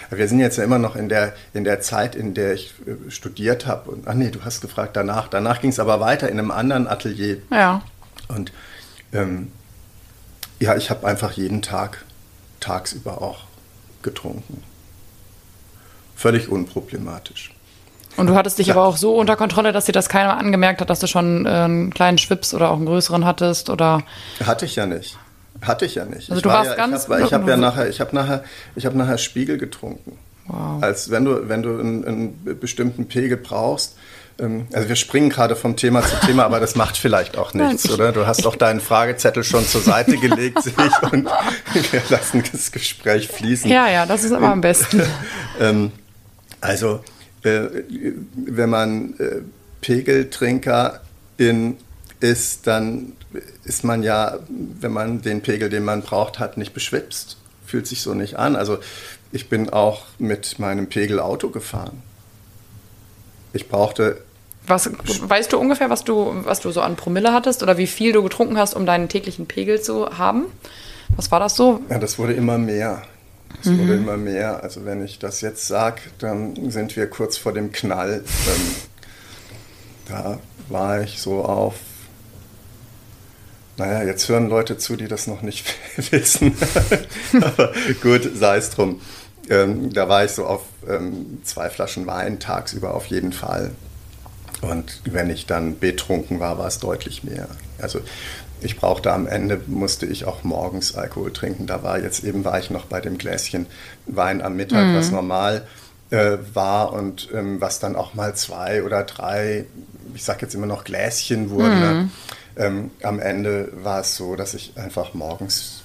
Wir 0.09 0.27
sind 0.27 0.39
jetzt 0.39 0.57
ja 0.57 0.63
immer 0.63 0.79
noch 0.79 0.95
in 0.95 1.07
der, 1.07 1.35
in 1.53 1.63
der 1.63 1.81
Zeit, 1.81 2.15
in 2.15 2.33
der 2.33 2.53
ich 2.53 2.73
äh, 2.87 3.11
studiert 3.11 3.67
habe. 3.67 3.91
Und, 3.91 4.07
ach 4.07 4.15
nee, 4.15 4.31
du 4.31 4.43
hast 4.43 4.61
gefragt 4.61 4.97
danach. 4.97 5.27
Danach 5.27 5.61
ging 5.61 5.69
es 5.69 5.79
aber 5.79 5.99
weiter 5.99 6.29
in 6.29 6.39
einem 6.39 6.51
anderen 6.51 6.87
Atelier. 6.87 7.37
Ja. 7.51 7.83
Und 8.27 8.51
ähm, 9.13 9.51
ja, 10.59 10.75
ich 10.75 10.89
habe 10.89 11.05
einfach 11.05 11.33
jeden 11.33 11.61
Tag, 11.61 12.05
tagsüber 12.59 13.21
auch 13.21 13.45
getrunken. 14.01 14.63
Völlig 16.15 16.49
unproblematisch. 16.49 17.53
Und 18.19 18.27
du 18.27 18.35
hattest 18.35 18.59
dich 18.59 18.67
ja. 18.67 18.75
aber 18.75 18.85
auch 18.85 18.97
so 18.97 19.15
unter 19.15 19.35
Kontrolle, 19.35 19.71
dass 19.71 19.85
dir 19.85 19.93
das 19.93 20.09
keiner 20.09 20.37
angemerkt 20.37 20.81
hat, 20.81 20.89
dass 20.89 20.99
du 20.99 21.07
schon 21.07 21.45
äh, 21.45 21.49
einen 21.49 21.93
kleinen 21.93 22.17
Schwips 22.17 22.53
oder 22.53 22.69
auch 22.69 22.75
einen 22.75 22.85
größeren 22.85 23.25
hattest, 23.25 23.69
oder? 23.69 24.03
Hatte 24.45 24.65
ich 24.65 24.75
ja 24.75 24.85
nicht. 24.85 25.17
Hatte 25.61 25.85
ich 25.85 25.95
ja 25.95 26.05
nicht. 26.05 26.29
Also 26.29 26.35
ich 26.35 26.41
du 26.43 26.49
warst 26.49 26.71
ja, 26.71 26.75
ganz. 26.75 27.05
Ich 27.05 27.09
habe 27.09 27.31
hab 27.31 27.47
ja 27.47 27.57
nachher, 27.57 27.89
ich 27.89 27.99
habe 28.01 28.15
nachher, 28.15 28.43
ich 28.75 28.85
habe 28.85 28.97
nachher 28.97 29.17
Spiegel 29.17 29.57
getrunken. 29.57 30.17
Wow. 30.47 30.81
Als 30.81 31.11
wenn 31.11 31.25
du, 31.25 31.47
wenn 31.47 31.61
du 31.61 31.79
einen, 31.79 32.05
einen 32.05 32.59
bestimmten 32.59 33.07
Pegel 33.07 33.37
brauchst. 33.37 33.95
Ähm, 34.39 34.67
also 34.73 34.89
wir 34.89 34.95
springen 34.95 35.29
gerade 35.29 35.55
vom 35.55 35.75
Thema 35.75 36.01
zu 36.01 36.15
Thema, 36.25 36.45
aber 36.45 36.59
das 36.59 36.75
macht 36.75 36.97
vielleicht 36.97 37.37
auch 37.37 37.53
nichts, 37.53 37.85
Nein, 37.85 37.93
oder? 37.93 38.11
Du 38.11 38.25
hast 38.25 38.45
doch 38.45 38.55
deinen 38.55 38.79
Fragezettel 38.79 39.43
schon 39.43 39.65
zur 39.65 39.81
Seite 39.81 40.17
gelegt, 40.17 40.63
sehe 40.63 40.73
ich, 40.77 41.11
und 41.11 41.25
wir 41.91 42.01
lassen 42.09 42.43
das 42.51 42.71
Gespräch 42.71 43.27
fließen. 43.27 43.69
Ja, 43.69 43.89
ja, 43.89 44.05
das 44.05 44.23
ist 44.23 44.31
aber 44.31 44.49
am 44.49 44.61
besten. 44.61 45.03
ähm, 45.59 45.91
also 46.61 47.01
wenn 47.41 48.69
man 48.69 49.13
äh, 49.19 49.41
Pegeltrinker 49.81 51.01
in 51.37 51.77
ist, 52.19 52.67
dann 52.67 53.13
ist 53.63 53.83
man 53.83 54.03
ja, 54.03 54.39
wenn 54.49 54.91
man 54.91 55.21
den 55.21 55.41
Pegel, 55.41 55.69
den 55.69 55.85
man 55.85 56.01
braucht, 56.01 56.39
hat, 56.39 56.57
nicht 56.57 56.73
beschwipst. 56.73 57.37
Fühlt 57.65 57.87
sich 57.87 58.01
so 58.01 58.13
nicht 58.13 58.35
an. 58.35 58.55
Also 58.55 58.79
ich 59.31 59.49
bin 59.49 59.69
auch 59.69 60.05
mit 60.17 60.59
meinem 60.59 60.87
Pegel 60.87 61.19
Auto 61.19 61.49
gefahren. 61.49 62.01
Ich 63.53 63.69
brauchte. 63.69 64.21
Was, 64.67 64.89
weißt 64.91 65.53
du 65.53 65.57
ungefähr, 65.57 65.89
was 65.89 66.03
du, 66.03 66.33
was 66.43 66.59
du 66.59 66.71
so 66.71 66.81
an 66.81 66.95
Promille 66.95 67.33
hattest 67.33 67.63
oder 67.63 67.77
wie 67.77 67.87
viel 67.87 68.11
du 68.11 68.21
getrunken 68.21 68.57
hast, 68.57 68.75
um 68.75 68.85
deinen 68.85 69.09
täglichen 69.09 69.47
Pegel 69.47 69.81
zu 69.81 70.17
haben? 70.17 70.45
Was 71.15 71.31
war 71.31 71.39
das 71.39 71.55
so? 71.55 71.81
Ja, 71.89 71.97
das 71.97 72.19
wurde 72.19 72.33
immer 72.33 72.57
mehr. 72.57 73.01
Es 73.61 73.67
mhm. 73.67 73.79
wurde 73.79 73.95
immer 73.95 74.17
mehr. 74.17 74.63
Also 74.63 74.85
wenn 74.85 75.03
ich 75.03 75.19
das 75.19 75.41
jetzt 75.41 75.67
sage, 75.67 76.01
dann 76.19 76.71
sind 76.71 76.95
wir 76.95 77.07
kurz 77.07 77.37
vor 77.37 77.53
dem 77.53 77.71
Knall. 77.71 78.23
Ähm, 78.47 78.75
da 80.07 80.39
war 80.69 81.01
ich 81.01 81.19
so 81.19 81.43
auf. 81.43 81.75
Naja, 83.77 84.03
jetzt 84.03 84.27
hören 84.27 84.49
Leute 84.49 84.77
zu, 84.77 84.97
die 84.97 85.07
das 85.07 85.27
noch 85.27 85.41
nicht 85.41 85.73
wissen. 86.11 86.55
Aber 87.41 87.71
gut, 88.01 88.29
sei 88.35 88.57
es 88.57 88.71
drum. 88.71 89.01
Ähm, 89.49 89.91
da 89.93 90.07
war 90.09 90.25
ich 90.25 90.31
so 90.31 90.45
auf 90.45 90.61
ähm, 90.87 91.39
zwei 91.43 91.69
Flaschen 91.69 92.05
Wein 92.05 92.39
tagsüber 92.39 92.93
auf 92.93 93.07
jeden 93.07 93.33
Fall. 93.33 93.71
Und 94.61 95.01
wenn 95.05 95.29
ich 95.29 95.45
dann 95.45 95.79
betrunken 95.79 96.39
war, 96.39 96.57
war 96.57 96.67
es 96.67 96.79
deutlich 96.79 97.23
mehr. 97.23 97.47
Also 97.79 98.01
ich 98.61 98.77
brauchte 98.77 99.11
am 99.13 99.27
Ende, 99.27 99.61
musste 99.67 100.05
ich 100.05 100.25
auch 100.25 100.43
morgens 100.43 100.95
Alkohol 100.95 101.31
trinken. 101.31 101.67
Da 101.67 101.83
war 101.83 101.99
jetzt 101.99 102.23
eben, 102.23 102.43
war 102.45 102.59
ich 102.59 102.69
noch 102.69 102.85
bei 102.85 103.01
dem 103.01 103.17
Gläschen 103.17 103.65
Wein 104.05 104.41
am 104.41 104.55
Mittag, 104.55 104.87
mhm. 104.87 104.95
was 104.95 105.11
normal 105.11 105.67
äh, 106.09 106.37
war 106.53 106.93
und 106.93 107.29
ähm, 107.33 107.61
was 107.61 107.79
dann 107.79 107.95
auch 107.95 108.13
mal 108.13 108.35
zwei 108.35 108.83
oder 108.83 109.03
drei, 109.03 109.65
ich 110.13 110.23
sage 110.23 110.39
jetzt 110.41 110.55
immer 110.55 110.67
noch 110.67 110.83
Gläschen 110.83 111.49
wurden. 111.49 111.79
Ne? 111.79 111.93
Mhm. 111.93 112.11
ähm, 112.57 112.91
am 113.03 113.19
Ende 113.19 113.71
war 113.83 114.01
es 114.01 114.15
so, 114.15 114.35
dass 114.35 114.53
ich 114.53 114.73
einfach 114.75 115.13
morgens 115.13 115.83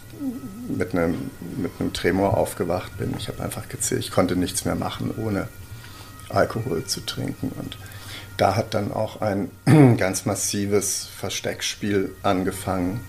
mit 0.69 0.93
einem, 0.93 1.31
mit 1.57 1.73
einem 1.79 1.93
Tremor 1.93 2.37
aufgewacht 2.37 2.97
bin. 2.99 3.15
Ich 3.19 3.29
habe 3.29 3.43
einfach 3.43 3.69
gezählt, 3.69 4.01
ich 4.01 4.11
konnte 4.11 4.37
nichts 4.37 4.65
mehr 4.65 4.75
machen, 4.75 5.13
ohne 5.17 5.49
Alkohol 6.29 6.85
zu 6.85 7.01
trinken. 7.01 7.53
Und 7.59 7.77
da 8.37 8.57
hat 8.57 8.75
dann 8.75 8.93
auch 8.93 9.21
ein 9.21 9.51
ganz 9.97 10.27
massives 10.27 11.09
Versteckspiel 11.19 12.15
angefangen. 12.23 13.01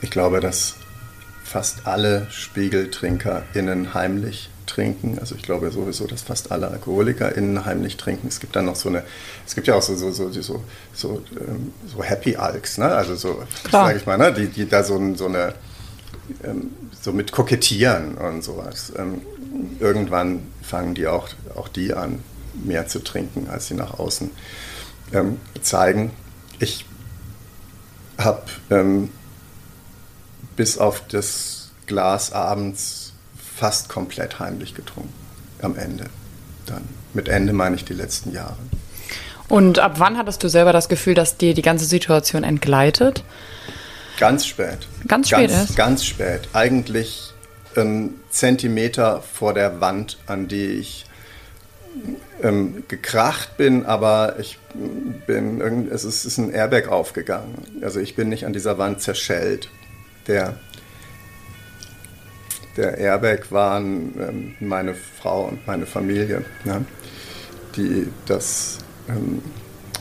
Ich 0.00 0.10
glaube, 0.10 0.40
dass 0.40 0.76
fast 1.44 1.86
alle 1.86 2.26
SpiegeltrinkerInnen 2.30 3.94
heimlich 3.94 4.48
trinken. 4.66 5.18
Also 5.18 5.34
ich 5.34 5.42
glaube 5.42 5.70
sowieso, 5.70 6.06
dass 6.06 6.22
fast 6.22 6.50
alle 6.50 6.68
AlkoholikerInnen 6.68 7.64
heimlich 7.64 7.96
trinken. 7.98 8.28
Es 8.28 8.40
gibt 8.40 8.56
dann 8.56 8.64
noch 8.64 8.76
so 8.76 8.88
eine, 8.88 9.02
es 9.46 9.54
gibt 9.54 9.66
ja 9.66 9.74
auch 9.74 9.82
so, 9.82 9.94
so, 9.94 10.10
so, 10.10 10.30
so, 10.30 10.64
so, 10.94 11.22
ähm, 11.38 11.72
so 11.86 12.02
Happy 12.02 12.36
Alks, 12.36 12.78
ne? 12.78 12.86
Also 12.86 13.14
so, 13.16 13.42
sage 13.70 13.98
ich 13.98 14.06
mal, 14.06 14.16
ne? 14.16 14.32
Die, 14.32 14.46
die 14.46 14.68
da 14.68 14.82
so, 14.82 15.14
so 15.14 15.26
eine, 15.26 15.54
ähm, 16.42 16.70
so 17.00 17.12
mit 17.12 17.32
kokettieren 17.32 18.16
und 18.16 18.42
sowas. 18.42 18.92
Ähm, 18.96 19.20
irgendwann 19.78 20.46
fangen 20.62 20.94
die 20.94 21.06
auch, 21.06 21.28
auch 21.54 21.68
die 21.68 21.92
an, 21.92 22.20
mehr 22.54 22.86
zu 22.86 23.00
trinken, 23.00 23.48
als 23.48 23.68
sie 23.68 23.74
nach 23.74 23.98
außen 23.98 24.30
ähm, 25.12 25.40
zeigen. 25.60 26.10
Ich 26.58 26.84
habe 28.18 28.42
ähm, 28.70 29.10
bis 30.56 30.78
auf 30.78 31.02
das 31.08 31.70
Glas 31.86 32.32
abends 32.32 33.12
fast 33.56 33.88
komplett 33.88 34.38
heimlich 34.38 34.74
getrunken. 34.74 35.12
Am 35.60 35.76
Ende. 35.76 36.06
Dann. 36.66 36.88
Mit 37.14 37.28
Ende 37.28 37.52
meine 37.52 37.76
ich 37.76 37.84
die 37.84 37.94
letzten 37.94 38.32
Jahre. 38.32 38.56
Und 39.48 39.78
ab 39.78 39.94
wann 39.98 40.16
hattest 40.16 40.42
du 40.42 40.48
selber 40.48 40.72
das 40.72 40.88
Gefühl, 40.88 41.14
dass 41.14 41.36
dir 41.36 41.54
die 41.54 41.62
ganze 41.62 41.84
Situation 41.84 42.42
entgleitet? 42.42 43.22
Ganz 44.18 44.46
spät. 44.46 44.88
Ganz 45.06 45.28
spät 45.28 45.50
ganz, 45.50 45.70
ist? 45.70 45.76
Ganz 45.76 46.04
spät. 46.04 46.48
Eigentlich 46.52 47.32
einen 47.76 48.20
Zentimeter 48.30 49.22
vor 49.22 49.54
der 49.54 49.80
Wand, 49.80 50.18
an 50.26 50.48
die 50.48 50.66
ich 50.66 51.06
ähm, 52.42 52.84
gekracht 52.88 53.56
bin, 53.56 53.86
aber 53.86 54.36
ich 54.38 54.58
bin, 55.26 55.60
es 55.90 56.04
ist, 56.04 56.24
ist 56.24 56.38
ein 56.38 56.50
Airbag 56.50 56.88
aufgegangen. 56.88 57.80
Also 57.82 58.00
ich 58.00 58.16
bin 58.16 58.28
nicht 58.28 58.46
an 58.46 58.52
dieser 58.52 58.78
Wand 58.78 59.00
zerschellt 59.00 59.68
der, 60.26 60.58
der 62.76 62.98
Airbag 62.98 63.50
waren 63.50 64.14
ähm, 64.18 64.54
meine 64.60 64.94
Frau 64.94 65.44
und 65.44 65.66
meine 65.66 65.86
Familie, 65.86 66.44
ne? 66.64 66.84
die 67.76 68.08
das, 68.26 68.78
ähm, 69.08 69.42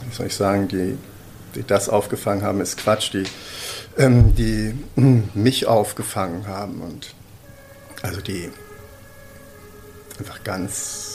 wie 0.08 0.16
soll 0.16 0.28
ich 0.28 0.36
sagen, 0.36 0.68
die, 0.68 0.98
die 1.56 1.64
das 1.66 1.90
aufgefangen 1.90 2.44
haben, 2.44 2.62
ist 2.62 2.78
Quatsch, 2.78 3.14
die, 3.14 3.24
ähm, 3.98 4.36
die 4.36 4.76
mich 5.34 5.68
aufgefangen 5.68 6.48
haben 6.48 6.82
und 6.82 7.16
also 8.02 8.22
die 8.22 8.50
einfach 10.20 10.44
ganz 10.44 11.11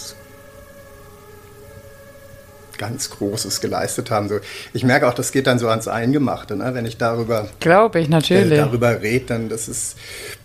ganz 2.79 3.11
Großes 3.11 3.61
geleistet 3.61 4.11
haben. 4.11 4.29
So, 4.29 4.41
ich 4.73 4.85
merke 4.85 5.09
auch, 5.09 5.15
das 5.15 5.33
geht 5.33 5.47
dann 5.47 5.59
so 5.59 5.69
ans 5.69 5.89
Eingemachte, 5.89 6.57
ne? 6.57 6.75
wenn 6.75 6.87
ich 6.87 6.97
darüber, 6.97 7.49
glaube 7.61 8.01
ich 8.01 8.09
natürlich, 8.09 8.53
äh, 8.53 8.57
darüber 8.57 9.01
rede, 9.03 9.27
dann 9.27 9.49
das 9.49 9.69
ist, 9.69 9.97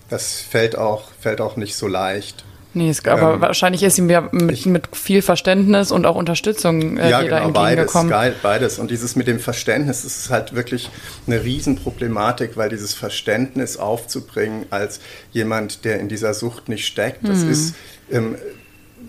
das 0.10 0.42
fällt 0.42 0.78
auch, 0.78 1.10
fällt 1.20 1.42
auch 1.42 1.58
nicht 1.58 1.76
so 1.76 1.88
leicht. 1.88 2.44
Nee, 2.74 2.90
es, 2.90 3.06
aber 3.06 3.34
ähm, 3.34 3.42
wahrscheinlich 3.42 3.84
ist 3.84 3.98
ihm 3.98 4.10
ja 4.10 4.30
mit, 4.32 4.52
ich, 4.52 4.66
mit, 4.66 4.96
viel 4.96 5.22
Verständnis 5.22 5.92
und 5.92 6.06
auch 6.06 6.16
Unterstützung 6.16 6.98
äh, 6.98 7.10
ja, 7.10 7.22
genau, 7.22 7.48
entgegengekommen. 7.48 8.10
Beides, 8.10 8.38
beides. 8.42 8.80
Und 8.80 8.92
dieses 8.92 9.18
mit 9.18 9.28
dem 9.28 9.40
Verständnis 9.40 10.06
ist 10.06 10.30
halt 10.30 10.56
wirklich 10.56 10.90
eine 11.28 11.44
Riesenproblematik, 11.44 12.56
weil 12.56 12.70
dieses 12.70 12.94
Verständnis 12.94 13.76
aufzubringen 13.76 14.68
als 14.70 15.02
jemand, 15.32 15.84
der 15.84 16.00
in 16.00 16.08
dieser 16.08 16.34
Sucht 16.34 16.70
nicht 16.70 16.86
steckt, 16.86 17.28
das 17.28 17.40
mhm. 17.40 17.52
ist 17.52 17.76
ähm, 18.10 18.36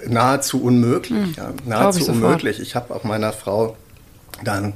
nahezu 0.06 0.62
unmöglich. 0.62 1.18
Hm, 1.18 1.34
ja, 1.36 1.52
nahezu 1.66 2.10
unmöglich. 2.10 2.60
Ich 2.60 2.74
habe 2.74 2.94
auch 2.94 3.04
meiner 3.04 3.32
Frau 3.32 3.76
dann 4.44 4.74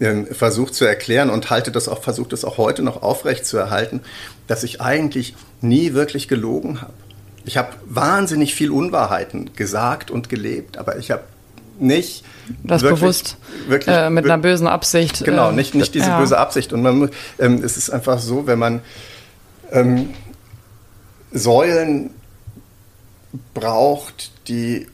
ähm, 0.00 0.26
versucht 0.26 0.74
zu 0.74 0.84
erklären 0.84 1.30
und 1.30 1.50
halte 1.50 1.72
das 1.72 1.88
auch, 1.88 2.02
versucht 2.02 2.32
es 2.32 2.44
auch 2.44 2.58
heute 2.58 2.82
noch 2.82 3.02
aufrecht 3.02 3.46
zu 3.46 3.56
erhalten, 3.56 4.00
dass 4.46 4.62
ich 4.62 4.80
eigentlich 4.80 5.34
nie 5.60 5.94
wirklich 5.94 6.28
gelogen 6.28 6.80
habe. 6.80 6.92
Ich 7.44 7.56
habe 7.56 7.70
wahnsinnig 7.86 8.54
viel 8.54 8.70
Unwahrheiten 8.70 9.50
gesagt 9.56 10.10
und 10.10 10.28
gelebt, 10.28 10.76
aber 10.76 10.98
ich 10.98 11.10
habe 11.10 11.22
nicht 11.80 12.24
das 12.62 12.82
wirklich, 12.82 13.00
bewusst 13.00 13.36
wirklich, 13.68 13.94
äh, 13.94 14.10
mit 14.10 14.24
einer 14.24 14.38
bösen 14.38 14.66
Absicht. 14.66 15.24
Genau, 15.24 15.50
äh, 15.50 15.52
nicht, 15.52 15.74
nicht 15.74 15.94
diese 15.94 16.10
ja. 16.10 16.18
böse 16.18 16.38
Absicht. 16.38 16.72
Und 16.72 16.82
man, 16.82 17.10
ähm, 17.38 17.62
es 17.64 17.76
ist 17.76 17.90
einfach 17.90 18.18
so, 18.18 18.46
wenn 18.46 18.58
man 18.58 18.80
ähm, 19.70 20.10
Säulen 21.32 22.10
braucht, 23.54 24.30
die, 24.48 24.86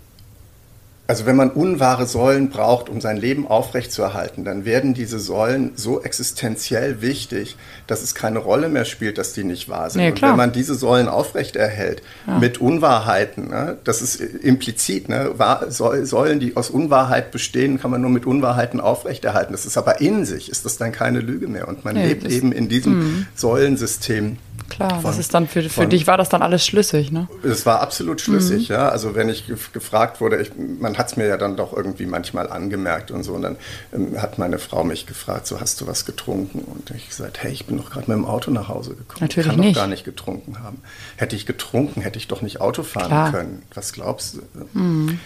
also 1.06 1.26
wenn 1.26 1.36
man 1.36 1.50
unwahre 1.50 2.06
Säulen 2.06 2.48
braucht, 2.48 2.88
um 2.88 3.00
sein 3.00 3.18
Leben 3.18 3.46
aufrechtzuerhalten, 3.46 4.44
dann 4.44 4.64
werden 4.64 4.94
diese 4.94 5.18
Säulen 5.18 5.72
so 5.76 6.02
existenziell 6.02 7.02
wichtig, 7.02 7.56
dass 7.86 8.02
es 8.02 8.14
keine 8.14 8.38
Rolle 8.38 8.68
mehr 8.68 8.86
spielt, 8.86 9.18
dass 9.18 9.34
die 9.34 9.44
nicht 9.44 9.68
wahr 9.68 9.90
sind. 9.90 10.00
Nee, 10.02 10.10
Und 10.12 10.22
wenn 10.22 10.36
man 10.36 10.52
diese 10.52 10.74
Säulen 10.74 11.08
aufrechterhält 11.08 12.02
ja. 12.26 12.38
mit 12.38 12.58
Unwahrheiten, 12.58 13.48
ne, 13.48 13.76
das 13.84 14.00
ist 14.00 14.16
implizit, 14.20 15.08
ne, 15.08 15.32
Säulen, 15.68 16.40
die 16.40 16.56
aus 16.56 16.70
Unwahrheit 16.70 17.30
bestehen, 17.30 17.78
kann 17.78 17.90
man 17.90 18.00
nur 18.00 18.10
mit 18.10 18.24
Unwahrheiten 18.26 18.80
aufrechterhalten. 18.80 19.52
Das 19.52 19.66
ist 19.66 19.76
aber 19.76 20.00
in 20.00 20.24
sich, 20.24 20.50
ist 20.50 20.64
das 20.64 20.78
dann 20.78 20.90
keine 20.90 21.20
Lüge 21.20 21.48
mehr. 21.48 21.68
Und 21.68 21.84
man 21.84 21.94
nee, 21.94 22.08
lebt 22.08 22.24
eben 22.24 22.50
in 22.50 22.68
diesem 22.68 22.98
mhm. 22.98 23.26
Säulensystem 23.34 24.38
Klar, 24.68 25.00
von, 25.00 25.04
das 25.04 25.18
ist 25.18 25.34
dann 25.34 25.46
für, 25.46 25.62
für 25.62 25.68
von, 25.68 25.90
dich 25.90 26.06
war 26.06 26.16
das 26.16 26.28
dann 26.28 26.42
alles 26.42 26.66
schlüssig, 26.66 27.12
ne? 27.12 27.28
Es 27.42 27.64
war 27.64 27.80
absolut 27.80 28.20
schlüssig, 28.20 28.68
mhm. 28.68 28.74
ja. 28.74 28.88
Also 28.88 29.14
wenn 29.14 29.28
ich 29.28 29.46
gefragt 29.72 30.20
wurde, 30.20 30.40
ich, 30.40 30.52
man 30.56 30.98
hat 30.98 31.08
es 31.08 31.16
mir 31.16 31.26
ja 31.26 31.36
dann 31.36 31.56
doch 31.56 31.72
irgendwie 31.72 32.06
manchmal 32.06 32.50
angemerkt 32.50 33.10
und 33.10 33.22
so. 33.22 33.34
Und 33.34 33.42
dann 33.42 33.56
ähm, 33.92 34.20
hat 34.20 34.38
meine 34.38 34.58
Frau 34.58 34.82
mich 34.82 35.06
gefragt, 35.06 35.46
so 35.46 35.60
hast 35.60 35.80
du 35.80 35.86
was 35.86 36.06
getrunken? 36.06 36.60
Und 36.60 36.90
ich 36.90 37.08
gesagt, 37.08 37.42
hey, 37.42 37.52
ich 37.52 37.66
bin 37.66 37.76
doch 37.76 37.90
gerade 37.90 38.10
mit 38.10 38.16
dem 38.16 38.24
Auto 38.24 38.50
nach 38.50 38.68
Hause 38.68 38.90
gekommen. 38.90 39.20
Natürlich 39.20 39.46
ich 39.46 39.52
kann 39.52 39.60
nicht. 39.60 39.76
doch 39.76 39.82
gar 39.82 39.88
nicht 39.88 40.04
getrunken 40.04 40.58
haben. 40.60 40.80
Hätte 41.16 41.36
ich 41.36 41.46
getrunken, 41.46 42.00
hätte 42.00 42.18
ich 42.18 42.28
doch 42.28 42.42
nicht 42.42 42.60
Auto 42.60 42.82
fahren 42.82 43.06
Klar. 43.06 43.30
können. 43.32 43.62
Was 43.74 43.92
glaubst 43.92 44.36
du? 44.36 44.78
Mhm. 44.78 45.20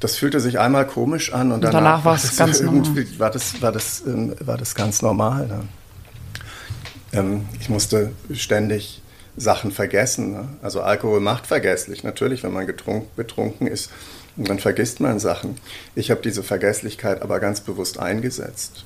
Das 0.00 0.16
fühlte 0.16 0.38
sich 0.38 0.58
einmal 0.58 0.86
komisch 0.86 1.32
an 1.32 1.50
und 1.50 1.64
danach, 1.64 1.78
und 1.78 1.84
danach 1.84 2.04
war 2.04 2.14
es 2.16 2.36
ganz 2.36 2.60
normal. 2.60 3.06
War 3.18 3.30
das, 3.30 3.62
war, 3.62 3.72
das, 3.72 4.02
ähm, 4.06 4.34
war 4.40 4.58
das 4.58 4.74
ganz 4.74 5.02
normal. 5.02 5.46
Ne? 5.46 5.60
Ähm, 7.14 7.46
ich 7.60 7.68
musste 7.68 8.12
ständig 8.32 9.02
Sachen 9.36 9.72
vergessen. 9.72 10.32
Ne? 10.32 10.48
Also 10.62 10.82
Alkohol 10.82 11.20
macht 11.20 11.46
vergesslich. 11.46 12.04
Natürlich, 12.04 12.42
wenn 12.42 12.52
man 12.52 12.66
getrunken, 12.66 13.08
betrunken 13.16 13.66
ist, 13.66 13.90
dann 14.36 14.58
vergisst 14.58 15.00
man 15.00 15.18
Sachen. 15.18 15.56
Ich 15.94 16.10
habe 16.10 16.20
diese 16.22 16.42
Vergesslichkeit 16.42 17.22
aber 17.22 17.40
ganz 17.40 17.60
bewusst 17.60 17.98
eingesetzt. 17.98 18.84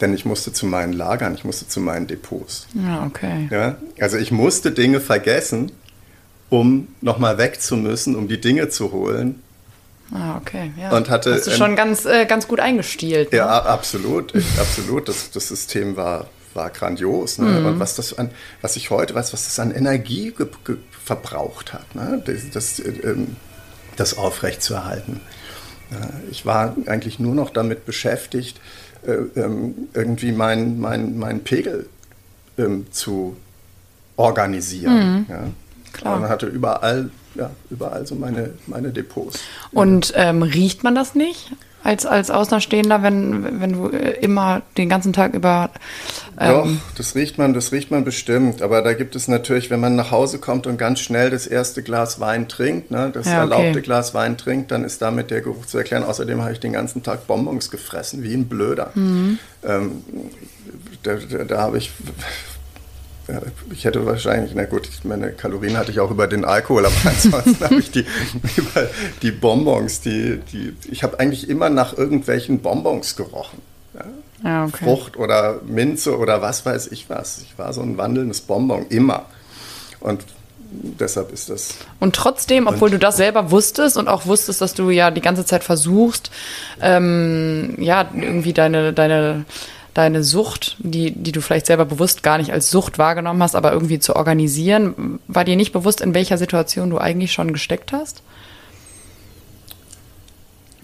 Denn 0.00 0.14
ich 0.14 0.24
musste 0.24 0.52
zu 0.52 0.66
meinen 0.66 0.92
Lagern, 0.92 1.34
ich 1.34 1.44
musste 1.44 1.68
zu 1.68 1.80
meinen 1.80 2.06
Depots. 2.06 2.66
Ja, 2.74 3.04
okay. 3.04 3.48
Ja? 3.50 3.76
Also 4.00 4.16
ich 4.16 4.30
musste 4.30 4.72
Dinge 4.72 5.00
vergessen, 5.00 5.72
um 6.48 6.88
nochmal 7.00 7.38
weg 7.38 7.60
zu 7.60 7.76
müssen, 7.76 8.16
um 8.16 8.26
die 8.26 8.40
Dinge 8.40 8.68
zu 8.70 8.92
holen. 8.92 9.42
Ah, 10.12 10.38
okay. 10.38 10.72
Ja. 10.76 10.90
Und 10.90 11.08
hatte, 11.08 11.34
Hast 11.34 11.46
du 11.46 11.50
schon 11.52 11.70
ähm, 11.70 11.76
ganz, 11.76 12.04
äh, 12.04 12.26
ganz 12.26 12.48
gut 12.48 12.58
eingestielt. 12.60 13.30
Ne? 13.30 13.38
Ja, 13.38 13.62
absolut. 13.62 14.34
Ich, 14.34 14.58
absolut. 14.58 15.08
Das, 15.08 15.30
das 15.30 15.48
System 15.48 15.96
war 15.96 16.26
war 16.54 16.70
grandios. 16.70 17.38
Ne? 17.38 17.46
Mhm. 17.46 17.66
Und 17.66 17.80
was 17.80 17.96
das 17.96 18.18
an, 18.18 18.30
was 18.60 18.76
ich 18.76 18.90
heute 18.90 19.14
weiß, 19.14 19.32
was 19.32 19.44
das 19.44 19.58
an 19.58 19.70
Energie 19.70 20.32
verbraucht 21.04 21.72
hat, 21.72 21.94
ne? 21.94 22.22
das, 22.24 22.50
das, 22.52 22.78
ähm, 22.80 23.36
das 23.96 24.16
aufrechtzuerhalten. 24.16 25.20
Ich 26.30 26.46
war 26.46 26.76
eigentlich 26.86 27.18
nur 27.18 27.34
noch 27.34 27.50
damit 27.50 27.84
beschäftigt, 27.84 28.60
äh, 29.06 29.40
ähm, 29.40 29.88
irgendwie 29.94 30.30
meinen 30.30 30.78
mein, 30.78 31.18
mein 31.18 31.40
Pegel 31.42 31.88
ähm, 32.58 32.86
zu 32.92 33.36
organisieren. 34.16 35.18
Mhm. 35.20 35.26
Ja? 35.28 35.42
Klar. 35.92 36.16
Und 36.16 36.28
hatte 36.28 36.46
überall, 36.46 37.10
ja, 37.34 37.50
überall 37.70 38.06
so 38.06 38.14
meine, 38.14 38.50
meine 38.66 38.90
Depots. 38.90 39.40
Und 39.72 40.12
ähm, 40.16 40.42
riecht 40.42 40.84
man 40.84 40.94
das 40.94 41.14
nicht? 41.14 41.52
Als, 41.82 42.06
als 42.06 42.30
Außenstehender, 42.30 43.02
wenn, 43.02 43.60
wenn 43.60 43.72
du 43.72 43.88
äh, 43.88 44.18
immer 44.20 44.62
den 44.76 44.88
ganzen 44.88 45.12
Tag 45.12 45.34
über. 45.34 45.70
Ähm 46.38 46.48
Doch, 46.52 46.96
das 46.96 47.14
riecht 47.14 47.38
man, 47.38 47.54
das 47.54 47.72
riecht 47.72 47.90
man 47.90 48.04
bestimmt. 48.04 48.62
Aber 48.62 48.82
da 48.82 48.92
gibt 48.92 49.16
es 49.16 49.28
natürlich, 49.28 49.70
wenn 49.70 49.80
man 49.80 49.96
nach 49.96 50.10
Hause 50.10 50.38
kommt 50.38 50.66
und 50.66 50.76
ganz 50.76 51.00
schnell 51.00 51.30
das 51.30 51.46
erste 51.46 51.82
Glas 51.82 52.20
Wein 52.20 52.48
trinkt, 52.48 52.90
ne, 52.90 53.10
das 53.12 53.26
ja, 53.26 53.44
okay. 53.44 53.52
erlaubte 53.52 53.82
Glas 53.82 54.14
Wein 54.14 54.36
trinkt, 54.36 54.70
dann 54.70 54.84
ist 54.84 55.00
damit 55.00 55.30
der 55.30 55.40
Geruch 55.40 55.66
zu 55.66 55.78
erklären. 55.78 56.04
Außerdem 56.04 56.42
habe 56.42 56.52
ich 56.52 56.60
den 56.60 56.72
ganzen 56.72 57.02
Tag 57.02 57.26
Bonbons 57.26 57.70
gefressen, 57.70 58.22
wie 58.22 58.34
ein 58.34 58.46
Blöder. 58.46 58.90
Mhm. 58.94 59.38
Ähm, 59.64 60.02
da, 61.02 61.14
da, 61.14 61.44
da 61.44 61.58
habe 61.60 61.78
ich 61.78 61.92
ich 63.72 63.84
hätte 63.84 64.04
wahrscheinlich, 64.06 64.52
na 64.54 64.64
gut, 64.64 64.88
meine 65.04 65.32
Kalorien 65.32 65.76
hatte 65.76 65.90
ich 65.90 66.00
auch 66.00 66.10
über 66.10 66.26
den 66.26 66.44
Alkohol, 66.44 66.86
aber 66.86 66.94
ansonsten 67.04 67.64
habe 67.64 67.76
ich 67.76 67.90
die, 67.90 68.04
über 68.56 68.88
die 69.22 69.30
Bonbons, 69.30 70.00
die, 70.00 70.40
die, 70.52 70.74
ich 70.90 71.02
habe 71.02 71.20
eigentlich 71.20 71.48
immer 71.48 71.70
nach 71.70 71.96
irgendwelchen 71.96 72.60
Bonbons 72.60 73.16
gerochen. 73.16 73.60
Ja? 73.94 74.04
ja, 74.44 74.64
okay. 74.64 74.84
Frucht 74.84 75.16
oder 75.16 75.60
Minze 75.66 76.18
oder 76.18 76.42
was 76.42 76.64
weiß 76.64 76.88
ich 76.88 77.10
was. 77.10 77.38
Ich 77.38 77.58
war 77.58 77.72
so 77.72 77.82
ein 77.82 77.98
wandelndes 77.98 78.40
Bonbon, 78.42 78.86
immer. 78.88 79.26
Und 80.00 80.24
deshalb 80.70 81.32
ist 81.32 81.50
das. 81.50 81.74
Und 81.98 82.14
trotzdem, 82.14 82.66
obwohl 82.66 82.90
du 82.90 82.98
das 82.98 83.16
selber 83.16 83.50
wusstest 83.50 83.96
und 83.96 84.08
auch 84.08 84.26
wusstest, 84.26 84.60
dass 84.60 84.74
du 84.74 84.90
ja 84.90 85.10
die 85.10 85.20
ganze 85.20 85.44
Zeit 85.44 85.64
versuchst, 85.64 86.30
ähm, 86.80 87.76
ja, 87.78 88.08
irgendwie 88.14 88.52
deine, 88.52 88.92
deine, 88.92 89.44
deine 89.94 90.22
Sucht, 90.22 90.76
die, 90.78 91.10
die 91.10 91.32
du 91.32 91.40
vielleicht 91.40 91.66
selber 91.66 91.84
bewusst 91.84 92.22
gar 92.22 92.38
nicht 92.38 92.52
als 92.52 92.70
Sucht 92.70 92.98
wahrgenommen 92.98 93.42
hast, 93.42 93.54
aber 93.54 93.72
irgendwie 93.72 93.98
zu 93.98 94.16
organisieren, 94.16 95.18
war 95.26 95.44
dir 95.44 95.56
nicht 95.56 95.72
bewusst, 95.72 96.00
in 96.00 96.14
welcher 96.14 96.38
Situation 96.38 96.90
du 96.90 96.98
eigentlich 96.98 97.32
schon 97.32 97.52
gesteckt 97.52 97.92
hast? 97.92 98.22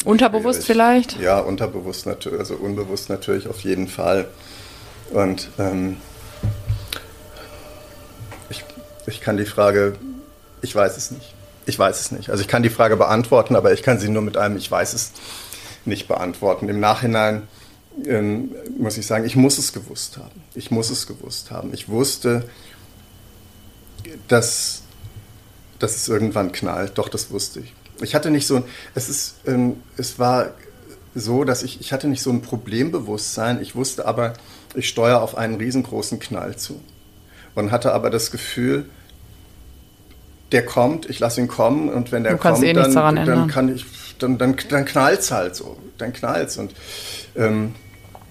Unterbewusst 0.04 0.64
Schwierig. 0.64 0.66
vielleicht? 0.66 1.20
Ja, 1.20 1.40
unterbewusst 1.40 2.06
natürlich, 2.06 2.38
also 2.38 2.54
unbewusst 2.54 3.08
natürlich 3.08 3.48
auf 3.48 3.60
jeden 3.60 3.88
Fall. 3.88 4.26
Und 5.10 5.48
ähm, 5.58 5.96
ich, 8.50 8.64
ich 9.06 9.20
kann 9.20 9.36
die 9.36 9.46
Frage, 9.46 9.94
ich 10.62 10.74
weiß 10.74 10.96
es 10.96 11.10
nicht. 11.10 11.34
Ich 11.66 11.76
weiß 11.76 12.00
es 12.00 12.12
nicht. 12.12 12.30
Also 12.30 12.40
ich 12.40 12.48
kann 12.48 12.62
die 12.62 12.70
Frage 12.70 12.96
beantworten, 12.96 13.56
aber 13.56 13.72
ich 13.72 13.82
kann 13.82 13.98
sie 13.98 14.08
nur 14.08 14.22
mit 14.22 14.36
einem 14.36 14.56
Ich 14.56 14.70
weiß 14.70 14.94
es 14.94 15.10
nicht 15.84 16.06
beantworten. 16.06 16.68
Im 16.68 16.78
Nachhinein 16.78 17.48
ähm, 18.04 18.54
muss 18.78 18.98
ich 18.98 19.06
sagen, 19.06 19.24
ich 19.24 19.36
muss 19.36 19.58
es 19.58 19.72
gewusst 19.72 20.18
haben. 20.18 20.42
Ich 20.54 20.70
muss 20.70 20.90
es 20.90 21.06
gewusst 21.06 21.50
haben. 21.50 21.72
Ich 21.72 21.88
wusste, 21.88 22.48
dass, 24.28 24.82
dass 25.78 25.96
es 25.96 26.08
irgendwann 26.08 26.52
knallt. 26.52 26.98
Doch, 26.98 27.08
das 27.08 27.30
wusste 27.30 27.60
ich. 27.60 27.74
Ich 28.02 28.14
hatte 28.14 28.30
nicht 28.30 28.46
so 28.46 28.56
ein, 28.56 28.64
es 28.94 29.08
ist, 29.08 29.36
ähm, 29.46 29.76
es 29.96 30.18
war 30.18 30.52
so, 31.14 31.44
dass 31.44 31.62
ich, 31.62 31.80
ich 31.80 31.92
hatte 31.92 32.08
nicht 32.08 32.22
so 32.22 32.30
ein 32.30 32.42
Problembewusstsein. 32.42 33.62
Ich 33.62 33.74
wusste 33.74 34.06
aber, 34.06 34.34
ich 34.74 34.88
steuere 34.88 35.22
auf 35.22 35.36
einen 35.36 35.54
riesengroßen 35.54 36.18
Knall 36.18 36.56
zu. 36.56 36.80
Und 37.54 37.70
hatte 37.70 37.94
aber 37.94 38.10
das 38.10 38.30
Gefühl, 38.30 38.84
der 40.52 40.64
kommt, 40.64 41.08
ich 41.08 41.18
lasse 41.18 41.40
ihn 41.40 41.48
kommen 41.48 41.88
und 41.88 42.12
wenn 42.12 42.22
der 42.22 42.32
du 42.32 42.38
kommt, 42.38 42.62
eh 42.62 42.72
dann, 42.72 42.92
dann 42.92 43.48
kann 43.48 43.74
ich, 43.74 43.86
dann, 44.18 44.38
dann, 44.38 44.56
dann 44.68 44.84
knallt's 44.84 45.30
halt 45.32 45.56
so, 45.56 45.76
dann 45.98 46.12
knallt's 46.12 46.56
und 46.56 46.72
ähm, 47.34 47.74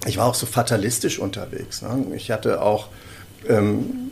ich 0.06 0.18
war 0.18 0.26
auch 0.26 0.36
so 0.36 0.46
fatalistisch 0.46 1.20
unterwegs. 1.20 1.82
Ne? 1.82 2.16
Ich 2.16 2.32
hatte 2.32 2.62
auch 2.62 2.88
ähm, 3.48 4.12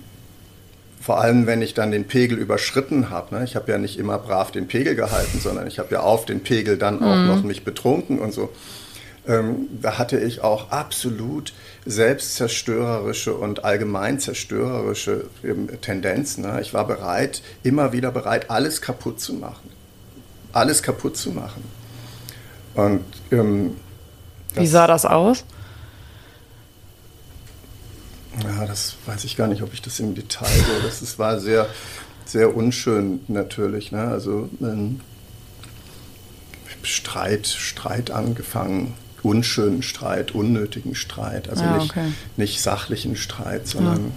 vor 1.02 1.20
allem, 1.20 1.48
wenn 1.48 1.62
ich 1.62 1.74
dann 1.74 1.92
den 1.92 2.06
Pegel 2.06 2.38
überschritten 2.38 3.10
habe. 3.10 3.36
Ne? 3.36 3.44
Ich 3.44 3.56
habe 3.56 3.72
ja 3.72 3.78
nicht 3.78 4.00
immer 4.00 4.18
brav 4.18 4.52
den 4.52 4.68
Pegel 4.68 4.96
gehalten, 4.96 5.40
sondern 5.40 5.68
ich 5.68 5.80
habe 5.80 5.94
ja 5.94 6.00
auf 6.02 6.26
den 6.26 6.42
Pegel 6.42 6.78
dann 6.78 7.04
auch 7.04 7.16
mhm. 7.16 7.28
noch 7.28 7.44
mich 7.44 7.64
betrunken 7.64 8.20
und 8.20 8.34
so. 8.34 8.50
Ähm, 9.28 9.68
da 9.82 9.98
hatte 9.98 10.20
ich 10.20 10.42
auch 10.42 10.72
absolut 10.72 11.54
selbstzerstörerische 11.86 13.34
und 13.34 13.64
allgemein 13.64 14.20
zerstörerische 14.20 15.26
ähm, 15.44 15.70
Tendenzen. 15.82 16.44
Ne? 16.44 16.60
Ich 16.62 16.74
war 16.74 16.86
bereit, 16.88 17.42
immer 17.64 17.94
wieder 17.94 18.12
bereit, 18.12 18.50
alles 18.50 18.82
kaputt 18.82 19.20
zu 19.20 19.34
machen. 19.34 19.70
Alles 20.52 20.84
kaputt 20.84 21.18
zu 21.18 21.32
machen. 21.32 21.64
Und 22.76 23.04
ähm, 23.32 23.76
wie 24.56 24.68
sah 24.68 24.88
das 24.88 25.06
aus? 25.06 25.46
Ja, 28.42 28.66
das 28.66 28.96
weiß 29.06 29.24
ich 29.26 29.36
gar 29.36 29.48
nicht, 29.48 29.62
ob 29.62 29.74
ich 29.74 29.82
das 29.82 30.00
im 30.00 30.16
Detail 30.16 30.48
so. 30.48 30.86
Das, 30.86 31.02
das 31.02 31.20
war 31.20 31.40
sehr, 31.40 31.68
sehr 32.26 32.56
unschön 32.56 33.22
natürlich. 33.28 33.92
Ne? 33.92 34.02
Also 34.02 34.50
ähm, 34.62 35.02
Streit, 36.84 37.48
Streit 37.48 38.12
angefangen, 38.12 38.94
unschönen 39.22 39.84
Streit, 39.84 40.32
unnötigen 40.32 40.96
Streit. 40.96 41.50
Also 41.50 41.64
ja, 41.64 41.78
nicht, 41.78 41.92
okay. 41.92 42.12
nicht 42.38 42.62
sachlichen 42.62 43.16
Streit, 43.16 43.68
sondern 43.68 44.12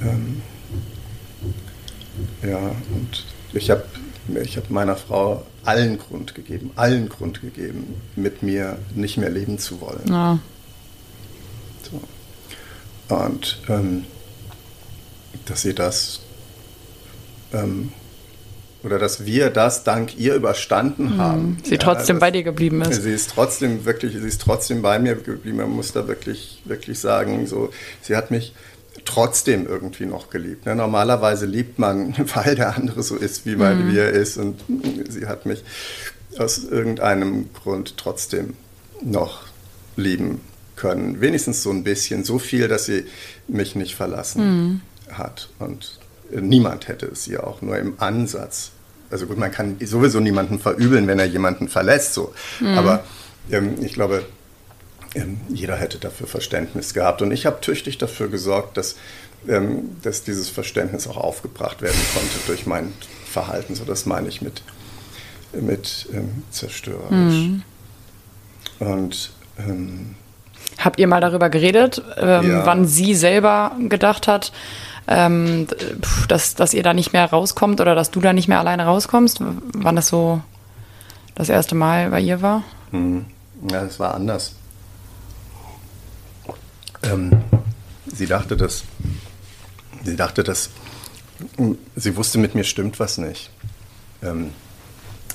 ja, 0.00 0.10
ähm, 0.10 0.42
ja 2.42 2.58
und 2.58 3.24
ich 3.52 3.70
habe 3.70 3.84
ich 4.42 4.56
hab 4.56 4.70
meiner 4.70 4.96
Frau 4.96 5.46
allen 5.64 5.98
Grund 5.98 6.34
gegeben, 6.34 6.70
allen 6.76 7.08
Grund 7.08 7.40
gegeben, 7.40 8.00
mit 8.16 8.42
mir 8.42 8.78
nicht 8.94 9.16
mehr 9.16 9.30
leben 9.30 9.58
zu 9.58 9.80
wollen. 9.80 10.08
Ja. 10.08 10.38
Und 13.08 13.58
ähm, 13.68 14.04
dass 15.46 15.62
sie 15.62 15.74
das 15.74 16.20
ähm, 17.52 17.92
oder 18.82 18.98
dass 18.98 19.24
wir 19.24 19.48
das 19.48 19.82
dank 19.82 20.18
ihr 20.18 20.34
überstanden 20.34 21.14
mhm. 21.14 21.18
haben. 21.18 21.56
Sie 21.64 21.72
ja, 21.72 21.78
trotzdem 21.78 22.18
bei 22.18 22.30
dir 22.30 22.42
geblieben 22.42 22.82
ist. 22.82 23.02
Sie 23.02 23.12
ist 23.12 23.30
trotzdem 23.30 23.86
wirklich, 23.86 24.12
sie 24.12 24.28
ist 24.28 24.42
trotzdem 24.42 24.82
bei 24.82 24.98
mir 24.98 25.14
geblieben. 25.14 25.56
Man 25.56 25.70
muss 25.70 25.92
da 25.92 26.06
wirklich, 26.06 26.62
wirklich 26.66 26.98
sagen, 26.98 27.46
so, 27.46 27.70
sie 28.02 28.14
hat 28.14 28.30
mich 28.30 28.54
trotzdem 29.06 29.66
irgendwie 29.66 30.04
noch 30.04 30.28
geliebt. 30.28 30.66
Ne? 30.66 30.74
Normalerweise 30.74 31.46
liebt 31.46 31.78
man, 31.78 32.14
weil 32.34 32.56
der 32.56 32.76
andere 32.76 33.02
so 33.02 33.16
ist, 33.16 33.46
wie, 33.46 33.58
weil, 33.58 33.76
mhm. 33.76 33.92
wie 33.92 33.98
er 33.98 34.10
ist. 34.10 34.36
Und 34.36 34.60
sie 35.08 35.26
hat 35.26 35.46
mich 35.46 35.64
aus 36.38 36.62
irgendeinem 36.64 37.52
Grund 37.54 37.96
trotzdem 37.96 38.54
noch 39.02 39.46
lieben 39.96 40.40
können. 40.84 41.22
Wenigstens 41.22 41.62
so 41.62 41.70
ein 41.70 41.82
bisschen, 41.82 42.24
so 42.24 42.38
viel, 42.38 42.68
dass 42.68 42.84
sie 42.84 43.06
mich 43.48 43.74
nicht 43.74 43.94
verlassen 43.94 44.42
mhm. 44.44 44.80
hat. 45.12 45.48
Und 45.58 45.98
niemand 46.30 46.88
hätte 46.88 47.06
es 47.06 47.26
ihr 47.26 47.46
auch 47.46 47.62
nur 47.62 47.78
im 47.78 47.94
Ansatz. 47.98 48.72
Also 49.10 49.26
gut, 49.26 49.38
man 49.38 49.50
kann 49.50 49.76
sowieso 49.82 50.20
niemanden 50.20 50.58
verübeln, 50.58 51.06
wenn 51.06 51.18
er 51.18 51.24
jemanden 51.24 51.68
verlässt, 51.68 52.12
so. 52.12 52.34
Mhm. 52.60 52.66
Aber 52.78 53.04
ähm, 53.50 53.76
ich 53.80 53.94
glaube, 53.94 54.26
ähm, 55.14 55.40
jeder 55.48 55.76
hätte 55.76 55.98
dafür 55.98 56.26
Verständnis 56.26 56.92
gehabt. 56.92 57.22
Und 57.22 57.32
ich 57.32 57.46
habe 57.46 57.62
tüchtig 57.62 57.96
dafür 57.96 58.28
gesorgt, 58.28 58.76
dass, 58.76 58.96
ähm, 59.48 59.96
dass 60.02 60.22
dieses 60.22 60.50
Verständnis 60.50 61.06
auch 61.06 61.16
aufgebracht 61.16 61.80
werden 61.80 62.00
konnte 62.12 62.36
durch 62.46 62.66
mein 62.66 62.92
Verhalten. 63.24 63.74
So, 63.74 63.84
das 63.84 64.04
meine 64.04 64.28
ich 64.28 64.42
mit, 64.42 64.62
mit 65.52 66.08
ähm, 66.12 66.42
zerstörerisch. 66.50 67.48
Mhm. 67.48 67.62
Und 68.80 69.32
ähm, 69.58 70.16
Habt 70.78 70.98
ihr 70.98 71.06
mal 71.06 71.20
darüber 71.20 71.50
geredet, 71.50 72.02
ähm, 72.16 72.50
ja. 72.50 72.66
wann 72.66 72.86
sie 72.86 73.14
selber 73.14 73.72
gedacht 73.88 74.26
hat, 74.26 74.52
ähm, 75.06 75.66
dass, 76.28 76.54
dass 76.54 76.74
ihr 76.74 76.82
da 76.82 76.94
nicht 76.94 77.12
mehr 77.12 77.26
rauskommt 77.26 77.80
oder 77.80 77.94
dass 77.94 78.10
du 78.10 78.20
da 78.20 78.32
nicht 78.32 78.48
mehr 78.48 78.58
alleine 78.58 78.86
rauskommst? 78.86 79.38
Wann 79.40 79.96
das 79.96 80.08
so 80.08 80.40
das 81.34 81.48
erste 81.48 81.74
Mal 81.74 82.10
bei 82.10 82.20
ihr 82.20 82.42
war? 82.42 82.62
Hm. 82.90 83.26
Ja, 83.70 83.82
es 83.84 83.98
war 83.98 84.14
anders. 84.14 84.54
Ähm, 87.02 87.42
sie 88.06 88.26
dachte, 88.26 88.56
dass 88.56 88.84
sie 90.04 90.16
dachte, 90.16 90.42
dass 90.42 90.70
sie 91.96 92.16
wusste, 92.16 92.38
mit 92.38 92.54
mir 92.54 92.64
stimmt 92.64 93.00
was 93.00 93.18
nicht. 93.18 93.50
Ähm, 94.22 94.50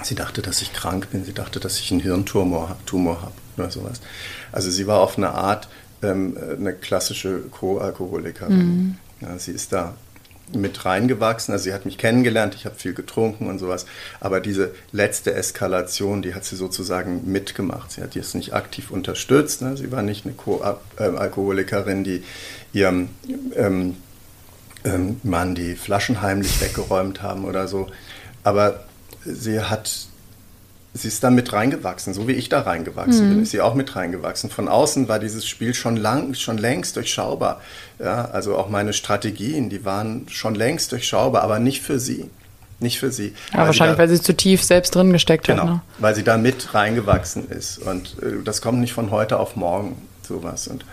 sie 0.03 0.15
dachte, 0.15 0.41
dass 0.41 0.61
ich 0.61 0.73
krank 0.73 1.09
bin. 1.11 1.25
Sie 1.25 1.33
dachte, 1.33 1.59
dass 1.59 1.79
ich 1.79 1.91
einen 1.91 2.01
Hirntumor 2.01 2.75
Tumor 2.85 3.21
habe 3.21 3.33
oder 3.57 3.71
sowas. 3.71 4.01
Also 4.51 4.69
sie 4.69 4.87
war 4.87 4.99
auf 4.99 5.17
eine 5.17 5.31
Art 5.31 5.67
ähm, 6.01 6.37
eine 6.57 6.73
klassische 6.73 7.39
Co-Alkoholikerin. 7.51 8.57
Mhm. 8.57 8.97
Ja, 9.21 9.37
sie 9.37 9.51
ist 9.51 9.73
da 9.73 9.95
mit 10.53 10.85
reingewachsen. 10.85 11.51
Also 11.53 11.65
sie 11.65 11.73
hat 11.73 11.85
mich 11.85 11.97
kennengelernt, 11.97 12.55
ich 12.55 12.65
habe 12.65 12.75
viel 12.75 12.93
getrunken 12.93 13.47
und 13.47 13.59
sowas. 13.59 13.85
Aber 14.19 14.39
diese 14.39 14.73
letzte 14.91 15.33
Eskalation, 15.33 16.21
die 16.21 16.33
hat 16.33 16.45
sie 16.45 16.55
sozusagen 16.55 17.31
mitgemacht. 17.31 17.91
Sie 17.91 18.01
hat 18.01 18.15
jetzt 18.15 18.35
nicht 18.35 18.53
aktiv 18.53 18.91
unterstützt. 18.91 19.61
Ne? 19.61 19.77
Sie 19.77 19.91
war 19.91 20.01
nicht 20.01 20.25
eine 20.25 20.33
Co-Alkoholikerin, 20.33 22.03
die 22.03 22.23
ihrem 22.73 23.09
ähm, 23.55 23.97
ähm, 24.83 25.19
Mann 25.23 25.55
die 25.55 25.75
Flaschen 25.75 26.21
heimlich 26.21 26.61
weggeräumt 26.61 27.21
haben 27.21 27.45
oder 27.45 27.67
so. 27.67 27.87
Aber 28.43 28.85
sie 29.25 29.61
hat 29.61 30.07
sie 30.93 31.07
ist 31.07 31.23
da 31.23 31.29
mit 31.29 31.53
reingewachsen, 31.53 32.13
so 32.13 32.27
wie 32.27 32.33
ich 32.33 32.49
da 32.49 32.61
reingewachsen 32.61 33.27
mhm. 33.27 33.33
bin, 33.33 33.43
ist 33.43 33.51
sie 33.51 33.61
auch 33.61 33.75
mit 33.75 33.95
reingewachsen. 33.95 34.49
Von 34.49 34.67
außen 34.67 35.07
war 35.07 35.19
dieses 35.19 35.47
Spiel 35.47 35.73
schon 35.73 35.95
lang, 35.95 36.33
schon 36.33 36.57
längst 36.57 36.95
durchschaubar. 36.95 37.61
Ja, 37.99 38.25
also 38.25 38.57
auch 38.57 38.69
meine 38.69 38.93
Strategien, 38.93 39.69
die 39.69 39.85
waren 39.85 40.27
schon 40.29 40.55
längst 40.55 40.91
durchschaubar, 40.91 41.43
aber 41.43 41.59
nicht 41.59 41.81
für 41.81 41.99
sie. 41.99 42.29
Nicht 42.79 42.99
für 42.99 43.11
sie. 43.11 43.33
Ja, 43.51 43.59
weil 43.59 43.65
wahrscheinlich, 43.67 43.97
da, 43.97 44.01
weil 44.03 44.09
sie 44.09 44.21
zu 44.21 44.33
tief 44.33 44.63
selbst 44.63 44.95
drin 44.95 45.11
gesteckt 45.11 45.47
genau, 45.47 45.61
hat. 45.61 45.67
Genau, 45.67 45.81
weil 45.99 46.15
sie 46.15 46.23
da 46.23 46.37
mit 46.37 46.73
reingewachsen 46.73 47.49
ist. 47.49 47.79
Und 47.79 48.15
äh, 48.21 48.41
das 48.43 48.61
kommt 48.61 48.79
nicht 48.79 48.93
von 48.93 49.11
heute 49.11 49.37
auf 49.37 49.55
morgen, 49.57 49.97
sowas. 50.25 50.67
Und 50.67 50.85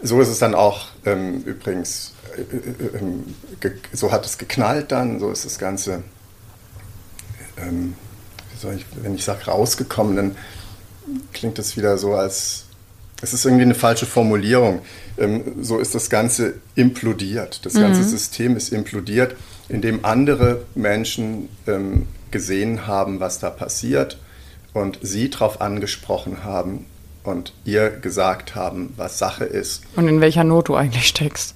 so 0.00 0.20
ist 0.20 0.28
es 0.28 0.38
dann 0.38 0.54
auch 0.54 0.86
ähm, 1.04 1.42
übrigens, 1.42 2.14
äh, 2.36 2.40
äh, 2.40 2.98
ähm, 3.00 3.34
so 3.92 4.12
hat 4.12 4.24
es 4.24 4.38
geknallt 4.38 4.92
dann, 4.92 5.18
so 5.18 5.32
ist 5.32 5.44
das 5.44 5.58
Ganze 5.58 6.04
ähm, 7.56 7.94
ich, 8.72 8.84
wenn 9.02 9.14
ich 9.14 9.24
sage 9.24 9.44
rausgekommen, 9.46 10.16
dann 10.16 10.36
klingt 11.32 11.58
das 11.58 11.76
wieder 11.76 11.98
so, 11.98 12.14
als 12.14 12.64
es 13.22 13.32
ist 13.32 13.44
irgendwie 13.44 13.62
eine 13.62 13.74
falsche 13.74 14.06
Formulierung. 14.06 14.82
Ähm, 15.16 15.62
so 15.62 15.78
ist 15.78 15.94
das 15.94 16.10
Ganze 16.10 16.54
implodiert. 16.74 17.64
Das 17.64 17.74
ganze 17.74 18.02
mhm. 18.02 18.08
System 18.08 18.56
ist 18.56 18.70
implodiert, 18.70 19.36
indem 19.68 20.04
andere 20.04 20.62
Menschen 20.74 21.48
ähm, 21.66 22.06
gesehen 22.30 22.86
haben, 22.86 23.20
was 23.20 23.38
da 23.38 23.50
passiert 23.50 24.18
und 24.72 24.98
sie 25.02 25.30
darauf 25.30 25.60
angesprochen 25.60 26.44
haben 26.44 26.84
und 27.22 27.52
ihr 27.64 27.90
gesagt 27.90 28.54
haben, 28.54 28.92
was 28.96 29.18
Sache 29.18 29.44
ist. 29.44 29.84
Und 29.96 30.08
in 30.08 30.20
welcher 30.20 30.44
Not 30.44 30.68
du 30.68 30.74
eigentlich 30.74 31.06
steckst. 31.06 31.54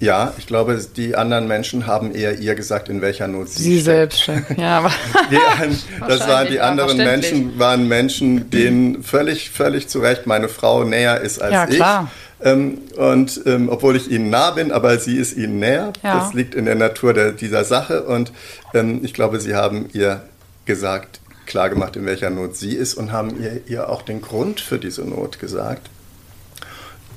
Ja, 0.00 0.32
ich 0.38 0.46
glaube, 0.46 0.80
die 0.96 1.14
anderen 1.14 1.46
Menschen 1.46 1.86
haben 1.86 2.14
eher 2.14 2.38
ihr 2.38 2.54
gesagt, 2.54 2.88
in 2.88 3.02
welcher 3.02 3.28
Not 3.28 3.50
sie, 3.50 3.62
sie 3.62 3.80
selbst. 3.80 4.30
Ja, 4.56 4.78
aber 4.78 4.90
das 6.08 6.26
waren 6.26 6.48
die 6.48 6.58
anderen 6.58 6.96
Menschen, 6.96 7.58
waren 7.58 7.86
Menschen, 7.86 8.48
denen 8.48 9.02
völlig, 9.02 9.50
völlig 9.50 9.88
zu 9.88 10.00
Recht 10.00 10.26
meine 10.26 10.48
Frau 10.48 10.84
näher 10.84 11.20
ist 11.20 11.42
als 11.42 11.52
ja, 11.52 11.66
klar. 11.66 12.10
ich. 12.40 12.46
Ähm, 12.46 12.78
und 12.96 13.42
ähm, 13.44 13.68
obwohl 13.68 13.94
ich 13.96 14.10
ihnen 14.10 14.30
nah 14.30 14.52
bin, 14.52 14.72
aber 14.72 14.98
sie 14.98 15.18
ist 15.18 15.36
ihnen 15.36 15.58
näher. 15.58 15.92
Ja. 16.02 16.20
Das 16.20 16.32
liegt 16.32 16.54
in 16.54 16.64
der 16.64 16.76
Natur 16.76 17.12
der, 17.12 17.32
dieser 17.32 17.64
Sache. 17.64 18.04
Und 18.04 18.32
ähm, 18.72 19.00
ich 19.02 19.12
glaube, 19.12 19.38
sie 19.38 19.54
haben 19.54 19.90
ihr 19.92 20.22
gesagt, 20.64 21.20
klar 21.44 21.68
gemacht, 21.68 21.96
in 21.96 22.06
welcher 22.06 22.30
Not 22.30 22.56
sie 22.56 22.74
ist 22.74 22.94
und 22.94 23.12
haben 23.12 23.38
ihr, 23.42 23.60
ihr 23.66 23.90
auch 23.90 24.00
den 24.00 24.22
Grund 24.22 24.62
für 24.62 24.78
diese 24.78 25.02
Not 25.02 25.38
gesagt. 25.38 25.90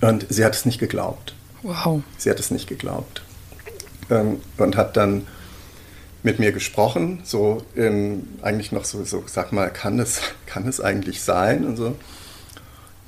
Und 0.02 0.26
sie 0.28 0.44
hat 0.44 0.54
es 0.54 0.66
nicht 0.66 0.80
geglaubt. 0.80 1.34
Wow. 1.64 2.04
Sie 2.18 2.30
hat 2.30 2.40
es 2.40 2.52
nicht 2.52 2.68
geglaubt. 2.68 3.24
Ähm, 4.10 4.42
und 4.58 4.76
hat 4.76 4.98
dann 4.98 5.26
mit 6.22 6.40
mir 6.40 6.52
gesprochen, 6.52 7.22
so 7.24 7.64
in, 7.74 8.28
eigentlich 8.42 8.72
noch 8.72 8.86
so, 8.86 9.04
so, 9.04 9.24
sag 9.26 9.52
mal, 9.52 9.70
kann 9.70 10.00
es, 10.00 10.22
kann 10.46 10.68
es 10.68 10.80
eigentlich 10.80 11.22
sein 11.22 11.66
und 11.66 11.78
so. 11.78 11.96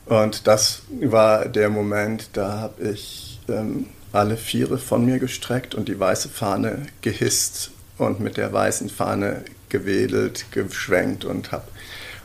Und 0.05 0.47
das 0.47 0.83
war 1.01 1.45
der 1.45 1.69
Moment, 1.69 2.29
da 2.33 2.59
habe 2.59 2.89
ich 2.89 3.39
ähm, 3.49 3.87
alle 4.11 4.37
Viere 4.37 4.77
von 4.77 5.05
mir 5.05 5.19
gestreckt 5.19 5.75
und 5.75 5.87
die 5.87 5.99
weiße 5.99 6.29
Fahne 6.29 6.85
gehisst 7.01 7.71
und 7.97 8.19
mit 8.19 8.37
der 8.37 8.53
weißen 8.53 8.89
Fahne 8.89 9.43
gewedelt, 9.69 10.45
geschwenkt 10.51 11.25
und 11.25 11.51
habe 11.51 11.67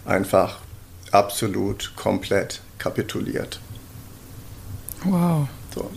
einfach 0.04 0.60
absolut 1.10 1.92
komplett 1.96 2.60
kapituliert. 2.78 3.60
Wow. 5.04 5.48
So 5.74 5.90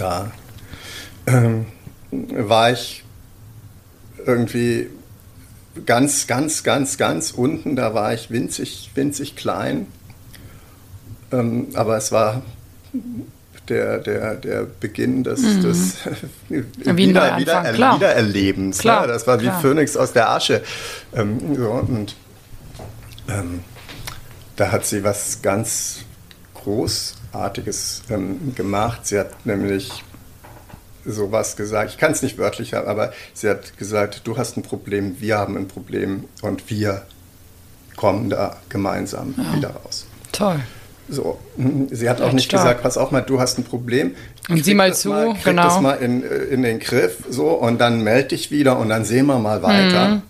da 0.00 0.30
ähm, 1.26 1.66
war 2.10 2.72
ich 2.72 3.04
irgendwie 4.26 4.88
ganz, 5.86 6.26
ganz, 6.26 6.62
ganz, 6.62 6.96
ganz 6.96 7.30
unten. 7.30 7.76
Da 7.76 7.94
war 7.94 8.14
ich 8.14 8.30
winzig, 8.30 8.90
winzig 8.94 9.36
klein. 9.36 9.86
Ähm, 11.32 11.68
aber 11.74 11.96
es 11.96 12.10
war 12.12 12.42
der, 13.68 13.98
der, 13.98 14.34
der 14.34 14.64
Beginn 14.64 15.22
des, 15.22 15.42
mhm. 15.42 15.62
des 15.62 15.96
wieder, 16.48 16.96
wieder, 16.96 17.38
wieder, 17.38 17.94
Wiedererlebens. 17.96 18.78
Ne? 18.78 18.82
Klar, 18.82 19.02
ne? 19.02 19.12
Das 19.12 19.26
war 19.26 19.40
wie 19.40 19.44
klar. 19.44 19.60
Phönix 19.60 19.96
aus 19.96 20.12
der 20.12 20.30
Asche. 20.30 20.62
Ähm, 21.14 21.54
so, 21.56 21.70
und 21.70 22.16
ähm, 23.28 23.60
da 24.56 24.72
hat 24.72 24.84
sie 24.84 25.04
was 25.04 25.40
ganz 25.42 26.00
groß 26.54 27.19
Artiges 27.32 28.02
ähm, 28.10 28.54
gemacht. 28.54 29.06
Sie 29.06 29.18
hat 29.18 29.46
nämlich 29.46 30.04
sowas 31.04 31.56
gesagt, 31.56 31.90
ich 31.90 31.98
kann 31.98 32.12
es 32.12 32.22
nicht 32.22 32.38
wörtlich 32.38 32.74
haben, 32.74 32.88
aber 32.88 33.12
sie 33.32 33.48
hat 33.48 33.78
gesagt, 33.78 34.22
du 34.24 34.36
hast 34.36 34.56
ein 34.56 34.62
Problem, 34.62 35.20
wir 35.20 35.38
haben 35.38 35.56
ein 35.56 35.68
Problem 35.68 36.24
und 36.42 36.68
wir 36.70 37.02
kommen 37.96 38.30
da 38.30 38.56
gemeinsam 38.68 39.34
ja. 39.36 39.56
wieder 39.56 39.70
raus. 39.70 40.06
Toll. 40.32 40.60
So, 41.08 41.40
sie 41.90 42.08
hat 42.08 42.20
auch 42.20 42.32
nicht 42.32 42.44
stark. 42.44 42.62
gesagt, 42.62 42.82
pass 42.82 42.96
auf 42.96 43.10
mal, 43.10 43.20
du 43.20 43.40
hast 43.40 43.58
ein 43.58 43.64
Problem. 43.64 44.14
Und 44.48 44.64
sieh 44.64 44.74
mal 44.74 44.94
zu, 44.94 45.08
mal, 45.08 45.32
krieg 45.32 45.44
genau. 45.44 45.64
das 45.64 45.80
mal 45.80 45.94
in, 45.94 46.22
äh, 46.22 46.36
in 46.44 46.62
den 46.62 46.78
Griff, 46.78 47.16
so, 47.28 47.48
und 47.48 47.80
dann 47.80 48.02
melde 48.02 48.28
dich 48.28 48.50
wieder 48.50 48.78
und 48.78 48.90
dann 48.90 49.04
sehen 49.04 49.26
wir 49.26 49.38
mal 49.38 49.62
weiter. 49.62 50.08
Mhm. 50.08 50.22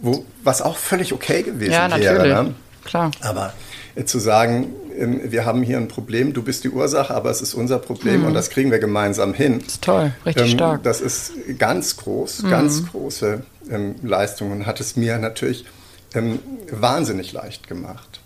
Wo, 0.00 0.24
was 0.44 0.62
auch 0.62 0.76
völlig 0.76 1.12
okay 1.12 1.42
gewesen 1.42 1.72
ja, 1.72 1.90
wäre. 1.98 2.18
Natürlich. 2.18 2.34
Ne? 2.34 2.54
Klar. 2.84 3.10
Aber 3.20 3.52
äh, 3.96 4.04
zu 4.04 4.20
sagen, 4.20 4.68
wir 4.98 5.44
haben 5.44 5.62
hier 5.62 5.76
ein 5.76 5.88
Problem, 5.88 6.32
du 6.32 6.42
bist 6.42 6.64
die 6.64 6.70
Ursache, 6.70 7.14
aber 7.14 7.30
es 7.30 7.40
ist 7.40 7.54
unser 7.54 7.78
Problem 7.78 8.20
mhm. 8.20 8.26
und 8.28 8.34
das 8.34 8.50
kriegen 8.50 8.70
wir 8.70 8.78
gemeinsam 8.78 9.34
hin. 9.34 9.60
Das 9.60 9.74
ist 9.74 9.82
toll, 9.82 10.12
richtig 10.26 10.44
ähm, 10.44 10.50
stark. 10.50 10.82
Das 10.82 11.00
ist 11.00 11.32
ganz 11.58 11.96
groß, 11.96 12.42
mhm. 12.42 12.50
ganz 12.50 12.86
große 12.90 13.42
ähm, 13.70 13.94
Leistung 14.02 14.52
und 14.52 14.66
hat 14.66 14.80
es 14.80 14.96
mir 14.96 15.18
natürlich 15.18 15.64
ähm, 16.14 16.40
wahnsinnig 16.70 17.32
leicht 17.32 17.68
gemacht. 17.68 18.17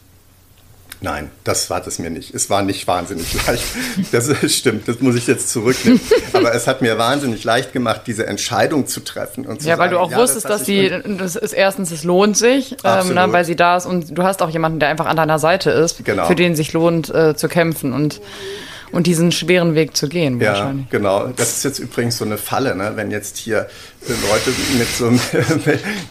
Nein, 1.02 1.30
das 1.42 1.68
war 1.68 1.84
es 1.84 1.98
mir 1.98 2.10
nicht. 2.10 2.32
Es 2.32 2.48
war 2.48 2.62
nicht 2.62 2.86
wahnsinnig 2.86 3.34
leicht. 3.46 3.64
Das 4.12 4.30
stimmt, 4.52 4.86
das 4.86 5.00
muss 5.00 5.16
ich 5.16 5.26
jetzt 5.26 5.50
zurücknehmen. 5.50 6.00
Aber 6.32 6.54
es 6.54 6.68
hat 6.68 6.80
mir 6.80 6.96
wahnsinnig 6.96 7.42
leicht 7.42 7.72
gemacht, 7.72 8.02
diese 8.06 8.26
Entscheidung 8.26 8.86
zu 8.86 9.00
treffen. 9.00 9.44
Und 9.44 9.62
zu 9.62 9.68
ja, 9.68 9.78
weil 9.78 9.90
du 9.90 9.98
auch 9.98 10.12
ja, 10.12 10.18
wusstest, 10.18 10.44
das 10.44 10.58
dass 10.58 10.66
sie, 10.66 10.92
das 11.18 11.34
ist 11.34 11.52
erstens, 11.52 11.90
es 11.90 12.04
lohnt 12.04 12.36
sich, 12.36 12.76
ähm, 12.84 13.14
ne, 13.14 13.26
weil 13.32 13.44
sie 13.44 13.56
da 13.56 13.76
ist 13.76 13.86
und 13.86 14.16
du 14.16 14.22
hast 14.22 14.42
auch 14.42 14.50
jemanden, 14.50 14.78
der 14.78 14.90
einfach 14.90 15.06
an 15.06 15.16
deiner 15.16 15.40
Seite 15.40 15.70
ist, 15.70 16.04
genau. 16.04 16.26
für 16.26 16.36
den 16.36 16.54
sich 16.54 16.72
lohnt 16.72 17.12
äh, 17.12 17.34
zu 17.34 17.48
kämpfen. 17.48 17.92
Und 17.92 18.20
und 18.92 19.06
diesen 19.06 19.32
schweren 19.32 19.74
Weg 19.74 19.96
zu 19.96 20.08
gehen. 20.08 20.40
Ja, 20.40 20.74
genau. 20.90 21.28
Das 21.28 21.56
ist 21.56 21.64
jetzt 21.64 21.78
übrigens 21.78 22.18
so 22.18 22.24
eine 22.24 22.38
Falle, 22.38 22.76
ne? 22.76 22.92
wenn 22.94 23.10
jetzt 23.10 23.38
hier 23.38 23.68
Leute 24.06 24.52
mit 24.78 24.88
so 24.88 25.06
ein 25.08 25.20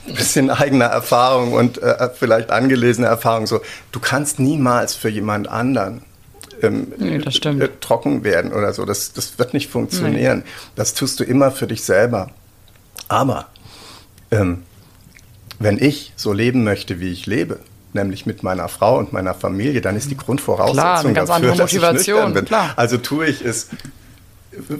bisschen 0.15 0.49
eigener 0.49 0.85
Erfahrung 0.85 1.53
und 1.53 1.81
äh, 1.81 2.09
vielleicht 2.13 2.51
angelesener 2.51 3.07
Erfahrung 3.07 3.47
so, 3.47 3.61
du 3.91 3.99
kannst 3.99 4.39
niemals 4.39 4.95
für 4.95 5.09
jemand 5.09 5.47
anderen 5.47 6.01
ähm, 6.61 6.93
nee, 6.97 7.17
äh, 7.17 7.69
trocken 7.79 8.23
werden 8.23 8.51
oder 8.51 8.73
so. 8.73 8.85
Das, 8.85 9.13
das 9.13 9.37
wird 9.39 9.53
nicht 9.53 9.69
funktionieren. 9.69 10.39
Nee. 10.39 10.51
Das 10.75 10.93
tust 10.93 11.19
du 11.19 11.23
immer 11.23 11.51
für 11.51 11.67
dich 11.67 11.83
selber. 11.83 12.31
Aber 13.07 13.47
ähm, 14.31 14.63
wenn 15.59 15.77
ich 15.77 16.13
so 16.15 16.33
leben 16.33 16.63
möchte, 16.63 16.99
wie 16.99 17.11
ich 17.11 17.25
lebe, 17.25 17.59
nämlich 17.93 18.25
mit 18.25 18.43
meiner 18.43 18.67
Frau 18.67 18.97
und 18.97 19.13
meiner 19.13 19.33
Familie, 19.33 19.81
dann 19.81 19.95
ist 19.95 20.09
die 20.09 20.17
Grundvoraussetzung 20.17 21.13
Klar, 21.13 21.25
dafür, 21.25 21.55
dass 21.55 21.73
ich 21.73 21.81
nüchtern 21.81 22.33
bin. 22.33 22.45
Klar. 22.45 22.73
Also 22.75 22.97
tue 22.97 23.27
ich 23.27 23.43
es 23.43 23.69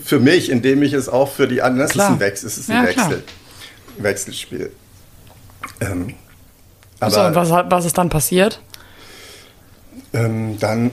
für 0.04 0.19
mich, 0.19 0.50
indem 0.50 0.84
ich 0.84 0.93
es 0.93 1.10
auch 1.10 1.32
für 1.32 1.47
die 1.47 1.62
anderen. 1.62 1.88
Das 1.88 1.95
ist 1.95 2.02
ein 2.02 2.19
Wechsel, 2.19 2.47
es 2.47 2.58
ist 2.58 2.69
ein 2.69 2.84
ja, 2.84 2.89
Wechsel, 2.89 3.24
Wechselspiel. 3.97 4.71
Ähm, 5.80 6.15
aber, 7.00 7.12
so, 7.12 7.21
und 7.21 7.36
was, 7.36 7.50
was 7.50 7.86
ist 7.86 7.97
dann 7.97 8.10
passiert? 8.10 8.62
Ähm, 10.13 10.58
dann 10.60 10.91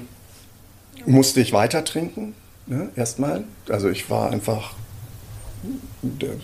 musste 1.06 1.40
ich 1.40 1.52
weiter 1.52 1.84
trinken, 1.84 2.34
ne, 2.66 2.90
erstmal. 2.96 3.44
Also 3.68 3.88
ich 3.88 4.08
war 4.10 4.30
einfach 4.30 4.74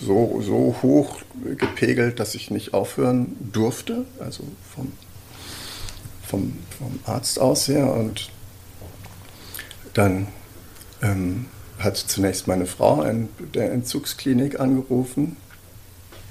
so, 0.01 0.41
so 0.43 0.77
hoch 0.83 1.19
gepegelt, 1.57 2.19
dass 2.19 2.35
ich 2.35 2.51
nicht 2.51 2.75
aufhören 2.75 3.37
durfte, 3.53 4.05
also 4.19 4.45
vom 4.75 4.93
vom, 6.35 6.53
vom 6.79 6.99
Arzt 7.05 7.39
aus 7.39 7.69
her. 7.69 7.93
Und 7.93 8.31
dann 9.93 10.27
ähm, 11.03 11.47
hat 11.79 11.97
zunächst 11.97 12.49
meine 12.49 12.67
Frau 12.67 13.03
in 13.03 13.29
der 13.55 13.73
Entzugsklinik 13.73 14.59
angerufen, 14.59 15.37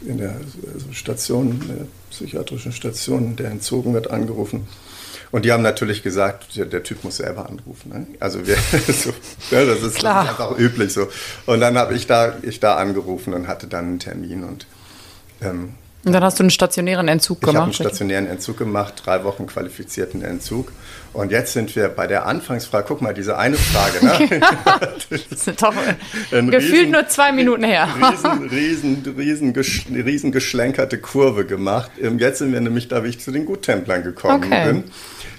in 0.05 0.17
der 0.17 0.35
also 0.73 0.91
Station, 0.91 1.63
der 1.67 1.87
psychiatrischen 2.09 2.73
Station, 2.73 3.35
der 3.37 3.51
entzogen 3.51 3.93
wird, 3.93 4.11
angerufen. 4.11 4.67
Und 5.31 5.45
die 5.45 5.51
haben 5.51 5.63
natürlich 5.63 6.03
gesagt, 6.03 6.55
der, 6.57 6.65
der 6.65 6.83
Typ 6.83 7.03
muss 7.03 7.17
selber 7.17 7.49
anrufen. 7.49 7.89
Ne? 7.89 8.07
Also 8.19 8.45
wir, 8.45 8.55
so, 8.87 9.11
ja, 9.49 9.65
das, 9.65 9.81
ist, 9.81 9.97
ist, 9.97 10.05
einfach 10.05 10.57
üblich 10.59 10.93
so. 10.93 11.07
Und 11.45 11.61
dann 11.61 11.77
habe 11.77 11.95
ich 11.95 12.05
da, 12.05 12.35
ich 12.41 12.59
da 12.59 12.75
angerufen 12.75 13.33
und 13.33 13.47
hatte 13.47 13.67
dann 13.67 13.85
einen 13.85 13.99
Termin 13.99 14.43
und 14.43 14.67
ähm, 15.41 15.75
und 16.05 16.11
dann 16.11 16.23
hast 16.23 16.37
du 16.37 16.43
einen 16.43 16.49
stationären 16.49 17.07
Entzug 17.07 17.39
gemacht? 17.39 17.53
Ich 17.53 17.55
habe 17.55 17.65
einen 17.65 17.73
stationären 17.73 18.27
Entzug 18.27 18.57
gemacht, 18.57 19.01
drei 19.05 19.23
Wochen 19.23 19.47
qualifizierten 19.47 20.21
Entzug. 20.21 20.73
Und 21.13 21.31
jetzt 21.31 21.53
sind 21.53 21.73
wir 21.77 21.87
bei 21.87 22.07
der 22.07 22.25
Anfangsfrage. 22.25 22.85
Guck 22.89 23.01
mal, 23.01 23.13
diese 23.13 23.37
eine 23.37 23.55
Frage. 23.55 24.05
Ne? 24.05 24.39
das 25.09 25.47
ist 25.47 25.61
doch 25.61 25.73
gefühlt 26.31 26.53
riesen, 26.53 26.91
nur 26.91 27.07
zwei 27.07 27.31
Minuten 27.31 27.63
her. 27.63 27.87
riesen, 28.51 29.03
riesen, 29.07 29.53
riesen, 29.55 29.95
riesen 29.95 30.31
geschlenkerte 30.33 30.97
Kurve 30.97 31.45
gemacht. 31.45 31.91
Ähm, 32.01 32.19
jetzt 32.19 32.39
sind 32.39 32.51
wir 32.51 32.59
nämlich 32.59 32.89
da, 32.89 33.03
wie 33.05 33.09
ich 33.09 33.21
zu 33.21 33.31
den 33.31 33.45
Guttemplern 33.45 34.03
gekommen 34.03 34.43
okay. 34.43 34.65
bin. 34.65 34.83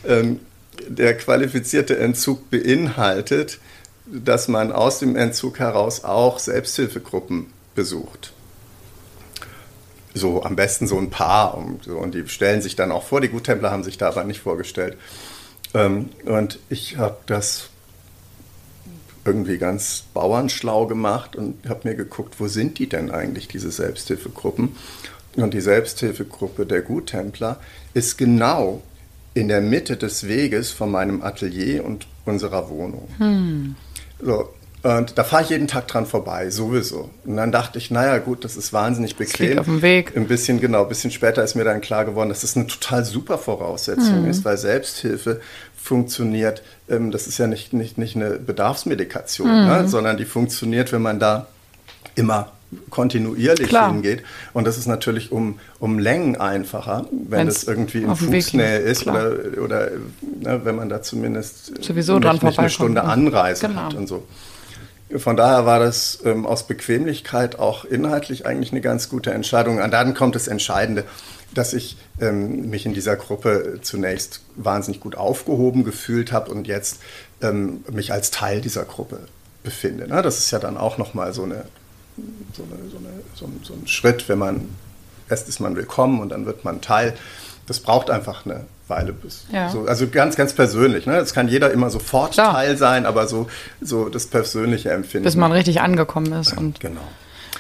Ähm, 0.07 0.41
der 0.89 1.17
qualifizierte 1.17 1.99
Entzug 1.99 2.51
beinhaltet, 2.51 3.59
dass 4.07 4.49
man 4.49 4.73
aus 4.73 4.99
dem 4.99 5.17
Entzug 5.17 5.59
heraus 5.59 6.05
auch 6.05 6.39
Selbsthilfegruppen 6.39 7.47
besucht 7.75 8.34
so 10.15 10.43
am 10.43 10.57
besten 10.57 10.87
so 10.87 10.97
ein 10.97 11.11
Paar 11.11 11.57
und, 11.59 11.89
und 11.89 12.15
die 12.15 12.27
stellen 12.29 12.63
sich 12.63 12.77
dann 12.77 12.93
auch 12.93 13.03
vor. 13.03 13.21
Die 13.21 13.29
Guttempler 13.29 13.71
haben 13.71 13.85
sich 13.85 13.99
da 13.99 14.09
aber 14.09 14.25
nicht 14.25 14.41
vorgestellt. 14.41 14.97
Ähm, 15.75 16.11
und 16.25 16.61
ich 16.71 16.97
habe 16.97 17.17
das 17.27 17.69
irgendwie 19.25 19.59
ganz 19.59 20.05
bauernschlau 20.15 20.87
gemacht 20.87 21.35
und 21.35 21.69
habe 21.69 21.89
mir 21.89 21.95
geguckt, 21.97 22.39
wo 22.39 22.47
sind 22.47 22.79
die 22.79 22.89
denn 22.89 23.11
eigentlich, 23.11 23.49
diese 23.49 23.71
Selbsthilfegruppen? 23.71 24.77
Und 25.37 25.55
die 25.55 25.61
Selbsthilfegruppe 25.61 26.67
der 26.67 26.83
Guttempler 26.83 27.59
ist 27.93 28.19
genau 28.19 28.83
in 29.33 29.49
der 29.49 29.61
Mitte 29.61 29.97
des 29.97 30.29
Weges 30.29 30.71
von 30.71 30.91
meinem 30.91 31.23
Atelier 31.23 31.85
und 31.85 32.07
unserer 32.25 32.69
Wohnung. 32.69 33.09
Hm. 33.19 33.75
So, 34.21 34.51
Und 34.85 35.17
da 35.17 35.25
fahre 35.25 35.43
ich 35.43 35.49
jeden 35.49 35.67
Tag 35.67 35.89
dran 35.89 36.05
vorbei, 36.05 36.51
sowieso. 36.51 37.09
Und 37.25 37.39
dann 37.39 37.51
dachte 37.51 37.79
ich, 37.79 37.91
naja, 37.91 38.19
gut, 38.19 38.45
das 38.45 38.55
ist 38.55 38.75
wahnsinnig 38.75 39.17
bequem. 39.17 39.59
auf 39.59 39.65
dem 39.65 39.81
Weg. 39.81 40.15
Ein 40.15 40.27
bisschen, 40.27 40.61
genau, 40.61 40.83
ein 40.83 40.89
bisschen 40.91 41.11
später 41.11 41.43
ist 41.43 41.55
mir 41.55 41.65
dann 41.65 41.81
klar 41.81 42.05
geworden, 42.05 42.29
dass 42.29 42.43
das 42.43 42.55
eine 42.55 42.67
total 42.67 43.03
super 43.03 43.39
Voraussetzung 43.39 44.25
mhm. 44.25 44.31
ist, 44.31 44.45
weil 44.45 44.59
Selbsthilfe 44.59 45.41
funktioniert. 45.75 46.63
Ähm, 46.91 47.11
das 47.13 47.27
ist 47.27 47.39
ja 47.39 47.47
nicht, 47.47 47.73
nicht, 47.73 47.97
nicht 47.97 48.15
eine 48.15 48.33
Bedarfsmedikation, 48.33 49.49
mhm. 49.49 49.69
ne, 49.69 49.89
sondern 49.89 50.19
die 50.19 50.27
funktioniert, 50.27 50.93
wenn 50.93 51.01
man 51.01 51.19
da 51.19 51.47
immer 52.15 52.53
kontinuierlich 52.91 53.69
Klar. 53.69 53.91
hingeht. 53.91 54.23
Und 54.53 54.67
das 54.67 54.77
ist 54.77 54.87
natürlich 54.87 55.33
um, 55.33 55.61
um 55.79 55.99
Längen 55.99 56.37
einfacher, 56.37 57.07
wenn 57.11 57.47
Wenn's 57.47 57.63
es 57.63 57.65
irgendwie 57.65 58.03
in 58.03 58.15
Fußnähe 58.15 58.81
ist 58.81 59.03
Klar. 59.03 59.31
oder, 59.31 59.63
oder 59.63 59.91
ne, 60.43 60.61
wenn 60.65 60.77
man 60.77 60.91
da 60.91 61.01
zumindest 61.01 61.83
Sowieso 61.83 62.19
nicht, 62.19 62.43
nicht 62.43 62.59
eine 62.59 62.69
Stunde 62.69 63.05
Anreise 63.05 63.67
genau. 63.67 63.85
hat 63.85 63.95
und 63.95 64.09
so. 64.09 64.25
Von 65.19 65.37
daher 65.37 65.65
war 65.65 65.79
das 65.79 66.21
ähm, 66.25 66.45
aus 66.45 66.67
Bequemlichkeit 66.67 67.59
auch 67.59 67.85
inhaltlich 67.85 68.47
eigentlich 68.47 68.73
eine 68.73 68.81
ganz 68.81 69.09
gute 69.09 69.33
Entscheidung. 69.33 69.81
Und 69.81 69.91
dann 69.93 70.15
kommt 70.15 70.35
das 70.35 70.49
Entscheidende, 70.49 71.05
dass 71.55 71.73
ich 71.73 71.97
ähm, 72.21 72.69
mich 72.69 72.85
in 72.85 72.95
dieser 72.95 73.17
Gruppe 73.17 73.79
zunächst 73.83 74.41
wahnsinnig 74.57 75.01
gut 75.01 75.15
aufgehoben 75.15 75.85
gefühlt 75.85 76.33
habe 76.33 76.51
und 76.51 76.67
jetzt 76.67 77.01
ähm, 77.43 77.85
mich 77.93 78.13
als 78.13 78.31
Teil 78.31 78.61
dieser 78.61 78.85
Gruppe 78.85 79.21
befinde. 79.63 80.09
Ne? 80.09 80.21
Das 80.23 80.39
ist 80.39 80.51
ja 80.51 80.59
dann 80.59 80.77
auch 80.77 80.99
nochmal 80.99 81.33
so, 81.33 81.45
eine, 81.45 81.65
so, 82.53 82.65
eine, 82.65 82.91
so, 82.91 82.97
eine, 82.99 83.09
so, 83.35 83.45
ein, 83.47 83.61
so 83.63 83.75
ein 83.75 83.87
Schritt, 83.87 84.29
wenn 84.29 84.39
man, 84.39 84.69
erst 85.29 85.49
ist 85.49 85.61
man 85.61 85.77
willkommen 85.77 86.21
und 86.21 86.31
dann 86.31 86.45
wird 86.45 86.65
man 86.65 86.81
Teil. 86.81 87.15
Das 87.67 87.81
braucht 87.81 88.11
einfach 88.11 88.47
eine 88.47 88.67
Weile 88.89 89.13
bis. 89.13 89.47
Ja. 89.51 89.71
So, 89.71 89.87
also 89.87 90.07
ganz, 90.09 90.37
ganz 90.37 90.53
persönlich. 90.53 91.07
Ne? 91.07 91.15
Das 91.15 91.33
kann 91.33 91.49
jeder 91.49 91.71
immer 91.71 91.91
sofort 91.91 92.33
Klar. 92.33 92.53
Teil 92.53 92.77
sein, 92.77 93.07
aber 93.07 93.27
so, 93.27 93.49
so 93.81 94.09
das 94.09 94.27
persönliche 94.27 94.91
Empfinden. 94.91 95.25
Bis 95.25 95.37
man 95.37 95.53
richtig 95.53 95.81
angekommen 95.81 96.33
ist. 96.33 96.57
Und 96.57 96.81
genau. 96.81 97.01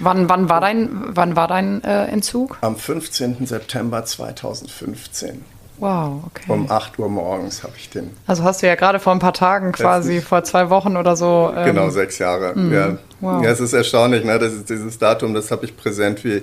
Wann, 0.00 0.28
wann 0.28 0.48
war 0.48 0.60
dein, 0.60 0.90
wann 1.16 1.36
war 1.36 1.48
dein 1.48 1.82
äh, 1.84 2.06
Entzug? 2.06 2.58
Am 2.60 2.76
15. 2.76 3.46
September 3.46 4.04
2015. 4.04 5.44
Wow, 5.78 6.24
okay. 6.26 6.52
Um 6.52 6.70
8 6.70 6.98
Uhr 6.98 7.08
morgens 7.08 7.64
habe 7.64 7.72
ich 7.76 7.90
den. 7.90 8.10
Also 8.26 8.44
hast 8.44 8.62
du 8.62 8.66
ja 8.66 8.76
gerade 8.76 9.00
vor 9.00 9.12
ein 9.12 9.18
paar 9.18 9.32
Tagen 9.32 9.72
quasi, 9.72 10.20
vor 10.20 10.44
zwei 10.44 10.70
Wochen 10.70 10.96
oder 10.96 11.16
so. 11.16 11.52
Ähm, 11.54 11.64
genau, 11.66 11.90
sechs 11.90 12.18
Jahre. 12.18 12.52
Mh, 12.54 12.74
ja. 12.74 12.98
Wow. 13.20 13.42
ja, 13.42 13.50
es 13.50 13.60
ist 13.60 13.72
erstaunlich, 13.72 14.24
ne? 14.24 14.38
Das 14.38 14.52
ist 14.52 14.70
dieses 14.70 14.98
Datum, 14.98 15.34
das 15.34 15.50
habe 15.50 15.64
ich 15.64 15.76
präsent 15.76 16.24
wie 16.24 16.42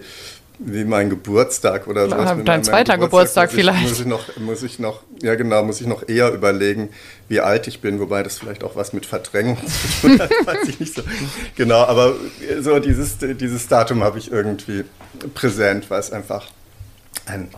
wie 0.64 0.84
mein 0.84 1.10
Geburtstag 1.10 1.88
oder 1.88 2.08
so. 2.08 2.44
Dein 2.44 2.64
zweiter 2.64 2.98
Geburtstag, 2.98 3.50
Geburtstag 3.50 3.52
muss 3.52 3.56
vielleicht. 3.56 3.84
Ich, 3.84 3.90
muss 3.90 4.00
ich, 4.00 4.06
noch, 4.06 4.38
muss 4.38 4.64
ich 4.64 4.80
noch, 4.80 5.04
ja 5.22 5.36
genau, 5.36 5.64
muss 5.64 5.82
ich 5.82 5.88
noch 5.88 6.08
eher 6.08 6.32
überlegen, 6.32 6.90
wie 7.28 7.40
alt 7.42 7.68
ich 7.68 7.82
bin, 7.82 8.00
wobei 8.00 8.24
das 8.24 8.38
vielleicht 8.38 8.64
auch 8.64 8.76
was 8.76 8.94
mit 8.94 9.06
Verdrängung 9.06 9.58
zu 9.66 10.02
tun 10.08 10.20
hat, 10.20 10.30
weiß 10.46 10.68
ich 10.68 10.80
nicht 10.80 10.96
so. 10.96 11.02
Genau, 11.56 11.84
aber 11.84 12.14
so 12.60 12.80
dieses, 12.80 13.18
dieses 13.20 13.68
Datum 13.68 14.04
habe 14.04 14.20
ich 14.20 14.32
irgendwie 14.32 14.84
präsent, 15.34 15.90
weil 15.90 16.00
es 16.00 16.12
einfach 16.12 16.48
ein, 17.26 17.50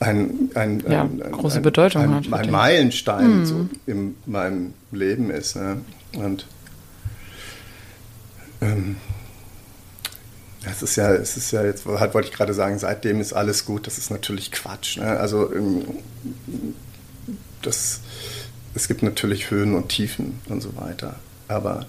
ein, 0.00 0.50
ein, 0.54 0.84
ja, 0.88 1.02
ein, 1.02 1.32
große 1.32 1.60
Bedeutung 1.60 2.02
ein, 2.02 2.14
hat. 2.14 2.32
Ein 2.32 2.50
Meilenstein 2.50 3.40
mhm. 3.40 3.46
so 3.46 3.68
in 3.86 4.16
meinem 4.26 4.74
Leben 4.90 5.30
ist. 5.30 5.56
Ne? 5.56 5.82
Und 6.14 6.46
ähm, 8.60 8.96
es 10.70 10.82
ist 10.82 10.96
ja, 10.96 11.12
es 11.12 11.36
ist 11.36 11.50
ja 11.50 11.64
jetzt, 11.64 11.86
halt 11.86 12.14
wollte 12.14 12.28
ich 12.28 12.34
gerade 12.34 12.54
sagen, 12.54 12.78
seitdem 12.78 13.20
ist 13.20 13.32
alles 13.32 13.64
gut. 13.64 13.86
Das 13.86 13.98
ist 13.98 14.10
natürlich 14.10 14.52
Quatsch. 14.52 14.98
Ne? 14.98 15.18
Also 15.18 15.52
ähm, 15.52 15.84
das, 17.62 18.00
es 18.74 18.88
gibt 18.88 19.02
natürlich 19.02 19.50
Höhen 19.50 19.74
und 19.74 19.88
Tiefen 19.88 20.40
und 20.48 20.60
so 20.60 20.76
weiter. 20.76 21.16
Aber 21.48 21.86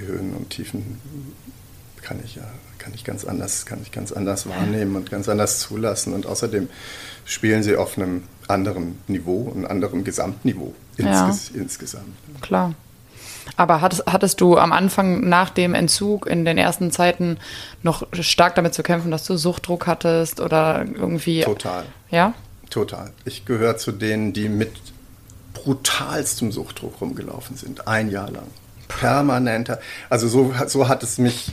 Höhen 0.00 0.34
und 0.34 0.50
Tiefen 0.50 1.00
kann 2.02 2.18
ich 2.24 2.36
ja, 2.36 2.44
kann 2.78 2.92
ich 2.94 3.04
ganz 3.04 3.24
anders, 3.24 3.66
kann 3.66 3.80
ich 3.82 3.92
ganz 3.92 4.12
anders 4.12 4.48
wahrnehmen 4.48 4.96
und 4.96 5.10
ganz 5.10 5.28
anders 5.28 5.60
zulassen. 5.60 6.14
Und 6.14 6.26
außerdem 6.26 6.68
spielen 7.24 7.62
sie 7.62 7.76
auf 7.76 7.98
einem 7.98 8.24
anderen 8.48 8.98
Niveau, 9.06 9.52
einem 9.52 9.66
anderen 9.66 10.04
Gesamtniveau 10.04 10.74
insges 10.96 11.50
ja. 11.54 11.60
insgesamt. 11.60 12.16
Klar. 12.40 12.74
Aber 13.56 13.80
hattest, 13.80 14.04
hattest 14.06 14.40
du 14.40 14.58
am 14.58 14.72
Anfang 14.72 15.28
nach 15.28 15.50
dem 15.50 15.74
Entzug 15.74 16.26
in 16.26 16.44
den 16.44 16.58
ersten 16.58 16.90
Zeiten 16.90 17.38
noch 17.82 18.06
stark 18.12 18.54
damit 18.54 18.74
zu 18.74 18.82
kämpfen, 18.82 19.10
dass 19.10 19.24
du 19.24 19.36
Suchtdruck 19.36 19.86
hattest 19.86 20.40
oder 20.40 20.84
irgendwie? 20.84 21.42
Total. 21.42 21.84
Ja? 22.10 22.34
Total. 22.70 23.10
Ich 23.24 23.44
gehöre 23.44 23.76
zu 23.76 23.92
denen, 23.92 24.32
die 24.32 24.48
mit 24.48 24.72
brutalstem 25.54 26.52
Suchtdruck 26.52 27.00
rumgelaufen 27.00 27.56
sind, 27.56 27.86
ein 27.88 28.10
Jahr 28.10 28.30
lang. 28.30 28.46
Permanenter. 28.88 29.80
Also 30.08 30.28
so, 30.28 30.52
so 30.66 30.88
hat 30.88 31.02
es 31.02 31.18
mich, 31.18 31.52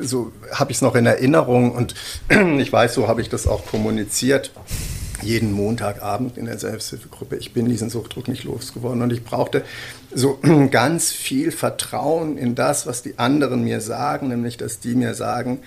so 0.00 0.32
habe 0.52 0.72
ich 0.72 0.78
es 0.78 0.82
noch 0.82 0.96
in 0.96 1.06
Erinnerung 1.06 1.72
und 1.72 1.94
ich 2.58 2.72
weiß, 2.72 2.94
so 2.94 3.08
habe 3.08 3.20
ich 3.20 3.28
das 3.28 3.46
auch 3.46 3.66
kommuniziert 3.66 4.50
jeden 5.22 5.52
Montagabend 5.52 6.36
in 6.36 6.46
der 6.46 6.58
Selbsthilfegruppe. 6.58 7.36
Ich 7.36 7.52
bin 7.52 7.68
diesen 7.68 7.90
Suchtdruck 7.90 8.28
nicht 8.28 8.44
losgeworden 8.44 9.02
und 9.02 9.12
ich 9.12 9.24
brauchte 9.24 9.64
so 10.14 10.38
ganz 10.70 11.10
viel 11.10 11.52
Vertrauen 11.52 12.38
in 12.38 12.54
das, 12.54 12.86
was 12.86 13.02
die 13.02 13.18
anderen 13.18 13.64
mir 13.64 13.80
sagen, 13.80 14.28
nämlich 14.28 14.56
dass 14.56 14.80
die 14.80 14.94
mir 14.94 15.14
sagen, 15.14 15.60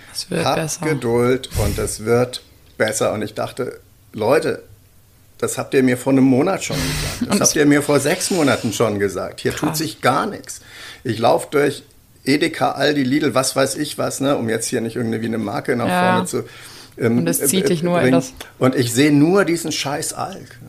hab 0.43 0.55
besser. 0.55 0.85
Geduld 0.85 1.49
und 1.63 1.77
es 1.77 2.05
wird 2.05 2.43
besser. 2.77 3.13
Und 3.13 3.21
ich 3.21 3.33
dachte, 3.33 3.79
Leute, 4.13 4.63
das 5.37 5.57
habt 5.57 5.73
ihr 5.73 5.83
mir 5.83 5.97
vor 5.97 6.13
einem 6.13 6.23
Monat 6.23 6.63
schon 6.63 6.77
gesagt. 6.77 7.39
Das 7.39 7.49
habt 7.49 7.55
ihr 7.55 7.65
mir 7.65 7.81
vor 7.81 7.99
sechs 7.99 8.31
Monaten 8.31 8.71
schon 8.71 8.99
gesagt. 8.99 9.41
Hier 9.41 9.51
Krass. 9.51 9.61
tut 9.61 9.77
sich 9.77 10.01
gar 10.01 10.25
nichts. 10.25 10.61
Ich 11.03 11.19
laufe 11.19 11.47
durch 11.51 11.83
Edeka, 12.23 12.71
Aldi, 12.71 13.03
Lidl, 13.03 13.35
was 13.35 13.55
weiß 13.55 13.75
ich 13.75 13.97
was, 13.97 14.19
ne, 14.19 14.37
um 14.37 14.49
jetzt 14.49 14.67
hier 14.67 14.81
nicht 14.81 14.95
irgendwie 14.95 15.25
eine 15.25 15.37
Marke 15.37 15.75
nach 15.75 15.87
ja. 15.87 16.13
vorne 16.13 16.25
zu 16.25 16.43
ähm, 16.97 17.19
und 17.19 17.27
es 17.27 17.39
zieht 17.39 17.69
dich 17.69 17.83
nur 17.83 17.95
bringt. 17.95 18.07
in 18.07 18.13
das. 18.13 18.33
Und 18.59 18.75
ich 18.75 18.93
sehe 18.93 19.11
nur 19.11 19.45
diesen 19.45 19.71
scheiß 19.71 20.13
Alk. 20.13 20.59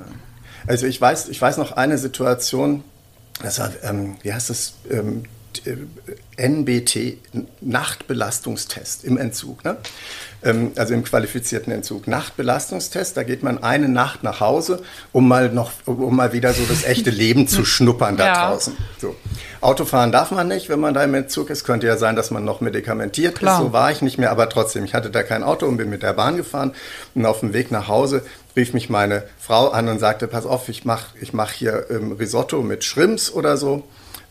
Also 0.67 0.87
ich 0.87 1.01
weiß, 1.01 1.29
ich 1.29 1.41
weiß 1.41 1.59
noch 1.59 1.73
eine 1.73 1.99
Situation, 1.99 2.83
das 3.43 3.59
war, 3.59 3.71
ähm, 3.83 4.17
wie 4.23 4.33
heißt 4.33 4.51
das, 4.51 4.75
ähm, 4.91 5.25
NBT, 6.37 7.19
Nachtbelastungstest 7.61 9.05
im 9.05 9.17
Entzug. 9.17 9.65
Ne? 9.65 9.79
Ähm, 10.47 10.71
also 10.77 10.95
im 10.95 11.03
qualifizierten 11.03 11.73
Entzug. 11.73 12.07
Nachtbelastungstest, 12.07 13.17
da 13.17 13.25
geht 13.25 13.43
man 13.43 13.63
eine 13.63 13.89
Nacht 13.89 14.23
nach 14.23 14.39
Hause, 14.39 14.81
um 15.11 15.27
mal 15.27 15.51
noch, 15.51 15.73
um 15.87 16.15
mal 16.15 16.33
wieder 16.33 16.53
so 16.53 16.63
das 16.69 16.85
echte 16.85 17.11
Leben 17.11 17.49
zu 17.49 17.65
schnuppern 17.67 18.17
da 18.17 18.27
ja. 18.27 18.51
draußen. 18.51 18.77
So. 18.99 19.17
Autofahren 19.61 20.13
darf 20.13 20.31
man 20.31 20.47
nicht, 20.47 20.69
wenn 20.69 20.79
man 20.79 20.95
da 20.95 21.03
im 21.03 21.15
Entzug 21.15 21.51
ist. 21.51 21.65
Könnte 21.65 21.89
ja 21.89 21.97
sein, 21.97 22.15
dass 22.15 22.31
man 22.31 22.45
noch 22.45 22.61
medikamentiert 22.61 23.39
Klar. 23.39 23.59
ist. 23.59 23.67
So 23.67 23.73
war 23.73 23.91
ich 23.91 24.03
nicht 24.03 24.19
mehr, 24.19 24.31
aber 24.31 24.49
trotzdem, 24.49 24.85
ich 24.85 24.95
hatte 24.95 25.11
da 25.11 25.25
kein 25.25 25.43
Auto 25.43 25.67
und 25.67 25.79
bin 25.79 25.91
mit 25.91 26.05
der 26.05 26.13
Bahn 26.13 26.37
gefahren. 26.37 26.73
Und 27.17 27.27
auf 27.27 27.41
dem 27.41 27.53
Weg 27.53 27.73
nach 27.73 27.89
Hause 27.89 28.23
rief 28.55 28.73
mich 28.73 28.89
meine 28.89 29.25
Frau 29.39 29.71
an 29.71 29.89
und 29.89 29.99
sagte, 29.99 30.29
pass 30.29 30.47
auf, 30.47 30.69
ich 30.69 30.85
mache 30.85 31.07
ich 31.21 31.33
mach 31.33 31.51
hier 31.51 31.87
ähm, 31.91 32.13
Risotto 32.13 32.63
mit 32.63 32.85
Shrimps 32.85 33.33
oder 33.33 33.57
so 33.57 33.83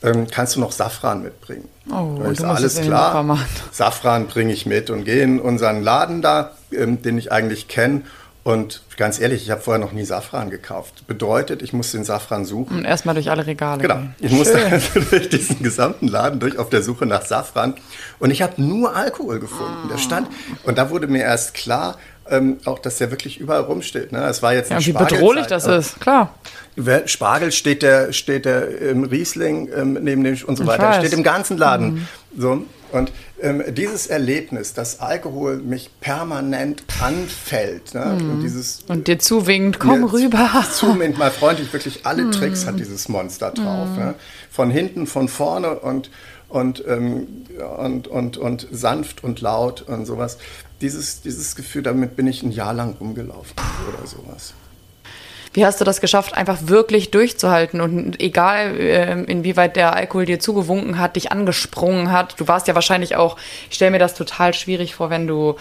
ähm, 0.05 0.27
kannst 0.29 0.55
du 0.55 0.59
noch 0.59 0.71
Safran 0.71 1.23
mitbringen? 1.23 1.67
Oh, 1.91 2.21
ist 2.29 2.43
alles 2.43 2.79
klar. 2.79 3.37
Safran 3.71 4.27
bringe 4.27 4.53
ich 4.53 4.65
mit 4.65 4.89
und 4.89 5.03
gehe 5.03 5.23
in 5.23 5.39
unseren 5.39 5.81
Laden 5.81 6.21
da, 6.21 6.51
ähm, 6.71 7.01
den 7.01 7.17
ich 7.17 7.31
eigentlich 7.31 7.67
kenne. 7.67 8.03
Und 8.43 8.83
ganz 8.95 9.19
ehrlich, 9.19 9.41
ich 9.41 9.49
habe 9.49 9.61
vorher 9.61 9.83
noch 9.83 9.91
nie 9.91 10.05
Safran 10.05 10.51
gekauft. 10.51 11.07
Bedeutet, 11.07 11.63
ich 11.63 11.73
muss 11.73 11.91
den 11.91 12.03
Safran 12.03 12.45
suchen. 12.45 12.77
Und 12.77 12.85
erstmal 12.85 13.15
durch 13.15 13.31
alle 13.31 13.47
Regale. 13.47 13.81
Genau. 13.81 13.99
Ich 14.19 14.29
Schön. 14.29 14.37
musste 14.37 14.63
also 14.71 14.99
durch 14.99 15.29
diesen 15.29 15.63
gesamten 15.63 16.07
Laden 16.07 16.39
durch 16.39 16.59
auf 16.59 16.69
der 16.69 16.83
Suche 16.83 17.07
nach 17.07 17.23
Safran. 17.23 17.73
Und 18.19 18.29
ich 18.29 18.43
habe 18.43 18.61
nur 18.61 18.95
Alkohol 18.95 19.39
gefunden. 19.39 19.89
Der 19.91 19.97
stand. 19.97 20.27
Und 20.63 20.77
da 20.77 20.91
wurde 20.91 21.07
mir 21.07 21.23
erst 21.23 21.55
klar, 21.55 21.97
ähm, 22.29 22.57
auch, 22.65 22.79
dass 22.79 22.97
der 22.97 23.11
wirklich 23.11 23.39
überall 23.39 23.61
rumsteht. 23.61 24.11
Ne? 24.11 24.23
Es 24.25 24.41
war 24.41 24.53
jetzt 24.53 24.71
ja, 24.71 24.83
wie 24.83 24.93
bedrohlich 24.93 25.47
das 25.47 25.67
ist, 25.67 25.99
klar. 25.99 26.33
Spargel 27.05 27.51
steht 27.51 27.81
der, 27.83 28.11
steht 28.13 28.45
der 28.45 28.81
ähm, 28.81 29.03
Riesling 29.03 29.69
ähm, 29.75 29.93
neben 30.01 30.23
dem 30.23 30.37
und 30.45 30.57
so 30.57 30.63
ich 30.63 30.69
weiter. 30.69 30.83
Weiß. 30.83 30.97
Steht 30.97 31.13
im 31.13 31.23
ganzen 31.23 31.57
Laden. 31.57 31.93
Mhm. 31.93 32.07
So. 32.37 32.65
Und 32.91 33.11
ähm, 33.41 33.63
dieses 33.69 34.07
Erlebnis, 34.07 34.73
dass 34.73 34.99
Alkohol 34.99 35.57
mich 35.57 35.89
permanent 35.99 36.83
anfällt. 37.01 37.93
Ne? 37.93 38.17
Mhm. 38.19 38.29
Und, 38.31 38.41
dieses, 38.41 38.83
und 38.87 39.07
dir 39.07 39.19
zuwinkt, 39.19 39.79
komm 39.79 40.03
rüber. 40.03 40.65
Zuwinkt, 40.73 41.17
mal 41.17 41.31
freundlich, 41.31 41.71
wirklich 41.73 42.05
alle 42.05 42.23
mhm. 42.23 42.31
Tricks 42.31 42.65
hat 42.65 42.79
dieses 42.79 43.09
Monster 43.09 43.51
drauf. 43.51 43.89
Mhm. 43.89 43.97
Ne? 43.97 44.15
Von 44.49 44.69
hinten, 44.69 45.07
von 45.07 45.27
vorne 45.27 45.79
und, 45.79 46.09
und, 46.47 46.83
ähm, 46.87 47.27
und, 47.77 48.07
und, 48.07 48.37
und 48.37 48.67
sanft 48.71 49.23
und 49.23 49.41
laut 49.41 49.81
und 49.81 50.05
sowas. 50.05 50.37
Dieses, 50.81 51.21
dieses 51.21 51.55
Gefühl, 51.55 51.83
damit 51.83 52.15
bin 52.15 52.27
ich 52.27 52.43
ein 52.43 52.51
Jahr 52.51 52.73
lang 52.73 52.95
rumgelaufen 52.99 53.53
oder 53.87 54.05
sowas. 54.05 54.53
Wie 55.53 55.65
hast 55.65 55.79
du 55.79 55.85
das 55.85 56.01
geschafft, 56.01 56.33
einfach 56.33 56.57
wirklich 56.63 57.11
durchzuhalten 57.11 57.79
und 57.79 58.19
egal 58.19 58.77
äh, 58.77 59.23
inwieweit 59.23 59.77
der 59.77 59.95
Alkohol 59.95 60.25
dir 60.25 60.37
zugewunken 60.37 60.99
hat, 60.99 61.15
dich 61.15 61.31
angesprungen 61.31 62.11
hat? 62.11 62.37
Du 62.37 62.49
warst 62.49 62.67
ja 62.67 62.75
wahrscheinlich 62.75 63.15
auch, 63.15 63.37
ich 63.69 63.75
stelle 63.75 63.91
mir 63.91 63.99
das 63.99 64.15
total 64.15 64.53
schwierig 64.53 64.95
vor, 64.95 65.09
wenn 65.09 65.27
du 65.27 65.55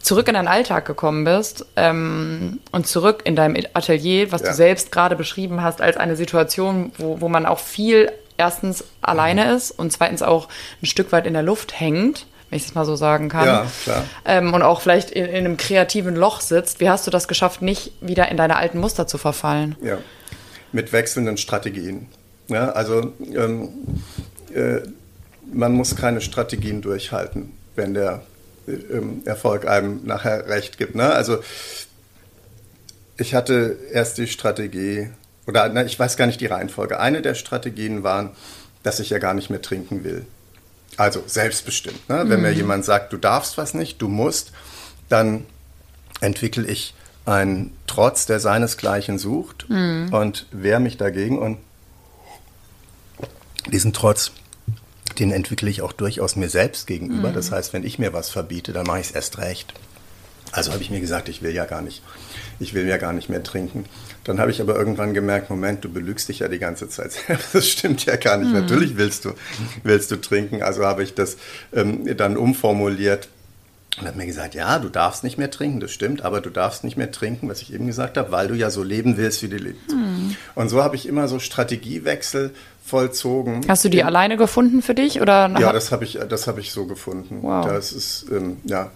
zurück 0.00 0.26
in 0.26 0.34
deinen 0.34 0.48
Alltag 0.48 0.84
gekommen 0.84 1.22
bist 1.22 1.64
ähm, 1.76 2.58
und 2.72 2.88
zurück 2.88 3.22
in 3.24 3.36
deinem 3.36 3.62
Atelier, 3.72 4.32
was 4.32 4.42
ja. 4.42 4.48
du 4.48 4.54
selbst 4.54 4.90
gerade 4.90 5.14
beschrieben 5.14 5.62
hast, 5.62 5.80
als 5.80 5.96
eine 5.96 6.16
Situation, 6.16 6.90
wo, 6.98 7.20
wo 7.20 7.28
man 7.28 7.46
auch 7.46 7.60
viel 7.60 8.10
erstens 8.36 8.84
alleine 9.00 9.52
ist 9.52 9.70
und 9.70 9.92
zweitens 9.92 10.22
auch 10.22 10.48
ein 10.82 10.86
Stück 10.86 11.12
weit 11.12 11.26
in 11.26 11.34
der 11.34 11.42
Luft 11.42 11.78
hängt, 11.78 12.26
wenn 12.50 12.56
ich 12.56 12.66
es 12.66 12.74
mal 12.74 12.84
so 12.84 12.96
sagen 12.96 13.28
kann. 13.28 13.46
Ja, 13.46 13.66
klar. 13.84 14.04
Ähm, 14.24 14.52
und 14.52 14.62
auch 14.62 14.80
vielleicht 14.80 15.10
in, 15.12 15.26
in, 15.26 15.36
einem 15.36 15.56
kreativen 15.56 16.16
Loch 16.16 16.40
sitzt. 16.40 16.80
Wie 16.80 16.88
hast 16.88 17.06
du 17.06 17.10
das 17.10 17.28
geschafft, 17.28 17.62
nicht 17.62 17.92
wieder 18.00 18.28
in 18.28 18.36
deine 18.36 18.56
alten 18.56 18.78
Muster 18.78 19.06
zu 19.06 19.18
verfallen? 19.18 19.76
Ja, 19.80 19.98
mit 20.72 20.92
wechselnden 20.92 21.36
Strategien. 21.36 22.08
Ja, 22.48 22.70
also 22.70 23.12
ähm, 23.20 23.68
äh, 24.52 24.80
man 25.52 25.72
muss 25.72 25.96
keine 25.96 26.20
Strategien 26.20 26.82
durchhalten, 26.82 27.52
wenn 27.76 27.94
der 27.94 28.22
äh, 28.66 28.72
ähm, 28.72 29.22
Erfolg 29.24 29.66
einem 29.68 30.04
nachher 30.04 30.48
recht 30.48 30.76
gibt. 30.76 30.96
Ne? 30.96 31.10
Also 31.12 31.38
ich 33.16 33.34
hatte 33.34 33.78
erst 33.92 34.18
die 34.18 34.26
Strategie, 34.26 35.10
oder 35.46 35.68
na, 35.68 35.84
ich 35.84 35.98
weiß 35.98 36.16
gar 36.16 36.26
nicht 36.26 36.40
die 36.40 36.46
Reihenfolge. 36.46 36.98
Eine 36.98 37.22
der 37.22 37.34
Strategien 37.34 38.02
waren, 38.02 38.30
dass 38.82 38.98
ich 38.98 39.10
ja 39.10 39.18
gar 39.18 39.34
nicht 39.34 39.50
mehr 39.50 39.62
trinken 39.62 40.02
will. 40.02 40.26
Also 40.96 41.22
selbstbestimmt. 41.26 42.08
Ne? 42.08 42.24
Wenn 42.26 42.38
mhm. 42.38 42.42
mir 42.42 42.52
jemand 42.52 42.84
sagt, 42.84 43.12
du 43.12 43.16
darfst 43.16 43.56
was 43.58 43.74
nicht, 43.74 44.02
du 44.02 44.08
musst, 44.08 44.52
dann 45.08 45.46
entwickle 46.20 46.66
ich 46.66 46.94
einen 47.26 47.76
Trotz, 47.86 48.26
der 48.26 48.40
seinesgleichen 48.40 49.18
sucht 49.18 49.66
mhm. 49.68 50.12
und 50.12 50.46
wehre 50.52 50.80
mich 50.80 50.96
dagegen. 50.96 51.38
Und 51.38 51.58
diesen 53.70 53.92
Trotz, 53.92 54.32
den 55.18 55.32
entwickle 55.32 55.68
ich 55.68 55.82
auch 55.82 55.92
durchaus 55.92 56.36
mir 56.36 56.48
selbst 56.48 56.86
gegenüber. 56.86 57.30
Mhm. 57.30 57.34
Das 57.34 57.50
heißt, 57.50 57.72
wenn 57.72 57.84
ich 57.84 57.98
mir 57.98 58.12
was 58.12 58.30
verbiete, 58.30 58.72
dann 58.72 58.86
mache 58.86 59.00
ich 59.00 59.08
es 59.08 59.12
erst 59.12 59.38
recht. 59.38 59.74
Also 60.52 60.72
habe 60.72 60.82
ich 60.82 60.90
mir 60.90 61.00
gesagt, 61.00 61.28
ich 61.28 61.42
will 61.42 61.54
ja 61.54 61.64
gar 61.64 61.82
nicht, 61.82 62.02
ich 62.60 62.74
will 62.74 62.86
ja 62.86 62.98
gar 62.98 63.12
nicht 63.12 63.28
mehr 63.28 63.42
trinken. 63.42 63.86
Dann 64.24 64.38
habe 64.38 64.50
ich 64.50 64.60
aber 64.60 64.76
irgendwann 64.76 65.14
gemerkt, 65.14 65.50
Moment, 65.50 65.84
du 65.84 65.90
belügst 65.90 66.28
dich 66.28 66.40
ja 66.40 66.48
die 66.48 66.58
ganze 66.58 66.88
Zeit. 66.88 67.12
Das 67.52 67.66
stimmt 67.66 68.04
ja 68.04 68.16
gar 68.16 68.36
nicht. 68.36 68.48
Mhm. 68.48 68.60
Natürlich 68.60 68.96
willst 68.96 69.24
du, 69.24 69.32
willst 69.82 70.10
du 70.10 70.16
trinken. 70.16 70.62
Also 70.62 70.84
habe 70.84 71.02
ich 71.02 71.14
das 71.14 71.36
ähm, 71.72 72.16
dann 72.16 72.36
umformuliert 72.36 73.28
und 73.98 74.06
hat 74.06 74.16
mir 74.16 74.26
gesagt, 74.26 74.54
ja, 74.54 74.78
du 74.78 74.88
darfst 74.88 75.24
nicht 75.24 75.36
mehr 75.36 75.50
trinken, 75.50 75.80
das 75.80 75.90
stimmt, 75.90 76.22
aber 76.22 76.40
du 76.40 76.50
darfst 76.50 76.84
nicht 76.84 76.96
mehr 76.96 77.10
trinken, 77.10 77.48
was 77.48 77.60
ich 77.60 77.74
eben 77.74 77.86
gesagt 77.86 78.16
habe, 78.16 78.30
weil 78.30 78.46
du 78.46 78.54
ja 78.54 78.70
so 78.70 78.82
leben 78.82 79.16
willst, 79.16 79.42
wie 79.42 79.48
du 79.48 79.56
lebst. 79.56 79.90
Mhm. 79.92 80.36
Und 80.54 80.68
so 80.68 80.82
habe 80.82 80.96
ich 80.96 81.06
immer 81.06 81.26
so 81.26 81.38
Strategiewechsel 81.38 82.52
vollzogen. 82.84 83.62
Hast 83.68 83.84
du 83.84 83.88
die 83.88 84.00
in, 84.00 84.06
alleine 84.06 84.36
gefunden 84.36 84.82
für 84.82 84.94
dich? 84.94 85.20
Oder 85.20 85.50
ja, 85.58 85.72
das 85.72 85.92
habe 85.92 86.04
ich, 86.04 86.18
hab 86.18 86.58
ich 86.58 86.72
so 86.72 86.86
gefunden. 86.86 87.38
Wow. 87.42 87.66
Das 87.66 87.92
ist, 87.92 88.26
ähm, 88.30 88.58
ja, 88.64 88.90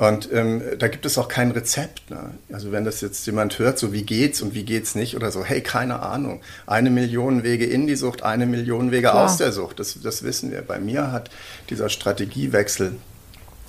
und 0.00 0.32
ähm, 0.32 0.62
da 0.78 0.88
gibt 0.88 1.04
es 1.04 1.18
auch 1.18 1.28
kein 1.28 1.50
Rezept. 1.50 2.08
Ne? 2.08 2.30
Also 2.50 2.72
wenn 2.72 2.86
das 2.86 3.02
jetzt 3.02 3.26
jemand 3.26 3.58
hört, 3.58 3.78
so 3.78 3.92
wie 3.92 4.02
geht's 4.02 4.40
und 4.40 4.54
wie 4.54 4.62
geht's 4.62 4.94
nicht 4.94 5.14
oder 5.14 5.30
so, 5.30 5.44
hey, 5.44 5.60
keine 5.60 6.00
Ahnung. 6.00 6.40
Eine 6.66 6.88
Million 6.88 7.42
Wege 7.42 7.66
in 7.66 7.86
die 7.86 7.96
Sucht, 7.96 8.22
eine 8.22 8.46
Million 8.46 8.92
Wege 8.92 9.08
Klar. 9.08 9.26
aus 9.26 9.36
der 9.36 9.52
Sucht. 9.52 9.78
Das, 9.78 9.98
das 10.02 10.22
wissen 10.22 10.52
wir. 10.52 10.62
Bei 10.62 10.78
mir 10.78 11.12
hat 11.12 11.28
dieser 11.68 11.90
Strategiewechsel 11.90 12.94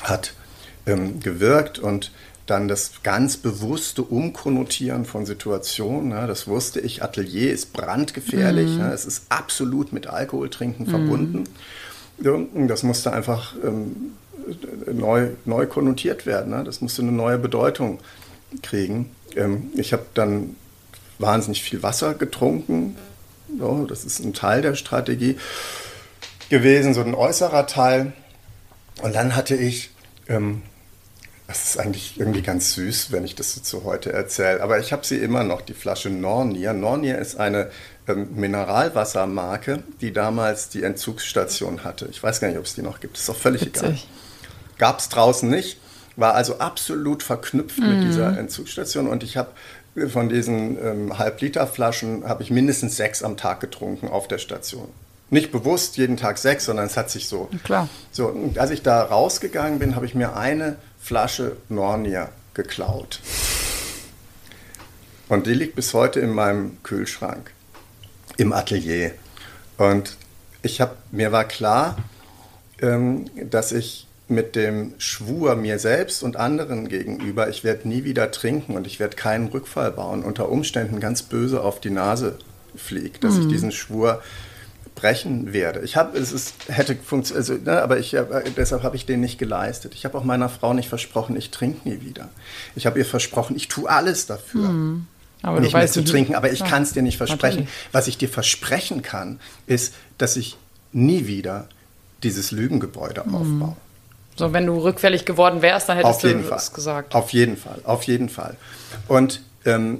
hat 0.03 0.33
ähm, 0.85 1.19
gewirkt 1.19 1.79
und 1.79 2.13
dann 2.45 2.69
das 2.69 3.03
ganz 3.03 3.35
bewusste 3.35 4.01
Umkonnotieren 4.01 5.03
von 5.03 5.25
Situationen. 5.25 6.11
Ne? 6.11 6.27
Das 6.27 6.47
wusste 6.47 6.79
ich, 6.79 7.03
Atelier 7.03 7.51
ist 7.51 7.73
brandgefährlich. 7.73 8.69
Mhm. 8.69 8.77
Ne? 8.77 8.93
Es 8.93 9.03
ist 9.03 9.25
absolut 9.27 9.91
mit 9.91 10.07
Alkoholtrinken 10.07 10.85
mhm. 10.85 10.89
verbunden. 10.89 11.43
Das 12.69 12.83
musste 12.83 13.11
einfach 13.11 13.53
ähm, 13.65 14.13
neu, 14.91 15.29
neu 15.45 15.65
konnotiert 15.67 16.25
werden. 16.25 16.51
Ne? 16.51 16.63
Das 16.63 16.81
musste 16.81 17.01
eine 17.01 17.11
neue 17.11 17.37
Bedeutung 17.37 17.99
kriegen. 18.61 19.15
Ähm, 19.35 19.71
ich 19.75 19.93
habe 19.93 20.05
dann 20.13 20.55
wahnsinnig 21.19 21.63
viel 21.63 21.83
Wasser 21.83 22.13
getrunken. 22.13 22.97
So, 23.57 23.85
das 23.85 24.05
ist 24.05 24.19
ein 24.19 24.33
Teil 24.33 24.61
der 24.61 24.75
Strategie 24.75 25.37
gewesen, 26.49 26.93
so 26.93 27.01
ein 27.01 27.15
äußerer 27.15 27.67
Teil. 27.67 28.13
Und 29.01 29.15
dann 29.15 29.35
hatte 29.35 29.55
ich, 29.55 29.91
ähm, 30.27 30.61
das 31.47 31.63
ist 31.63 31.79
eigentlich 31.79 32.19
irgendwie 32.19 32.41
ganz 32.41 32.73
süß, 32.73 33.11
wenn 33.11 33.25
ich 33.25 33.35
das 33.35 33.53
so 33.53 33.83
heute 33.83 34.13
erzähle, 34.13 34.61
aber 34.61 34.79
ich 34.79 34.93
habe 34.93 35.05
sie 35.05 35.17
immer 35.17 35.43
noch, 35.43 35.61
die 35.61 35.73
Flasche 35.73 36.09
Nornier. 36.09 36.73
Nornier 36.73 37.19
ist 37.19 37.37
eine 37.37 37.71
ähm, 38.07 38.29
Mineralwassermarke, 38.35 39.83
die 40.01 40.13
damals 40.13 40.69
die 40.69 40.83
Entzugsstation 40.83 41.83
hatte. 41.83 42.07
Ich 42.09 42.21
weiß 42.21 42.39
gar 42.39 42.47
nicht, 42.47 42.57
ob 42.57 42.65
es 42.65 42.75
die 42.75 42.81
noch 42.81 42.99
gibt. 42.99 43.17
Ist 43.17 43.29
auch 43.29 43.35
völlig 43.35 43.65
Witzig. 43.65 43.83
egal. 43.83 43.99
Gab 44.81 44.97
es 44.97 45.09
draußen 45.09 45.47
nicht, 45.47 45.77
war 46.15 46.33
also 46.33 46.57
absolut 46.57 47.21
verknüpft 47.21 47.77
mm. 47.77 47.83
mit 47.83 47.97
mhm. 47.99 48.05
dieser 48.07 48.35
Entzugsstation 48.35 49.07
und 49.07 49.21
ich 49.21 49.37
habe 49.37 49.51
äh, 49.95 50.07
von 50.07 50.27
diesen 50.27 50.83
ähm, 50.83 51.19
Halb-Liter-Flaschen 51.19 52.27
habe 52.27 52.41
ich 52.41 52.49
mindestens 52.49 52.97
sechs 52.97 53.21
am 53.21 53.37
Tag 53.37 53.59
getrunken 53.59 54.07
auf 54.07 54.27
der 54.27 54.39
Station. 54.39 54.87
Nicht 55.29 55.51
bewusst 55.51 55.97
jeden 55.97 56.17
Tag 56.17 56.39
sechs, 56.39 56.65
sondern 56.65 56.87
es 56.87 56.97
hat 56.97 57.11
sich 57.11 57.27
so. 57.27 57.47
Klar. 57.63 57.89
So, 58.11 58.29
und 58.29 58.57
als 58.57 58.71
ich 58.71 58.81
da 58.81 59.03
rausgegangen 59.03 59.77
bin, 59.77 59.95
habe 59.95 60.07
ich 60.07 60.15
mir 60.15 60.35
eine 60.35 60.77
Flasche 60.99 61.57
Nornier 61.69 62.29
geklaut. 62.55 63.19
Und 65.29 65.45
die 65.45 65.53
liegt 65.53 65.75
bis 65.75 65.93
heute 65.93 66.19
in 66.21 66.31
meinem 66.31 66.81
Kühlschrank, 66.81 67.51
im 68.37 68.51
Atelier. 68.51 69.11
Und 69.77 70.17
ich 70.63 70.81
habe, 70.81 70.95
mir 71.11 71.31
war 71.31 71.43
klar, 71.43 71.97
ähm, 72.81 73.29
dass 73.47 73.73
ich 73.73 74.07
mit 74.31 74.55
dem 74.55 74.93
Schwur 74.97 75.55
mir 75.55 75.77
selbst 75.77 76.23
und 76.23 76.37
anderen 76.37 76.87
gegenüber, 76.87 77.49
ich 77.49 77.63
werde 77.63 77.87
nie 77.87 78.03
wieder 78.03 78.31
trinken 78.31 78.75
und 78.75 78.87
ich 78.87 78.99
werde 78.99 79.15
keinen 79.15 79.47
Rückfall 79.47 79.91
bauen, 79.91 80.23
unter 80.23 80.49
Umständen 80.49 80.99
ganz 80.99 81.21
böse 81.21 81.61
auf 81.61 81.79
die 81.79 81.89
Nase 81.89 82.37
fliegt, 82.75 83.23
dass 83.23 83.35
mhm. 83.35 83.41
ich 83.41 83.47
diesen 83.47 83.71
Schwur 83.71 84.21
brechen 84.95 85.53
werde. 85.53 85.81
Ich 85.81 85.95
habe, 85.95 86.17
es 86.17 86.31
ist, 86.31 86.53
hätte 86.67 86.95
funktioniert, 86.95 87.49
also, 87.49 87.63
ne, 87.63 87.81
aber 87.81 87.99
ich, 87.99 88.15
deshalb 88.55 88.83
habe 88.83 88.95
ich 88.95 89.05
den 89.05 89.19
nicht 89.19 89.37
geleistet. 89.37 89.93
Ich 89.95 90.05
habe 90.05 90.17
auch 90.17 90.23
meiner 90.23 90.49
Frau 90.49 90.73
nicht 90.73 90.89
versprochen, 90.89 91.35
ich 91.35 91.49
trinke 91.49 91.87
nie 91.87 92.01
wieder. 92.01 92.29
Ich 92.75 92.85
habe 92.85 92.99
ihr 92.99 93.05
versprochen, 93.05 93.55
ich 93.55 93.67
tue 93.67 93.89
alles 93.89 94.25
dafür. 94.25 94.69
Mhm. 94.69 95.07
Aber 95.43 95.59
nicht 95.59 95.73
mehr 95.73 95.87
zu 95.87 96.03
trinken, 96.03 96.35
aber 96.35 96.51
ich 96.51 96.59
ja, 96.59 96.67
kann 96.67 96.83
es 96.83 96.93
dir 96.93 97.01
nicht 97.01 97.17
versprechen. 97.17 97.61
Natürlich. 97.61 97.89
Was 97.91 98.07
ich 98.07 98.17
dir 98.19 98.29
versprechen 98.29 99.01
kann, 99.01 99.39
ist, 99.65 99.95
dass 100.19 100.35
ich 100.35 100.57
nie 100.91 101.25
wieder 101.25 101.67
dieses 102.21 102.51
Lügengebäude 102.51 103.23
mhm. 103.25 103.35
aufbaue. 103.35 103.77
So, 104.35 104.53
wenn 104.53 104.65
du 104.65 104.77
rückfällig 104.77 105.25
geworden 105.25 105.61
wärst, 105.61 105.89
dann 105.89 105.97
hättest 105.97 106.23
du 106.23 106.39
Fall. 106.43 106.57
es 106.57 106.73
gesagt. 106.73 107.13
Auf 107.13 107.31
jeden 107.33 107.57
Fall, 107.57 107.79
auf 107.83 108.03
jeden 108.03 108.29
Fall. 108.29 108.55
Und 109.07 109.41
ähm, 109.65 109.99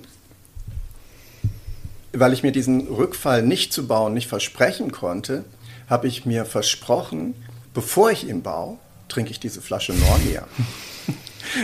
weil 2.14 2.34
ich 2.34 2.44
mir 2.44 2.52
diesen 2.52 2.88
Rückfall 2.88 3.42
nicht 3.42 3.72
zu 3.74 3.88
bauen 3.88 4.14
nicht 4.14 4.28
versprechen 4.28 4.92
konnte, 4.92 5.44
habe 5.90 6.08
ich 6.08 6.26
mir 6.26 6.46
versprochen, 6.46 7.36
bevor 7.74 8.12
ich 8.12 8.28
ihn 8.28 8.42
baue, 8.42 8.78
trinke 9.08 9.32
ich 9.32 9.40
diese 9.40 9.62
Flasche 9.62 9.94
Nornia. 9.94 10.44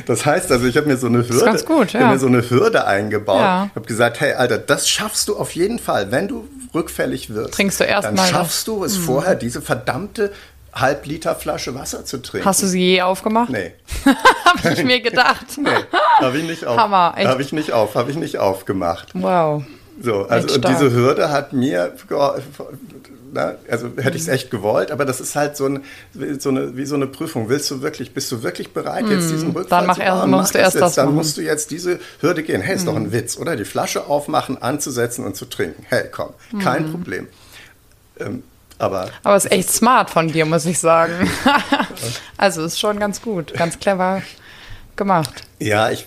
Das 0.05 0.25
heißt 0.25 0.51
also, 0.51 0.65
ich 0.65 0.75
habe 0.75 0.87
mir 0.87 0.97
so 0.97 1.07
eine 1.07 1.19
Hürde, 1.29 1.63
gut, 1.63 1.93
ja. 1.93 2.11
mir 2.11 2.19
so 2.19 2.27
eine 2.27 2.49
Hürde 2.49 2.85
eingebaut. 2.85 3.39
Ja. 3.39 3.69
habe 3.73 3.87
gesagt, 3.87 4.19
hey 4.19 4.33
Alter, 4.33 4.57
das 4.57 4.89
schaffst 4.89 5.29
du 5.29 5.37
auf 5.37 5.51
jeden 5.51 5.79
Fall, 5.79 6.11
wenn 6.11 6.27
du 6.27 6.47
rückfällig 6.73 7.29
wirst. 7.29 7.53
Trinkst 7.53 7.79
du 7.79 7.85
erst 7.85 8.07
dann 8.07 8.15
mal 8.15 8.27
schaffst 8.27 8.67
du 8.67 8.83
es 8.83 8.97
mhm. 8.97 9.03
vorher, 9.03 9.35
diese 9.35 9.61
verdammte 9.61 10.33
Halb-Liter 10.73 11.35
Flasche 11.35 11.75
Wasser 11.75 12.05
zu 12.05 12.21
trinken. 12.21 12.45
Hast 12.45 12.61
du 12.63 12.67
sie 12.67 12.81
je 12.81 13.01
aufgemacht? 13.01 13.49
Nee. 13.49 13.73
habe 14.45 14.73
ich 14.73 14.83
mir 14.83 15.01
gedacht. 15.01 15.57
nee, 15.57 15.69
habe 16.19 16.37
ich 16.37 16.43
nicht 16.43 16.65
auf. 16.65 16.77
Hammer, 16.77 17.13
echt. 17.17 17.27
Habe 17.27 17.41
ich 17.41 17.51
nicht 17.51 17.71
auf, 17.71 17.95
habe 17.95 18.11
ich 18.11 18.17
nicht 18.17 18.37
aufgemacht. 18.37 19.09
Wow. 19.13 19.63
So, 20.01 20.27
also 20.27 20.55
und 20.55 20.67
diese 20.67 20.91
Hürde 20.91 21.31
hat 21.31 21.53
mir, 21.53 21.93
na, 23.31 23.55
also 23.69 23.87
hätte 23.97 24.15
ich 24.15 24.23
es 24.23 24.27
echt 24.27 24.51
gewollt, 24.51 24.91
aber 24.91 25.05
das 25.05 25.19
ist 25.19 25.35
halt 25.35 25.57
so, 25.57 25.65
ein, 25.65 25.83
so, 26.39 26.49
eine, 26.49 26.77
wie 26.77 26.85
so 26.85 26.95
eine 26.95 27.07
Prüfung. 27.07 27.49
Willst 27.49 27.71
du 27.71 27.81
wirklich, 27.81 28.13
bist 28.13 28.31
du 28.31 28.43
wirklich 28.43 28.73
bereit, 28.73 29.05
mm, 29.05 29.11
jetzt 29.11 29.23
hm, 29.25 29.31
diesen 29.31 29.51
Rückfall 29.51 29.79
dann 29.79 29.87
mach 29.87 29.95
zu 29.97 30.03
machen? 30.03 30.31
Musst 30.31 30.53
du 30.53 30.59
erst 30.59 30.75
jetzt, 30.75 30.81
das 30.81 30.95
dann 30.95 31.05
machen. 31.07 31.15
musst 31.15 31.37
du 31.37 31.41
jetzt 31.41 31.71
diese 31.71 31.99
Hürde 32.19 32.43
gehen. 32.43 32.61
Hey, 32.61 32.75
ist 32.75 32.83
mm. 32.83 32.87
doch 32.87 32.95
ein 32.95 33.05
hm. 33.05 33.11
Witz, 33.11 33.37
oder? 33.37 33.55
Die 33.55 33.65
Flasche 33.65 34.05
aufmachen, 34.05 34.61
anzusetzen 34.61 35.25
und 35.25 35.35
zu 35.35 35.45
trinken. 35.45 35.83
Hey, 35.89 36.05
komm, 36.11 36.29
kein 36.61 36.87
mm. 36.87 36.91
Problem. 36.91 37.27
Ähm, 38.19 38.43
aber, 38.79 39.09
aber 39.23 39.35
es 39.35 39.45
ist 39.45 39.51
echt 39.51 39.71
smart 39.71 40.09
von 40.09 40.27
dir, 40.27 40.45
muss 40.45 40.65
ich 40.65 40.79
sagen. 40.79 41.29
also 42.37 42.63
ist 42.63 42.79
schon 42.79 42.99
ganz 42.99 43.21
gut, 43.21 43.53
ganz 43.53 43.79
clever 43.79 44.21
gemacht. 44.95 45.43
Ja, 45.59 45.89
ich, 45.89 46.05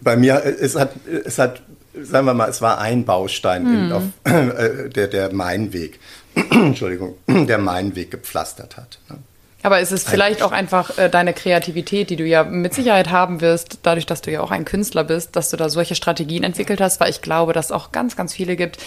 bei 0.00 0.16
mir, 0.16 0.44
es 0.44 0.76
hat, 0.76 0.92
es 1.06 1.38
hat, 1.38 1.62
sagen 2.00 2.26
wir 2.26 2.34
mal, 2.34 2.48
es 2.48 2.62
war 2.62 2.78
ein 2.78 3.04
Baustein 3.04 3.66
hm. 3.66 3.92
auf, 3.92 4.02
äh, 4.24 4.88
der, 4.90 5.08
der 5.08 5.32
meinen 5.32 5.72
Weg, 5.72 6.00
Entschuldigung, 6.34 7.14
der 7.28 7.58
meinen 7.58 7.96
Weg 7.96 8.10
gepflastert 8.10 8.76
hat. 8.76 8.98
Ne? 9.08 9.18
Aber 9.62 9.80
ist 9.80 9.92
es 9.92 10.04
vielleicht 10.04 10.42
auch 10.42 10.52
einfach 10.52 10.98
äh, 10.98 11.08
deine 11.08 11.32
Kreativität, 11.32 12.10
die 12.10 12.16
du 12.16 12.24
ja 12.24 12.42
mit 12.42 12.74
Sicherheit 12.74 13.10
haben 13.10 13.40
wirst, 13.40 13.78
dadurch, 13.84 14.06
dass 14.06 14.20
du 14.20 14.30
ja 14.32 14.40
auch 14.40 14.50
ein 14.50 14.64
Künstler 14.64 15.04
bist, 15.04 15.36
dass 15.36 15.50
du 15.50 15.56
da 15.56 15.68
solche 15.68 15.94
Strategien 15.94 16.42
entwickelt 16.42 16.80
hast, 16.80 17.00
weil 17.00 17.10
ich 17.10 17.22
glaube, 17.22 17.52
dass 17.52 17.66
es 17.66 17.72
auch 17.72 17.92
ganz, 17.92 18.16
ganz 18.16 18.34
viele 18.34 18.56
gibt, 18.56 18.78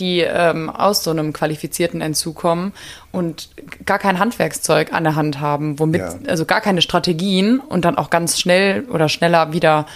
die 0.00 0.20
ähm, 0.20 0.70
aus 0.70 1.04
so 1.04 1.10
einem 1.10 1.32
qualifizierten 1.32 2.00
Entzug 2.00 2.36
kommen 2.36 2.72
und 3.12 3.50
gar 3.84 3.98
kein 3.98 4.18
Handwerkszeug 4.18 4.92
an 4.92 5.04
der 5.04 5.14
Hand 5.14 5.40
haben, 5.40 5.78
womit, 5.78 6.00
ja. 6.00 6.14
also 6.26 6.46
gar 6.46 6.60
keine 6.60 6.82
Strategien 6.82 7.60
und 7.60 7.84
dann 7.84 7.96
auch 7.96 8.10
ganz 8.10 8.40
schnell 8.40 8.84
oder 8.90 9.08
schneller 9.08 9.52
wieder 9.52 9.86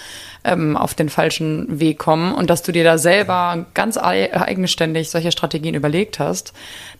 ähm, 0.49 0.75
auf 0.75 0.93
den 0.93 1.09
falschen 1.09 1.79
Weg 1.79 1.99
kommen 1.99 2.33
und 2.33 2.49
dass 2.49 2.63
du 2.63 2.71
dir 2.71 2.83
da 2.83 2.97
selber 2.97 3.65
ganz 3.73 3.97
eigenständig 3.97 5.09
solche 5.09 5.31
Strategien 5.31 5.75
überlegt 5.75 6.19
hast. 6.19 6.53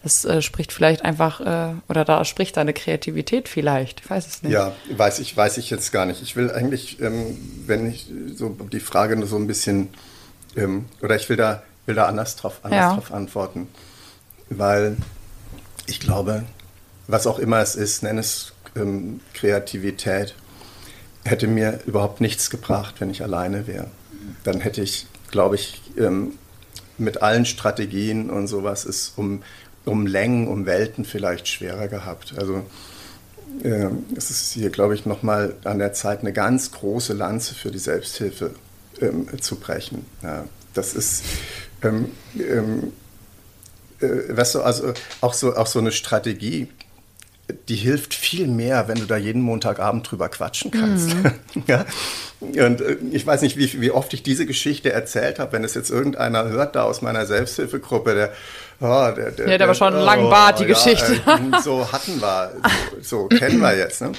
Das 0.04 0.24
äh, 0.26 0.42
spricht 0.42 0.72
vielleicht 0.72 1.04
einfach, 1.04 1.42
äh, 1.42 1.74
oder 1.88 2.06
da 2.06 2.24
spricht 2.26 2.58
deine 2.58 2.74
Kreativität 2.74 3.50
vielleicht. 3.50 4.02
Ich 4.02 4.10
weiß 4.10 4.28
es 4.28 4.44
nicht. 4.44 4.52
Ja, 4.52 4.74
weiß 4.96 5.20
ich, 5.20 5.36
weiß 5.36 5.58
ich 5.58 5.70
jetzt 5.70 5.92
gar 5.92 6.06
nicht. 6.06 6.22
Ich 6.22 6.36
will 6.36 6.52
eigentlich, 6.52 7.02
ähm, 7.02 7.38
wenn 7.66 7.90
ich 7.90 8.08
so 8.36 8.50
die 8.72 8.80
Frage 8.80 9.16
nur 9.16 9.28
so 9.28 9.36
ein 9.36 9.48
bisschen, 9.48 9.90
ähm, 10.56 10.86
oder 11.02 11.16
ich 11.16 11.28
will 11.30 11.38
da, 11.38 11.64
will 11.86 11.96
da 11.96 12.06
anders 12.06 12.36
drauf, 12.36 12.60
anders 12.64 12.80
ja. 12.80 12.94
drauf 12.94 13.12
antworten. 13.12 13.68
Weil 14.50 14.98
ich 15.88 16.00
glaube, 16.00 16.44
was 17.08 17.26
auch 17.28 17.40
immer 17.40 17.60
es 17.60 17.76
ist, 17.76 18.04
nenn 18.04 18.18
es 18.18 18.54
ähm, 18.76 19.22
Kreativität, 19.34 20.36
hätte 21.30 21.48
mir 21.48 21.80
überhaupt 21.86 22.22
nichts 22.22 22.50
gebracht, 22.50 22.96
wenn 23.00 23.10
ich 23.10 23.24
alleine 23.24 23.68
wäre. 23.68 23.88
Dann 24.44 24.60
hätte 24.60 24.82
ich, 24.82 25.08
glaube 25.32 25.56
ich, 25.56 25.82
ähm, 25.98 26.34
mit 26.98 27.22
allen 27.22 27.46
Strategien 27.46 28.30
und 28.30 28.48
sowas 28.48 28.86
es 28.86 29.14
um, 29.16 29.44
um 29.86 30.06
Längen, 30.06 30.48
um 30.48 30.66
Welten 30.66 31.06
vielleicht 31.06 31.48
schwerer 31.48 31.88
gehabt. 31.88 32.34
Also 32.38 32.66
äh, 33.64 33.88
es 34.16 34.30
ist 34.30 34.54
hier, 34.54 34.70
glaube 34.70 34.96
ich, 34.96 35.06
nochmal 35.06 35.56
an 35.64 35.80
der 35.80 35.94
Zeit, 35.94 36.20
eine 36.20 36.34
ganz 36.34 36.72
große 36.72 37.14
Lanze 37.14 37.56
für 37.56 37.72
die 37.72 37.80
Selbsthilfe 37.80 38.52
ähm, 39.02 39.28
zu 39.42 39.56
brechen. 39.56 40.06
Ja, 40.22 40.46
das 40.74 40.94
ist, 40.94 41.24
ähm, 41.82 42.12
ähm, 42.38 42.94
äh, 44.02 44.36
weißt 44.36 44.56
du, 44.56 44.62
also 44.62 44.94
auch 45.22 45.34
so, 45.34 45.56
auch 45.56 45.68
so 45.68 45.80
eine 45.80 45.92
Strategie, 45.92 46.70
die 47.68 47.76
hilft 47.76 48.14
viel 48.14 48.48
mehr, 48.48 48.88
wenn 48.88 49.00
du 49.00 49.06
da 49.06 49.18
jeden 49.18 49.42
Montagabend 49.42 50.10
drüber 50.10 50.30
quatschen 50.30 50.72
kannst. 50.72 51.14
Mhm. 51.16 51.34
ja? 51.68 51.86
Und 52.40 52.82
äh, 52.82 52.98
ich 53.12 53.26
weiß 53.26 53.42
nicht, 53.42 53.58
wie, 53.58 53.82
wie, 53.82 53.92
oft 53.92 54.14
ich 54.14 54.24
diese 54.24 54.46
Geschichte 54.46 54.92
erzählt 54.92 55.40
habe, 55.40 55.54
wenn 55.54 55.64
es 55.64 55.74
jetzt 55.74 55.90
irgendeiner 55.90 56.46
hört 56.50 56.76
da 56.76 56.84
aus 56.84 57.02
meiner 57.02 57.26
Selbsthilfegruppe, 57.26 58.16
der, 58.16 58.32
oh, 58.80 59.12
der, 59.16 59.32
der, 59.32 59.50
ja, 59.50 59.58
der 59.58 59.68
war 59.68 59.76
schon 59.76 59.94
einen 59.94 60.04
langen 60.04 60.30
Bart, 60.30 60.60
die 60.60 60.64
ja, 60.64 60.70
Geschichte. 60.70 61.14
Äh, 61.14 61.62
so 61.64 61.92
hatten 61.92 62.22
wir, 62.22 62.52
so, 63.02 63.28
so 63.30 63.38
kennen 63.38 63.60
wir 63.60 63.76
jetzt. 63.76 64.02
Ne? 64.02 64.12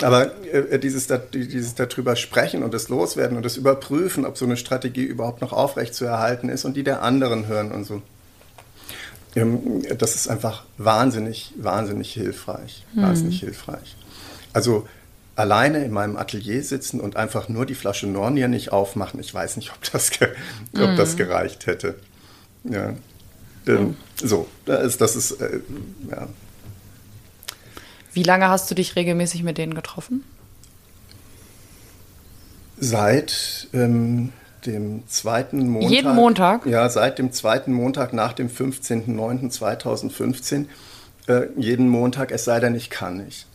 Aber 0.00 0.30
äh, 0.52 0.78
dieses, 0.78 1.08
dieses 1.32 1.74
darüber 1.74 2.16
sprechen 2.16 2.62
und 2.62 2.72
das 2.74 2.88
loswerden 2.88 3.36
und 3.36 3.44
das 3.44 3.56
überprüfen, 3.56 4.24
ob 4.24 4.38
so 4.38 4.44
eine 4.44 4.56
Strategie 4.56 5.04
überhaupt 5.04 5.40
noch 5.42 5.52
aufrecht 5.52 5.94
zu 5.94 6.04
erhalten 6.04 6.48
ist 6.48 6.64
und 6.64 6.76
die 6.76 6.84
der 6.84 7.02
anderen 7.02 7.46
hören 7.46 7.72
und 7.72 7.84
so 7.84 8.02
das 9.34 10.14
ist 10.14 10.28
einfach 10.28 10.64
wahnsinnig, 10.76 11.54
wahnsinnig 11.56 12.12
hilfreich. 12.12 12.84
Mhm. 12.94 13.02
Wahnsinnig 13.02 13.40
hilfreich. 13.40 13.96
Also 14.52 14.86
alleine 15.36 15.84
in 15.84 15.90
meinem 15.90 16.16
Atelier 16.16 16.62
sitzen 16.62 17.00
und 17.00 17.16
einfach 17.16 17.48
nur 17.48 17.64
die 17.64 17.74
Flasche 17.74 18.06
Nornier 18.06 18.48
nicht 18.48 18.72
aufmachen, 18.72 19.20
ich 19.20 19.32
weiß 19.32 19.56
nicht, 19.56 19.72
ob 19.72 19.90
das, 19.90 20.10
mhm. 20.72 20.82
ob 20.82 20.96
das 20.96 21.16
gereicht 21.16 21.66
hätte. 21.66 21.94
Ja. 22.64 22.94
Ähm, 23.66 23.96
so, 24.22 24.48
das 24.66 24.84
ist, 24.84 25.00
das 25.00 25.16
ist 25.16 25.32
äh, 25.40 25.60
ja. 26.10 26.28
Wie 28.12 28.22
lange 28.22 28.48
hast 28.48 28.70
du 28.70 28.74
dich 28.74 28.94
regelmäßig 28.96 29.42
mit 29.42 29.56
denen 29.56 29.74
getroffen? 29.74 30.24
Seit 32.78 33.68
ähm, 33.72 34.32
dem 34.66 35.06
zweiten 35.08 35.68
Montag. 35.68 35.90
Jeden 35.90 36.14
Montag? 36.14 36.66
Ja, 36.66 36.88
seit 36.88 37.18
dem 37.18 37.32
zweiten 37.32 37.72
Montag 37.72 38.12
nach 38.12 38.32
dem 38.32 38.48
15.09.2015. 38.48 40.66
Äh, 41.26 41.46
jeden 41.56 41.88
Montag, 41.88 42.32
es 42.32 42.44
sei 42.44 42.60
denn, 42.60 42.74
ich 42.74 42.90
kann 42.90 43.24
nicht. 43.24 43.46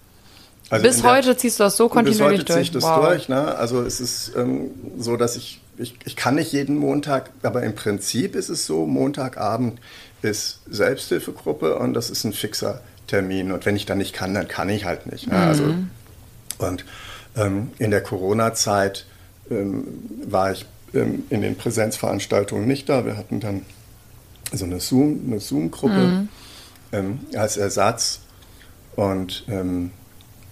Also 0.70 0.84
bis 0.84 1.02
der, 1.02 1.12
heute 1.12 1.38
ziehst 1.38 1.60
du 1.60 1.64
das 1.64 1.78
so 1.78 1.88
kontinuierlich 1.88 2.46
bis 2.46 2.56
heute 2.56 2.60
durch? 2.60 2.62
Bis 2.62 2.62
heute 2.62 2.62
ziehe 2.62 2.62
ich 2.62 2.72
das 2.72 2.84
wow. 2.84 3.06
durch. 3.06 3.30
Ne? 3.30 3.56
Also 3.56 3.84
es 3.84 4.00
ist 4.00 4.34
ähm, 4.36 4.72
so, 4.98 5.16
dass 5.16 5.36
ich, 5.36 5.62
ich, 5.78 5.96
ich 6.06 6.16
kann 6.16 6.36
nicht 6.36 6.52
jeden 6.52 6.78
Montag, 6.78 7.30
aber 7.44 7.64
im 7.64 7.76
Prinzip 7.76 8.36
ist 8.36 8.50
es 8.50 8.66
so, 8.66 8.86
Montagabend 8.86 9.80
ist 10.22 10.60
Selbsthilfegruppe 10.70 11.78
und 11.78 11.94
das 11.94 12.10
ist 12.10 12.24
ein 12.24 12.34
fixer 12.34 12.82
Termin. 13.08 13.52
Und 13.52 13.66
wenn 13.66 13.76
ich 13.76 13.86
dann 13.86 14.00
nicht 14.00 14.14
kann, 14.14 14.34
dann 14.34 14.48
kann 14.48 14.70
ich 14.70 14.86
halt 14.86 15.12
nicht. 15.12 15.28
Ne? 15.28 15.38
Also, 15.38 15.64
mhm. 15.64 15.90
und 16.58 16.86
ähm, 17.38 17.72
in 17.78 17.92
der 17.92 18.02
Corona-Zeit 18.02 19.06
ähm, 19.50 19.86
war 20.26 20.52
ich 20.52 20.66
in 21.02 21.42
den 21.42 21.56
Präsenzveranstaltungen 21.56 22.68
nicht 22.68 22.90
da. 22.90 23.06
Wir 23.06 23.18
hatten 23.18 23.40
dann 23.40 23.66
so 24.52 24.66
eine 24.66 24.80
Zoom, 24.80 25.22
eine 25.28 25.40
Zoom-Gruppe 25.40 25.94
mhm. 25.94 26.30
ähm, 26.92 27.20
als 27.36 27.58
Ersatz. 27.58 28.22
Und 28.96 29.46
ähm, 29.48 29.92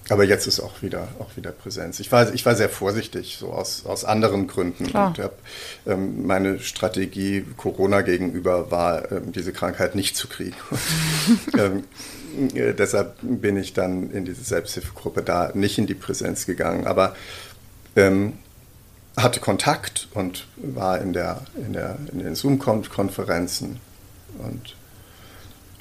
aber 0.10 0.24
jetzt 0.24 0.46
ist 0.46 0.60
auch 0.60 0.84
wieder, 0.84 1.08
auch 1.20 1.36
wieder 1.36 1.52
Präsenz. 1.52 2.00
Ich 2.00 2.12
war, 2.12 2.32
ich 2.34 2.46
war 2.46 2.56
sehr 2.56 2.70
vorsichtig, 2.70 3.38
so 3.40 3.52
aus, 3.52 3.86
aus 3.88 4.06
anderen 4.06 4.46
Gründen. 4.46 4.86
Klar. 4.86 5.08
Und 5.08 5.20
hab, 5.20 5.40
ähm, 5.88 6.28
meine 6.28 6.60
Strategie 6.60 7.44
Corona 7.58 8.02
gegenüber 8.02 8.70
war, 8.70 9.12
ähm, 9.12 9.32
diese 9.32 9.52
Krankheit 9.52 9.96
nicht 9.96 10.16
zu 10.16 10.28
kriegen. 10.28 10.56
ähm, 11.58 11.84
äh, 12.54 12.74
deshalb 12.74 13.16
bin 13.22 13.58
ich 13.58 13.74
dann 13.74 14.12
in 14.12 14.26
diese 14.26 14.44
Selbsthilfegruppe 14.44 15.24
da 15.24 15.52
nicht 15.56 15.80
in 15.80 15.88
die 15.88 15.96
Präsenz 15.96 16.46
gegangen. 16.46 16.86
Aber 16.86 17.16
ähm, 17.96 18.34
hatte 19.18 19.40
Kontakt 19.40 20.08
und 20.14 20.48
war 20.58 21.00
in, 21.00 21.14
der, 21.14 21.42
in, 21.56 21.74
der, 21.74 21.98
in 22.12 22.20
den 22.20 22.36
Zoom-Konferenzen 22.36 23.80
und 24.40 24.76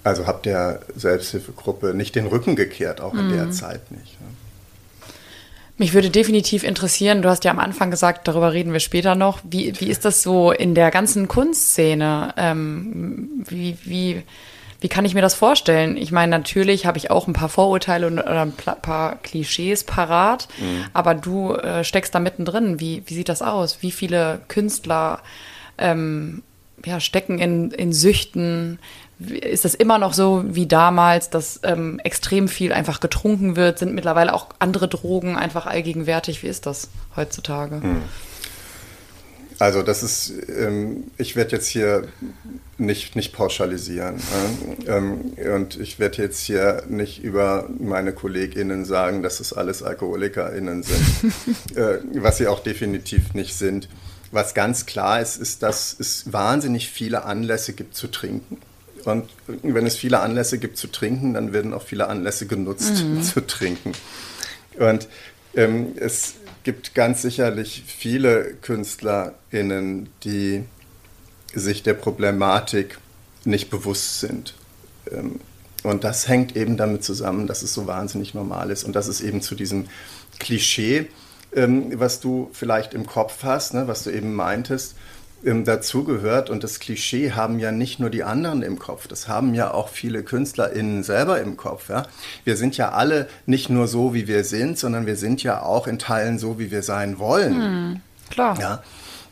also 0.05 0.27
habe 0.27 0.41
der 0.45 0.81
Selbsthilfegruppe 0.95 1.95
nicht 1.95 2.15
den 2.15 2.27
Rücken 2.27 2.57
gekehrt, 2.57 3.01
auch 3.01 3.15
in 3.15 3.29
mhm. 3.29 3.33
der 3.33 3.51
Zeit 3.51 3.91
nicht. 3.91 4.17
Mich 5.77 5.93
würde 5.93 6.11
definitiv 6.11 6.63
interessieren, 6.63 7.23
du 7.23 7.29
hast 7.29 7.43
ja 7.43 7.51
am 7.51 7.59
Anfang 7.59 7.91
gesagt, 7.91 8.29
darüber 8.29 8.53
reden 8.53 8.73
wir 8.73 8.79
später 8.79 9.17
noch, 9.17 9.41
wie, 9.43 9.73
wie 9.81 9.91
ist 9.91 10.05
das 10.05 10.23
so 10.23 10.53
in 10.53 10.77
der 10.77 10.93
ganzen 10.93 11.27
Kunstszene? 11.27 12.33
Ähm, 12.37 13.45
wie, 13.49 13.77
wie, 13.83 14.23
wie 14.85 14.89
kann 14.91 15.07
ich 15.07 15.15
mir 15.15 15.23
das 15.23 15.33
vorstellen? 15.33 15.97
Ich 15.97 16.13
meine, 16.13 16.29
natürlich 16.29 16.85
habe 16.85 16.99
ich 16.99 17.11
auch 17.11 17.27
ein 17.27 17.33
paar 17.33 17.49
Vorurteile 17.49 18.07
und 18.07 18.19
oder 18.19 18.43
ein 18.43 18.53
paar 18.53 19.17
Klischees 19.17 19.83
parat, 19.83 20.47
mhm. 20.59 20.85
aber 20.93 21.15
du 21.15 21.55
äh, 21.55 21.85
steckst 21.85 22.15
da 22.15 22.21
mittendrin. 22.21 22.81
Wie, 22.81 23.03
wie 23.07 23.15
sieht 23.15 23.31
das 23.31 23.41
aus? 23.41 23.79
Wie 23.81 23.91
viele 23.91 24.43
Künstler 24.49 25.21
ähm, 25.79 26.43
ja, 26.85 27.01
stecken 27.01 27.39
in, 27.39 27.71
in 27.71 27.95
Süchten? 27.95 28.79
Ist 29.21 29.65
das 29.65 29.75
immer 29.75 29.97
noch 29.97 30.13
so 30.13 30.45
wie 30.49 30.67
damals, 30.67 31.31
dass 31.31 31.61
ähm, 31.63 31.99
extrem 32.05 32.47
viel 32.47 32.71
einfach 32.71 33.01
getrunken 33.01 33.57
wird? 33.57 33.79
Sind 33.79 33.95
mittlerweile 33.95 34.35
auch 34.35 34.49
andere 34.59 34.87
Drogen 34.87 35.35
einfach 35.35 35.65
allgegenwärtig? 35.65 36.43
Wie 36.43 36.49
ist 36.49 36.67
das 36.67 36.91
heutzutage? 37.17 37.77
Mhm. 37.77 38.03
Also 39.59 39.83
das 39.83 40.03
ist, 40.03 40.33
ähm, 40.49 41.05
ich 41.17 41.37
werde 41.37 41.53
jetzt 41.53 41.69
hier 41.69 42.09
nicht, 42.77 43.15
nicht 43.17 43.33
pauschalisieren. 43.33 44.17
Äh? 44.87 44.91
Ähm, 44.91 45.33
und 45.55 45.79
ich 45.79 45.99
werde 45.99 46.23
jetzt 46.23 46.41
hier 46.41 46.83
nicht 46.89 47.23
über 47.23 47.69
meine 47.79 48.13
KollegInnen 48.13 48.85
sagen, 48.85 49.23
dass 49.23 49.41
es 49.41 49.53
alles 49.53 49.83
AlkoholikerInnen 49.83 50.83
sind, 50.83 51.77
äh, 51.77 51.99
was 52.15 52.39
sie 52.39 52.49
auch 52.49 52.61
definitiv 52.61 53.35
nicht 53.35 53.55
sind. 53.55 53.89
Was 54.33 54.55
ganz 54.55 54.87
klar 54.87 55.21
ist, 55.21 55.37
ist, 55.37 55.63
dass 55.63 55.95
es 55.99 56.33
wahnsinnig 56.33 56.91
viele 56.91 57.25
Anlässe 57.25 57.73
gibt 57.73 57.95
zu 57.95 58.09
trinken. 58.09 58.59
Und 59.05 59.29
wenn 59.47 59.87
es 59.87 59.97
viele 59.97 60.21
Anlässe 60.21 60.59
gibt 60.59 60.79
zu 60.79 60.89
trinken, 60.89 61.35
dann 61.35 61.53
werden 61.53 61.73
auch 61.73 61.83
viele 61.83 62.09
Anlässe 62.09 62.47
genutzt 62.47 63.05
mhm. 63.05 63.23
zu 63.23 63.47
trinken. 63.47 63.93
Und 64.79 65.09
ähm, 65.55 65.93
es 65.97 66.35
gibt 66.65 66.95
ganz 66.95 67.23
sicherlich 67.23 67.85
viele 67.87 68.55
KünstlerInnen, 68.55 70.09
die 70.25 70.65
sich 71.55 71.83
der 71.83 71.95
Problematik 71.95 72.99
nicht 73.45 73.71
bewusst 73.71 74.21
sind. 74.21 74.55
Ähm, 75.11 75.41
und 75.83 76.03
das 76.03 76.29
hängt 76.29 76.57
eben 76.57 76.77
damit 76.77 77.05
zusammen, 77.05 77.47
dass 77.47 77.63
es 77.63 77.75
so 77.75 77.87
wahnsinnig 77.87 78.35
normal 78.35 78.71
ist 78.71 78.85
und 78.85 78.97
dass 78.97 79.07
es 79.07 79.21
eben 79.21 79.43
zu 79.43 79.55
diesem 79.55 79.87
Klischee, 80.39 81.09
ähm, 81.55 81.93
was 82.01 82.21
du 82.21 82.49
vielleicht 82.53 82.95
im 82.95 83.07
Kopf 83.07 83.43
hast, 83.45 83.75
ne, 83.75 83.87
was 83.87 84.03
du 84.03 84.11
eben 84.11 84.35
meintest, 84.35 84.97
ähm, 85.45 85.65
dazugehört. 85.65 86.51
Und 86.51 86.65
das 86.65 86.81
Klischee 86.81 87.33
haben 87.33 87.59
ja 87.59 87.73
nicht 87.73 88.01
nur 88.01 88.11
die 88.11 88.25
anderen 88.25 88.63
im 88.63 88.79
Kopf, 88.79 89.07
das 89.09 89.29
haben 89.29 89.55
ja 89.55 89.73
auch 89.73 89.89
viele 89.89 90.23
KünstlerInnen 90.23 91.03
selber 91.03 91.41
im 91.41 91.57
Kopf. 91.57 91.89
Ja? 91.89 92.07
Wir 92.45 92.57
sind 92.57 92.77
ja 92.77 92.93
alle 92.93 93.29
nicht 93.47 93.71
nur 93.71 93.87
so, 93.89 94.15
wie 94.15 94.27
wir 94.27 94.45
sind, 94.45 94.79
sondern 94.79 95.07
wir 95.07 95.17
sind 95.17 95.43
ja 95.43 95.63
auch 95.63 95.87
in 95.87 95.99
Teilen 95.99 96.39
so, 96.39 96.59
wie 96.59 96.71
wir 96.71 96.83
sein 96.83 97.19
wollen. 97.19 97.63
Hm, 97.63 98.01
klar. 98.31 98.59
Ja? 98.61 98.83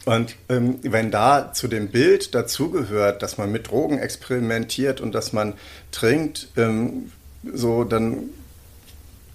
Und 0.04 0.34
ähm, 0.48 0.78
wenn 0.82 1.10
da 1.10 1.52
zu 1.52 1.68
dem 1.68 1.88
Bild 1.88 2.34
dazugehört, 2.34 3.22
dass 3.22 3.38
man 3.38 3.52
mit 3.52 3.70
Drogen 3.70 3.98
experimentiert 3.98 5.00
und 5.00 5.14
dass 5.14 5.32
man 5.32 5.54
trinkt, 5.92 6.48
ähm, 6.56 7.12
so 7.44 7.84
dann 7.84 8.30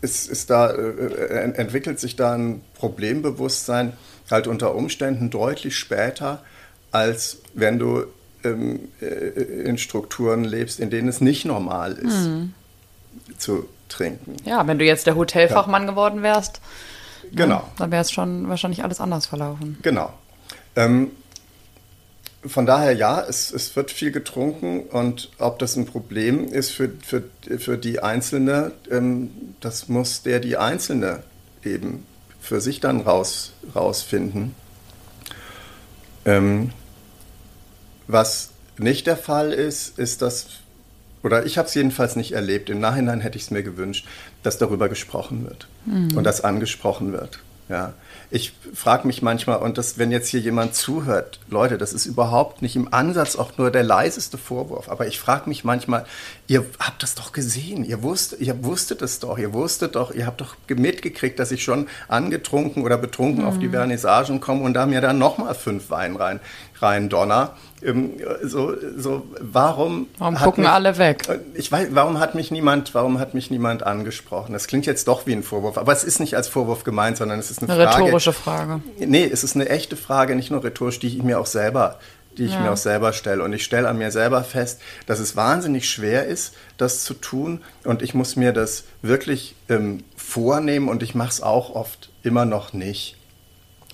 ist, 0.01 0.29
ist 0.29 0.49
da, 0.49 0.69
äh, 0.71 0.89
äh 0.89 1.53
entwickelt 1.53 1.99
sich 1.99 2.15
da 2.15 2.33
ein 2.33 2.61
Problembewusstsein 2.75 3.93
halt 4.29 4.47
unter 4.47 4.75
Umständen 4.75 5.29
deutlich 5.29 5.77
später, 5.77 6.43
als 6.97 7.37
wenn 7.53 7.79
du 7.79 8.05
ähm, 8.43 8.89
äh, 9.01 9.05
in 9.05 9.77
Strukturen 9.77 10.43
lebst, 10.43 10.79
in 10.79 10.89
denen 10.89 11.07
es 11.07 11.21
nicht 11.21 11.45
normal 11.45 11.93
ist, 11.93 12.27
mhm. 12.27 12.53
zu 13.37 13.67
trinken. 13.89 14.35
Ja, 14.45 14.67
wenn 14.67 14.79
du 14.79 14.85
jetzt 14.85 15.07
der 15.07 15.15
Hotelfachmann 15.15 15.83
ja. 15.83 15.89
geworden 15.89 16.21
wärst, 16.23 16.61
Genau. 17.31 17.55
Ja, 17.55 17.71
da 17.77 17.91
wäre 17.91 18.01
es 18.01 18.11
schon 18.11 18.49
wahrscheinlich 18.49 18.83
alles 18.83 18.99
anders 18.99 19.25
verlaufen. 19.25 19.77
Genau. 19.81 20.13
Ähm, 20.75 21.11
von 22.45 22.65
daher 22.65 22.93
ja, 22.93 23.21
es, 23.21 23.51
es 23.51 23.75
wird 23.75 23.91
viel 23.91 24.11
getrunken 24.11 24.81
und 24.81 25.29
ob 25.39 25.59
das 25.59 25.75
ein 25.75 25.85
Problem 25.85 26.47
ist 26.47 26.71
für, 26.71 26.91
für, 27.05 27.23
für 27.57 27.77
die 27.77 27.99
Einzelne, 28.01 28.71
ähm, 28.89 29.31
das 29.59 29.89
muss 29.89 30.21
der 30.21 30.39
die 30.39 30.57
Einzelne 30.57 31.23
eben 31.63 32.05
für 32.39 32.61
sich 32.61 32.79
dann 32.79 33.01
raus, 33.01 33.53
rausfinden. 33.75 34.55
Ähm, 36.25 36.71
was 38.07 38.49
nicht 38.77 39.07
der 39.07 39.17
Fall 39.17 39.51
ist, 39.51 39.97
ist, 39.97 40.21
dass, 40.21 40.47
oder 41.23 41.45
ich 41.45 41.57
habe 41.57 41.67
es 41.67 41.73
jedenfalls 41.73 42.15
nicht 42.15 42.31
erlebt, 42.31 42.69
im 42.69 42.79
Nachhinein 42.79 43.21
hätte 43.21 43.37
ich 43.37 43.43
es 43.43 43.51
mir 43.51 43.63
gewünscht, 43.63 44.07
dass 44.43 44.57
darüber 44.57 44.89
gesprochen 44.89 45.45
wird 45.45 45.67
mhm. 45.85 46.15
und 46.17 46.23
dass 46.23 46.41
angesprochen 46.41 47.11
wird. 47.11 47.39
Ja 47.69 47.93
ich 48.29 48.53
frage 48.73 49.07
mich 49.07 49.21
manchmal, 49.21 49.57
und 49.59 49.77
das, 49.77 49.97
wenn 49.97 50.11
jetzt 50.11 50.27
hier 50.27 50.41
jemand 50.41 50.75
zuhört, 50.75 51.39
Leute, 51.49 51.77
das 51.77 51.93
ist 51.93 52.05
überhaupt 52.05 52.61
nicht 52.61 52.75
im 52.75 52.93
Ansatz 52.93 53.37
auch 53.37 53.57
nur 53.57 53.71
der 53.71 53.83
leiseste 53.83 54.37
Vorwurf, 54.37 54.89
aber 54.89 55.07
ich 55.07 55.17
frage 55.17 55.47
mich 55.47 55.63
manchmal, 55.63 56.05
ihr 56.47 56.65
habt 56.79 57.03
das 57.03 57.15
doch 57.15 57.33
gesehen, 57.33 57.83
ihr, 57.83 58.01
wusst, 58.03 58.37
ihr 58.39 58.63
wusstet 58.63 59.01
es 59.01 59.19
doch, 59.19 59.37
ihr 59.37 59.53
wusstet 59.53 59.95
doch, 59.95 60.13
ihr 60.13 60.25
habt 60.25 60.39
doch 60.39 60.55
mitgekriegt, 60.69 61.39
dass 61.39 61.51
ich 61.51 61.61
schon 61.63 61.87
angetrunken 62.07 62.83
oder 62.83 62.97
betrunken 62.97 63.41
mhm. 63.41 63.47
auf 63.49 63.59
die 63.59 63.67
mhm. 63.67 63.73
Vernissagen 63.73 64.39
komme 64.39 64.63
und 64.63 64.73
da 64.73 64.85
mir 64.85 65.01
dann 65.01 65.17
nochmal 65.17 65.55
fünf 65.55 65.89
Wein 65.89 66.15
rein, 66.15 66.39
rein 66.79 67.09
donner. 67.09 67.55
Ähm, 67.83 68.13
so, 68.43 68.73
so, 68.95 69.27
warum. 69.39 70.07
Warum 70.17 70.35
gucken 70.35 70.63
mich, 70.63 70.71
alle 70.71 70.97
weg? 70.97 71.27
Äh, 71.27 71.39
ich 71.53 71.71
weiß, 71.71 71.89
warum 71.91 72.19
hat 72.19 72.33
mich 72.33 72.49
niemand, 72.49 72.95
warum 72.95 73.19
hat 73.19 73.33
mich 73.33 73.51
niemand 73.51 73.83
angesprochen? 73.83 74.53
Das 74.53 74.67
klingt 74.67 74.85
jetzt 74.85 75.07
doch 75.07 75.27
wie 75.27 75.33
ein 75.33 75.43
Vorwurf, 75.43 75.77
aber 75.77 75.91
es 75.91 76.03
ist 76.03 76.19
nicht 76.19 76.35
als 76.35 76.47
Vorwurf 76.47 76.85
gemeint, 76.85 77.17
sondern 77.17 77.39
es 77.39 77.51
ist 77.51 77.61
eine, 77.61 77.73
eine 77.73 77.83
Frage. 77.83 78.05
rhetorische 78.05 78.33
Frage. 78.33 78.81
Nee, 78.97 79.29
es 79.31 79.43
ist 79.43 79.55
eine 79.55 79.69
echte 79.69 79.97
Frage, 79.97 80.35
nicht 80.35 80.49
nur 80.49 80.63
rhetorisch, 80.63 80.99
die 80.99 81.07
ich 81.07 81.21
mir 81.21 81.39
auch 81.39 81.45
selber 81.45 81.99
die 82.37 82.45
ich 82.45 82.53
ja. 82.53 82.61
mir 82.61 82.71
auch 82.71 82.77
selber 82.77 83.13
stelle. 83.13 83.43
Und 83.43 83.53
ich 83.53 83.63
stelle 83.63 83.87
an 83.87 83.97
mir 83.97 84.11
selber 84.11 84.43
fest, 84.43 84.81
dass 85.05 85.19
es 85.19 85.35
wahnsinnig 85.35 85.89
schwer 85.89 86.25
ist, 86.25 86.55
das 86.77 87.03
zu 87.03 87.13
tun. 87.13 87.63
Und 87.83 88.01
ich 88.01 88.13
muss 88.13 88.35
mir 88.35 88.53
das 88.53 88.85
wirklich 89.01 89.55
ähm, 89.69 90.03
vornehmen 90.15 90.89
und 90.89 91.03
ich 91.03 91.15
mache 91.15 91.29
es 91.29 91.41
auch 91.41 91.75
oft 91.75 92.09
immer 92.23 92.45
noch 92.45 92.73
nicht. 92.73 93.16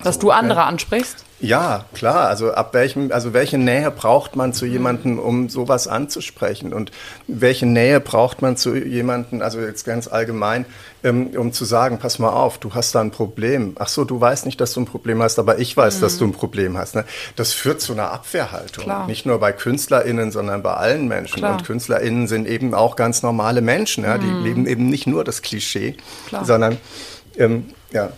Dass 0.02 0.16
so, 0.16 0.22
du 0.22 0.30
andere 0.30 0.60
äh, 0.60 0.64
ansprichst? 0.64 1.24
Ja, 1.40 1.84
klar. 1.94 2.28
Also 2.28 2.52
ab 2.52 2.74
welchem, 2.74 3.12
also 3.12 3.32
welche 3.32 3.58
Nähe 3.58 3.90
braucht 3.90 4.34
man 4.34 4.52
zu 4.52 4.66
jemandem, 4.66 5.18
um 5.18 5.48
sowas 5.48 5.86
anzusprechen? 5.86 6.72
Und 6.72 6.90
welche 7.28 7.66
Nähe 7.66 8.00
braucht 8.00 8.42
man 8.42 8.56
zu 8.56 8.74
jemandem, 8.74 9.42
also 9.42 9.60
jetzt 9.60 9.84
ganz 9.84 10.08
allgemein, 10.08 10.64
ähm, 11.04 11.28
um 11.36 11.52
zu 11.52 11.64
sagen, 11.64 11.98
pass 11.98 12.18
mal 12.18 12.30
auf, 12.30 12.58
du 12.58 12.74
hast 12.74 12.94
da 12.94 13.02
ein 13.02 13.10
Problem. 13.10 13.76
Ach 13.78 13.88
so, 13.88 14.04
du 14.04 14.20
weißt 14.20 14.46
nicht, 14.46 14.60
dass 14.60 14.72
du 14.72 14.80
ein 14.80 14.86
Problem 14.86 15.22
hast, 15.22 15.38
aber 15.38 15.58
ich 15.58 15.76
weiß, 15.76 15.98
mhm. 15.98 16.00
dass 16.00 16.18
du 16.18 16.24
ein 16.24 16.32
Problem 16.32 16.76
hast. 16.76 16.94
Ne? 16.94 17.04
Das 17.36 17.52
führt 17.52 17.80
zu 17.80 17.92
einer 17.92 18.10
Abwehrhaltung. 18.10 18.84
Klar. 18.84 19.06
Nicht 19.06 19.26
nur 19.26 19.38
bei 19.38 19.52
KünstlerInnen, 19.52 20.32
sondern 20.32 20.62
bei 20.62 20.74
allen 20.74 21.06
Menschen. 21.06 21.36
Klar. 21.36 21.52
Und 21.52 21.64
KünstlerInnen 21.64 22.26
sind 22.26 22.48
eben 22.48 22.74
auch 22.74 22.96
ganz 22.96 23.22
normale 23.22 23.60
Menschen. 23.60 24.04
Ja? 24.04 24.18
Die 24.18 24.26
mhm. 24.26 24.44
leben 24.44 24.66
eben 24.66 24.88
nicht 24.88 25.06
nur 25.06 25.24
das 25.24 25.42
Klischee, 25.42 25.96
Klar. 26.26 26.44
sondern 26.44 26.78
ähm, 27.36 27.66
ja. 27.92 28.10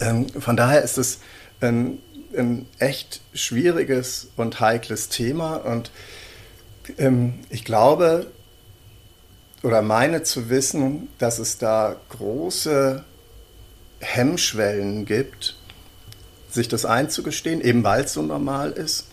Ähm, 0.00 0.28
von 0.28 0.56
daher 0.56 0.82
ist 0.82 0.98
es 0.98 1.20
ein 1.60 1.98
ein 2.36 2.66
echt 2.78 3.20
schwieriges 3.34 4.28
und 4.36 4.60
heikles 4.60 5.08
Thema 5.08 5.56
und 5.56 5.90
ähm, 6.98 7.40
ich 7.50 7.64
glaube 7.64 8.26
oder 9.62 9.82
meine 9.82 10.22
zu 10.22 10.48
wissen, 10.48 11.08
dass 11.18 11.38
es 11.38 11.58
da 11.58 11.96
große 12.10 13.04
Hemmschwellen 14.00 15.04
gibt, 15.04 15.56
sich 16.50 16.68
das 16.68 16.86
einzugestehen, 16.86 17.60
eben 17.60 17.84
weil 17.84 18.04
es 18.04 18.14
so 18.14 18.22
normal 18.22 18.72
ist 18.72 19.08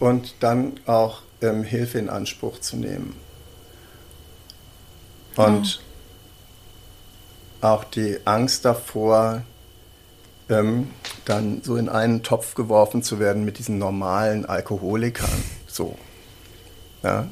und 0.00 0.34
dann 0.40 0.80
auch 0.86 1.22
ähm, 1.40 1.62
Hilfe 1.62 1.98
in 1.98 2.08
Anspruch 2.08 2.58
zu 2.58 2.76
nehmen. 2.76 3.14
Und 5.36 5.80
ja. 7.62 7.70
auch 7.70 7.84
die 7.84 8.18
Angst 8.24 8.64
davor, 8.64 9.42
ähm, 10.48 10.90
dann 11.24 11.62
so 11.62 11.76
in 11.76 11.88
einen 11.88 12.22
Topf 12.22 12.54
geworfen 12.54 13.02
zu 13.02 13.18
werden 13.18 13.44
mit 13.44 13.58
diesen 13.58 13.78
normalen 13.78 14.44
Alkoholikern. 14.44 15.42
So. 15.66 15.96
Ja. 17.02 17.28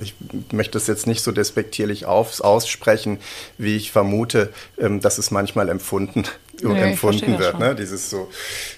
Ich 0.00 0.16
möchte 0.50 0.72
das 0.72 0.88
jetzt 0.88 1.06
nicht 1.06 1.22
so 1.22 1.30
despektierlich 1.30 2.06
auf, 2.06 2.40
aussprechen, 2.40 3.20
wie 3.58 3.76
ich 3.76 3.92
vermute, 3.92 4.52
ähm, 4.76 5.00
dass 5.00 5.18
es 5.18 5.30
manchmal 5.30 5.68
empfunden, 5.68 6.24
nee, 6.60 6.80
empfunden 6.80 7.38
wird. 7.38 7.60
Ne? 7.60 7.76
Dieses 7.76 8.10
so, 8.10 8.28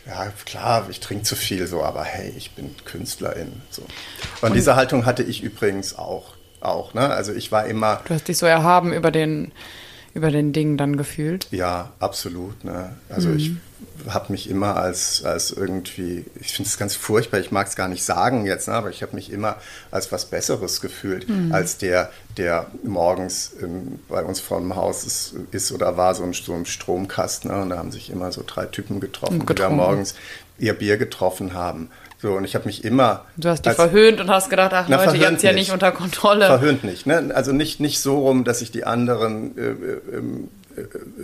ja 0.06 0.30
klar, 0.44 0.86
ich 0.90 1.00
trinke 1.00 1.24
zu 1.24 1.34
viel, 1.34 1.66
so, 1.66 1.82
aber 1.82 2.04
hey, 2.04 2.34
ich 2.36 2.50
bin 2.50 2.74
Künstlerin. 2.84 3.62
So. 3.70 3.82
Und, 4.42 4.50
Und 4.50 4.54
diese 4.56 4.76
Haltung 4.76 5.06
hatte 5.06 5.22
ich 5.22 5.42
übrigens 5.42 5.96
auch. 5.96 6.34
auch 6.60 6.92
ne? 6.92 7.08
Also 7.08 7.32
ich 7.32 7.50
war 7.50 7.64
immer. 7.64 8.02
Du 8.04 8.12
hast 8.12 8.28
dich 8.28 8.36
so 8.36 8.44
erhaben 8.44 8.92
über 8.92 9.10
den 9.10 9.52
über 10.16 10.30
den 10.30 10.54
Dingen 10.54 10.78
dann 10.78 10.96
gefühlt? 10.96 11.46
Ja, 11.50 11.92
absolut. 12.00 12.64
Ne? 12.64 12.96
Also 13.10 13.28
mhm. 13.28 13.36
ich 13.36 13.52
habe 14.08 14.32
mich 14.32 14.48
immer 14.48 14.76
als, 14.76 15.24
als 15.24 15.50
irgendwie, 15.50 16.24
ich 16.40 16.52
finde 16.54 16.68
es 16.68 16.78
ganz 16.78 16.94
furchtbar, 16.94 17.40
ich 17.40 17.50
mag 17.50 17.66
es 17.66 17.76
gar 17.76 17.88
nicht 17.88 18.04
sagen 18.04 18.46
jetzt, 18.46 18.68
ne? 18.68 18.74
aber 18.74 18.90
ich 18.90 19.02
habe 19.02 19.14
mich 19.14 19.32
immer 19.32 19.56
als 19.90 20.12
was 20.12 20.26
Besseres 20.26 20.80
gefühlt, 20.80 21.28
mhm. 21.28 21.52
als 21.52 21.78
der, 21.78 22.10
der 22.36 22.66
morgens 22.84 23.52
ähm, 23.62 23.98
bei 24.08 24.22
uns 24.22 24.40
vor 24.40 24.58
dem 24.58 24.76
Haus 24.76 25.04
ist, 25.04 25.34
ist 25.50 25.72
oder 25.72 25.96
war, 25.96 26.14
so 26.14 26.22
ein, 26.22 26.32
so 26.32 26.54
ein 26.54 26.66
Stromkasten. 26.66 27.50
Ne? 27.50 27.62
Und 27.62 27.70
da 27.70 27.78
haben 27.78 27.92
sich 27.92 28.10
immer 28.10 28.32
so 28.32 28.42
drei 28.46 28.66
Typen 28.66 29.00
getroffen, 29.00 29.44
die 29.44 29.54
da 29.54 29.68
morgens 29.70 30.14
ihr 30.58 30.74
Bier 30.74 30.96
getroffen 30.96 31.54
haben. 31.54 31.90
So, 32.18 32.32
und 32.32 32.44
ich 32.44 32.54
habe 32.54 32.64
mich 32.64 32.82
immer. 32.82 33.24
Du 33.36 33.48
hast 33.48 33.66
dich 33.66 33.74
verhöhnt 33.74 34.20
und 34.20 34.30
hast 34.30 34.48
gedacht, 34.48 34.72
ach 34.72 34.86
na, 34.88 35.04
Leute, 35.04 35.18
ihr 35.18 35.26
habt 35.26 35.42
ja 35.42 35.52
nicht 35.52 35.70
unter 35.70 35.92
Kontrolle. 35.92 36.46
Verhöhnt 36.46 36.82
nicht. 36.82 37.06
Ne? 37.06 37.30
Also 37.34 37.52
nicht, 37.52 37.78
nicht 37.78 38.00
so 38.00 38.18
rum, 38.20 38.44
dass 38.44 38.62
ich 38.62 38.70
die 38.70 38.84
anderen 38.84 39.56
äh, 39.58 39.60
äh, 39.60 39.72
äh, 40.16 40.22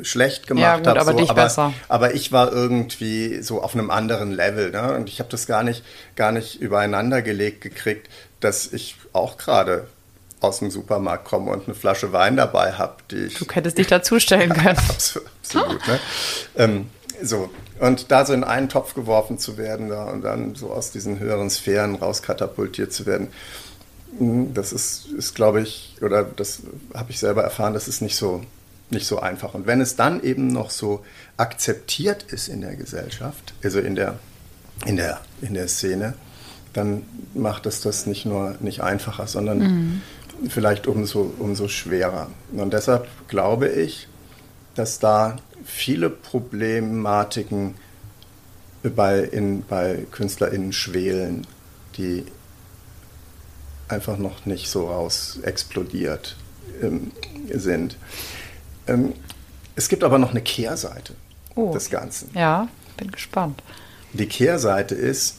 schlecht 0.02 0.46
gemacht 0.46 0.84
ja, 0.84 0.94
habe. 0.94 1.00
Aber 1.00 1.18
so, 1.18 1.28
aber. 1.28 1.74
Aber 1.88 2.14
ich 2.14 2.32
war 2.32 2.52
irgendwie 2.52 3.42
so 3.42 3.62
auf 3.62 3.74
einem 3.74 3.90
anderen 3.90 4.32
Level. 4.32 4.70
Ne? 4.70 4.94
Und 4.94 5.08
ich 5.08 5.18
habe 5.18 5.30
das 5.30 5.46
gar 5.46 5.62
nicht, 5.62 5.84
gar 6.16 6.32
nicht 6.32 6.60
übereinander 6.60 7.22
gelegt 7.22 7.60
gekriegt, 7.60 8.08
dass 8.40 8.72
ich 8.72 8.96
auch 9.12 9.38
gerade 9.38 9.86
aus 10.40 10.58
dem 10.58 10.70
Supermarkt 10.70 11.24
komme 11.24 11.50
und 11.50 11.66
eine 11.66 11.74
Flasche 11.74 12.12
Wein 12.12 12.36
dabei 12.36 12.72
habe, 12.72 12.96
die 13.10 13.26
ich. 13.26 13.34
Du 13.34 13.46
hättest 13.52 13.78
dich 13.78 13.86
dazustellen 13.86 14.52
können. 14.52 14.78
absolut. 14.88 15.28
absolut 15.42 15.86
ne? 15.86 16.00
ähm, 16.56 16.90
so, 17.22 17.50
und 17.78 18.10
da 18.10 18.24
so 18.24 18.32
in 18.32 18.44
einen 18.44 18.68
Topf 18.68 18.94
geworfen 18.94 19.38
zu 19.38 19.56
werden 19.56 19.88
da, 19.88 20.04
und 20.04 20.22
dann 20.22 20.54
so 20.54 20.72
aus 20.72 20.90
diesen 20.90 21.18
höheren 21.18 21.50
Sphären 21.50 21.94
rauskatapultiert 21.94 22.92
zu 22.92 23.06
werden, 23.06 23.28
hm, 24.18 24.54
das 24.54 24.72
ist, 24.72 25.06
ist 25.06 25.34
glaube 25.34 25.60
ich, 25.60 25.96
oder 26.00 26.24
das 26.24 26.60
habe 26.94 27.10
ich 27.10 27.18
selber 27.18 27.42
erfahren, 27.42 27.74
das 27.74 27.88
ist 27.88 28.02
nicht 28.02 28.16
so, 28.16 28.42
nicht 28.92 29.06
so 29.06 29.18
einfach. 29.18 29.54
Und 29.54 29.66
wenn 29.66 29.80
es 29.80 29.96
dann 29.96 30.22
eben 30.22 30.48
noch 30.48 30.70
so 30.70 31.04
akzeptiert 31.36 32.24
ist 32.24 32.48
in 32.48 32.60
der 32.60 32.76
Gesellschaft, 32.76 33.54
also 33.62 33.80
in 33.80 33.94
der, 33.94 34.18
in 34.86 34.96
der, 34.96 35.20
in 35.40 35.54
der 35.54 35.68
Szene, 35.68 36.14
dann 36.72 37.02
macht 37.34 37.66
es 37.66 37.80
das 37.80 38.06
nicht 38.06 38.24
nur 38.24 38.56
nicht 38.60 38.82
einfacher, 38.82 39.26
sondern 39.26 39.58
mhm. 39.58 40.02
vielleicht 40.48 40.86
umso, 40.86 41.32
umso 41.38 41.68
schwerer. 41.68 42.30
Und 42.52 42.72
deshalb 42.72 43.06
glaube 43.28 43.68
ich, 43.68 44.08
dass 44.74 44.98
da 44.98 45.36
viele 45.64 46.08
Problematiken 46.10 47.74
bei, 48.82 49.20
in, 49.20 49.64
bei 49.64 50.06
KünstlerInnen 50.10 50.72
schwelen, 50.72 51.46
die 51.96 52.24
einfach 53.88 54.16
noch 54.16 54.46
nicht 54.46 54.68
so 54.68 54.88
raus 54.88 55.38
explodiert 55.42 56.36
ähm, 56.82 57.12
sind. 57.52 57.96
Ähm, 58.86 59.14
es 59.74 59.88
gibt 59.88 60.04
aber 60.04 60.18
noch 60.18 60.30
eine 60.30 60.42
Kehrseite 60.42 61.14
oh. 61.54 61.72
des 61.72 61.90
Ganzen. 61.90 62.30
Ja, 62.34 62.68
bin 62.96 63.10
gespannt. 63.10 63.62
Die 64.12 64.26
Kehrseite 64.26 64.94
ist, 64.94 65.36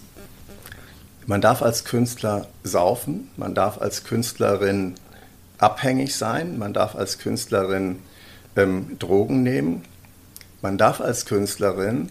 man 1.26 1.42
darf 1.42 1.62
als 1.62 1.86
Künstler 1.86 2.48
saufen, 2.64 3.30
man 3.38 3.54
darf 3.54 3.80
als 3.80 4.04
Künstlerin 4.04 4.96
abhängig 5.58 6.16
sein, 6.16 6.58
man 6.58 6.74
darf 6.74 6.96
als 6.96 7.20
Künstlerin 7.20 8.00
ähm, 8.56 8.98
Drogen 9.00 9.44
nehmen, 9.44 9.84
man 10.62 10.78
darf 10.78 11.02
als 11.02 11.26
Künstlerin 11.26 12.10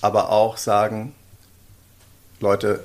aber 0.00 0.30
auch 0.30 0.56
sagen, 0.56 1.14
Leute, 2.40 2.84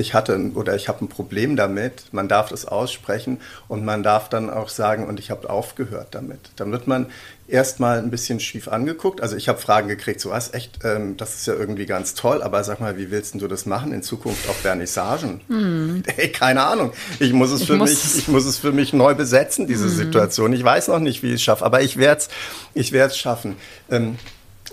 ich 0.00 0.14
hatte 0.14 0.52
oder 0.54 0.76
ich 0.76 0.88
habe 0.88 1.04
ein 1.04 1.08
Problem 1.08 1.56
damit, 1.56 2.04
man 2.12 2.28
darf 2.28 2.50
das 2.50 2.64
aussprechen 2.64 3.40
und 3.66 3.84
man 3.84 4.04
darf 4.04 4.28
dann 4.28 4.48
auch 4.48 4.68
sagen, 4.68 5.06
und 5.06 5.18
ich 5.18 5.32
habe 5.32 5.50
aufgehört 5.50 6.08
damit. 6.12 6.38
Dann 6.54 6.70
wird 6.70 6.86
man 6.86 7.06
erstmal 7.48 7.98
ein 7.98 8.10
bisschen 8.10 8.38
schief 8.38 8.68
angeguckt. 8.68 9.20
Also 9.20 9.34
ich 9.34 9.48
habe 9.48 9.58
Fragen 9.58 9.88
gekriegt, 9.88 10.20
so 10.20 10.30
was, 10.30 10.54
echt, 10.54 10.84
ähm, 10.84 11.16
das 11.16 11.34
ist 11.34 11.48
ja 11.48 11.54
irgendwie 11.54 11.86
ganz 11.86 12.14
toll, 12.14 12.42
aber 12.42 12.62
sag 12.62 12.78
mal, 12.78 12.96
wie 12.96 13.10
willst 13.10 13.34
du 13.34 13.48
das 13.48 13.66
machen 13.66 13.92
in 13.92 14.04
Zukunft 14.04 14.48
auf 14.48 14.56
Vernissagen? 14.56 15.40
Mm. 15.48 16.02
Hey, 16.06 16.30
keine 16.30 16.62
Ahnung. 16.62 16.92
Ich 17.18 17.32
muss 17.32 17.50
es 17.50 17.62
ich 17.62 17.66
für 17.66 17.76
muss 17.76 17.90
mich, 17.90 18.18
ich 18.18 18.28
muss 18.28 18.44
es 18.44 18.58
für 18.58 18.70
mich 18.70 18.92
neu 18.92 19.14
besetzen, 19.14 19.66
diese 19.66 19.86
mm. 19.86 19.90
Situation. 19.90 20.52
Ich 20.52 20.62
weiß 20.62 20.88
noch 20.88 21.00
nicht, 21.00 21.22
wie 21.22 21.28
ich 21.28 21.36
es 21.36 21.42
schaffe, 21.42 21.64
aber 21.64 21.80
ich 21.80 21.96
werde 21.96 22.20
es 22.20 22.28
ich 22.74 23.16
schaffen. 23.16 23.56
Ähm, 23.90 24.18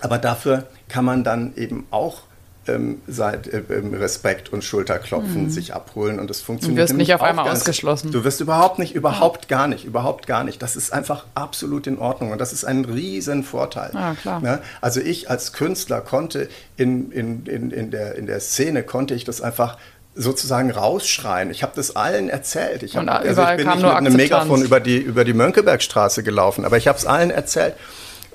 Aber 0.02 0.18
dafür 0.18 0.68
kann 0.90 1.06
man 1.06 1.24
dann 1.24 1.54
eben 1.56 1.88
auch 1.92 2.24
ähm, 2.68 3.02
seit, 3.08 3.48
äh, 3.48 3.62
Respekt 3.70 4.52
und 4.52 4.64
Schulterklopfen 4.64 5.44
mhm. 5.44 5.50
sich 5.50 5.74
abholen 5.74 6.20
und 6.20 6.30
das 6.30 6.42
funktioniert. 6.42 6.78
Du 6.78 6.84
wirst 6.84 6.98
nicht 6.98 7.14
auf 7.14 7.22
einmal 7.22 7.50
ausgeschlossen. 7.50 8.12
Du 8.12 8.24
wirst 8.24 8.42
überhaupt 8.42 8.80
nicht, 8.80 8.96
überhaupt 8.96 9.50
ja. 9.50 9.58
gar 9.58 9.68
nicht, 9.68 9.86
überhaupt 9.86 10.28
gar 10.28 10.44
nicht. 10.44 10.62
Das 10.62 10.76
ist 10.76 10.92
einfach 10.94 11.26
absolut 11.36 11.88
in 11.88 11.98
Ordnung 11.98 12.32
und 12.32 12.40
das 12.40 12.54
ist 12.54 12.66
ein 12.66 12.86
riesen 12.86 13.44
Vorteil. 13.44 13.92
Ja, 13.94 14.16
klar. 14.16 14.42
Ja, 14.44 14.60
also 14.82 15.00
ich 15.00 15.30
als 15.30 15.54
Künstler 15.54 16.02
konnte 16.02 16.50
in, 16.78 17.12
in, 17.12 17.46
in, 17.46 17.72
in, 17.72 17.92
der, 17.92 18.16
in 18.16 18.26
der 18.26 18.40
Szene, 18.40 18.84
konnte 18.84 19.14
ich 19.14 19.24
das 19.24 19.42
einfach 19.42 19.78
sozusagen 20.16 20.72
rausschreien. 20.72 21.52
Ich 21.52 21.62
habe 21.62 21.74
das 21.76 21.96
allen 21.96 22.30
erzählt. 22.30 22.84
Ich, 22.84 22.96
hab, 22.96 23.08
also 23.08 23.42
ich 23.42 23.58
bin 23.58 23.68
nicht 23.68 23.82
mit 23.82 23.86
einem 23.86 24.16
Megafon 24.16 24.62
über 24.62 24.80
die, 24.80 24.98
über 24.98 25.26
die 25.26 25.34
Mönckebergstraße 25.34 26.24
gelaufen, 26.24 26.66
aber 26.66 26.78
ich 26.78 26.88
habe 26.88 26.98
es 26.98 27.06
allen 27.06 27.32
erzählt. 27.32 27.76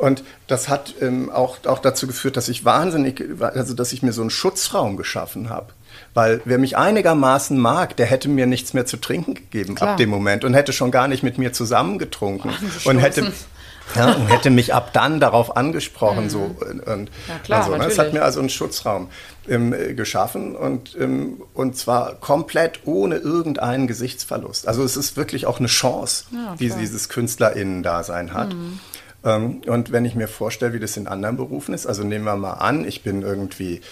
Und 0.01 0.25
das 0.47 0.69
hat 0.69 0.95
ähm, 1.01 1.31
auch, 1.31 1.59
auch 1.67 1.79
dazu 1.79 2.07
geführt, 2.07 2.37
dass 2.37 2.49
ich 2.49 2.65
wahnsinnig, 2.65 3.23
also 3.41 3.75
dass 3.75 3.93
ich 3.93 4.03
mir 4.03 4.13
so 4.13 4.23
einen 4.23 4.31
Schutzraum 4.31 4.97
geschaffen 4.97 5.51
habe. 5.51 5.73
Weil 6.15 6.41
wer 6.45 6.59
mich 6.59 6.77
einigermaßen 6.77 7.59
mag, 7.59 7.97
der 7.97 8.07
hätte 8.07 8.29
mir 8.29 8.47
nichts 8.47 8.75
mehr 8.75 8.87
zu 8.87 8.97
trinken 8.97 9.35
gegeben 9.35 9.75
Klar. 9.75 9.91
ab 9.91 9.97
dem 9.99 10.09
Moment 10.09 10.45
und 10.45 10.55
hätte 10.55 10.73
schon 10.73 10.91
gar 10.91 11.07
nicht 11.07 11.23
mit 11.23 11.39
mir 11.39 11.53
zusammengetrunken 11.53 12.51
Ach, 12.53 12.87
und 12.87 12.99
hätte 12.99 13.33
ja, 13.95 14.13
und 14.13 14.29
hätte 14.29 14.51
mich 14.51 14.75
ab 14.75 14.93
dann 14.93 15.21
darauf 15.21 15.57
angesprochen. 15.57 16.25
Mhm. 16.25 16.31
So, 16.31 16.57
und, 16.87 17.11
ja, 17.29 17.39
klar, 17.45 17.65
also, 17.65 17.77
ne? 17.77 17.85
Das 17.85 17.99
hat 17.99 18.13
mir 18.13 18.23
also 18.23 18.41
einen 18.41 18.49
Schutzraum 18.49 19.09
ähm, 19.49 19.75
geschaffen 19.97 20.57
und, 20.57 20.97
ähm, 20.99 21.43
und 21.55 21.77
zwar 21.77 22.15
komplett 22.15 22.81
ohne 22.85 23.17
irgendeinen 23.17 23.87
Gesichtsverlust. 23.87 24.67
Also 24.67 24.83
es 24.83 24.97
ist 24.97 25.17
wirklich 25.17 25.47
auch 25.47 25.59
eine 25.59 25.69
Chance, 25.69 26.25
ja, 26.33 26.55
die 26.59 26.71
dieses 26.71 27.09
KünstlerInnen-Dasein 27.09 28.33
hat. 28.33 28.55
Mhm. 28.55 28.81
Ähm, 29.25 29.61
und 29.67 29.93
wenn 29.93 30.05
ich 30.05 30.15
mir 30.15 30.29
vorstelle, 30.29 30.73
wie 30.73 30.81
das 30.81 30.97
in 30.97 31.07
anderen 31.07 31.37
Berufen 31.37 31.75
ist, 31.75 31.87
also 31.87 32.03
nehmen 32.05 32.25
wir 32.25 32.37
mal 32.37 32.55
an, 32.55 32.87
ich 32.87 33.03
bin 33.03 33.23
irgendwie 33.23 33.83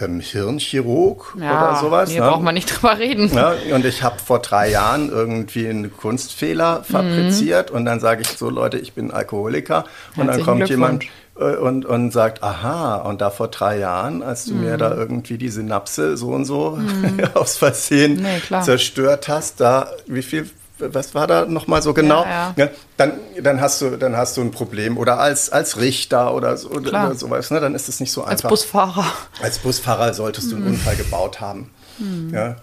ähm, 0.00 0.20
Hirnchirurg 0.20 1.36
ja, 1.40 1.70
oder 1.70 1.80
sowas. 1.80 2.10
Hier 2.10 2.22
ne? 2.22 2.28
braucht 2.28 2.42
man 2.42 2.54
nicht 2.54 2.66
drüber 2.66 2.98
reden. 2.98 3.30
Ja, 3.32 3.54
und 3.74 3.84
ich 3.84 4.02
habe 4.02 4.18
vor 4.18 4.40
drei 4.40 4.70
Jahren 4.70 5.08
irgendwie 5.08 5.68
einen 5.68 5.96
Kunstfehler 5.96 6.82
fabriziert 6.82 7.70
mhm. 7.70 7.76
und 7.76 7.84
dann 7.84 8.00
sage 8.00 8.22
ich 8.22 8.28
so, 8.28 8.50
Leute, 8.50 8.78
ich 8.78 8.92
bin 8.92 9.10
Alkoholiker. 9.10 9.84
Und 10.16 10.26
dann 10.26 10.42
kommt 10.42 10.68
jemand 10.68 11.04
äh, 11.38 11.56
und, 11.56 11.86
und 11.86 12.10
sagt, 12.10 12.42
aha, 12.42 12.96
und 12.96 13.20
da 13.20 13.30
vor 13.30 13.48
drei 13.48 13.78
Jahren, 13.78 14.22
als 14.22 14.46
du 14.46 14.54
mhm. 14.54 14.64
mir 14.64 14.76
da 14.78 14.94
irgendwie 14.94 15.38
die 15.38 15.48
Synapse 15.48 16.16
so 16.16 16.30
und 16.30 16.44
so 16.44 16.76
mhm. 16.76 17.20
aus 17.34 17.56
Versehen 17.56 18.14
nee, 18.22 18.62
zerstört 18.62 19.28
hast, 19.28 19.60
da 19.60 19.90
wie 20.06 20.22
viel 20.22 20.50
was 20.88 21.14
war 21.14 21.26
da 21.26 21.46
nochmal 21.46 21.82
so 21.82 21.94
genau? 21.94 22.24
Ja, 22.24 22.54
ja. 22.56 22.68
dann, 22.96 23.12
dann, 23.40 23.60
hast 23.60 23.80
du, 23.80 23.96
dann 23.96 24.16
hast 24.16 24.36
du 24.36 24.40
ein 24.40 24.50
Problem. 24.50 24.98
Oder 24.98 25.18
als, 25.18 25.50
als 25.50 25.78
Richter 25.78 26.34
oder, 26.34 26.56
so, 26.56 26.70
oder 26.70 27.14
sowas, 27.14 27.50
ne? 27.50 27.60
dann 27.60 27.74
ist 27.74 27.88
es 27.88 28.00
nicht 28.00 28.12
so 28.12 28.22
einfach. 28.22 28.50
Als 28.50 28.62
Busfahrer. 28.62 29.06
Als 29.42 29.58
Busfahrer 29.58 30.14
solltest 30.14 30.50
du 30.50 30.56
einen 30.56 30.64
mhm. 30.64 30.70
Unfall 30.72 30.96
gebaut 30.96 31.40
haben. 31.40 31.70
Mhm. 31.98 32.34
Ja? 32.34 32.56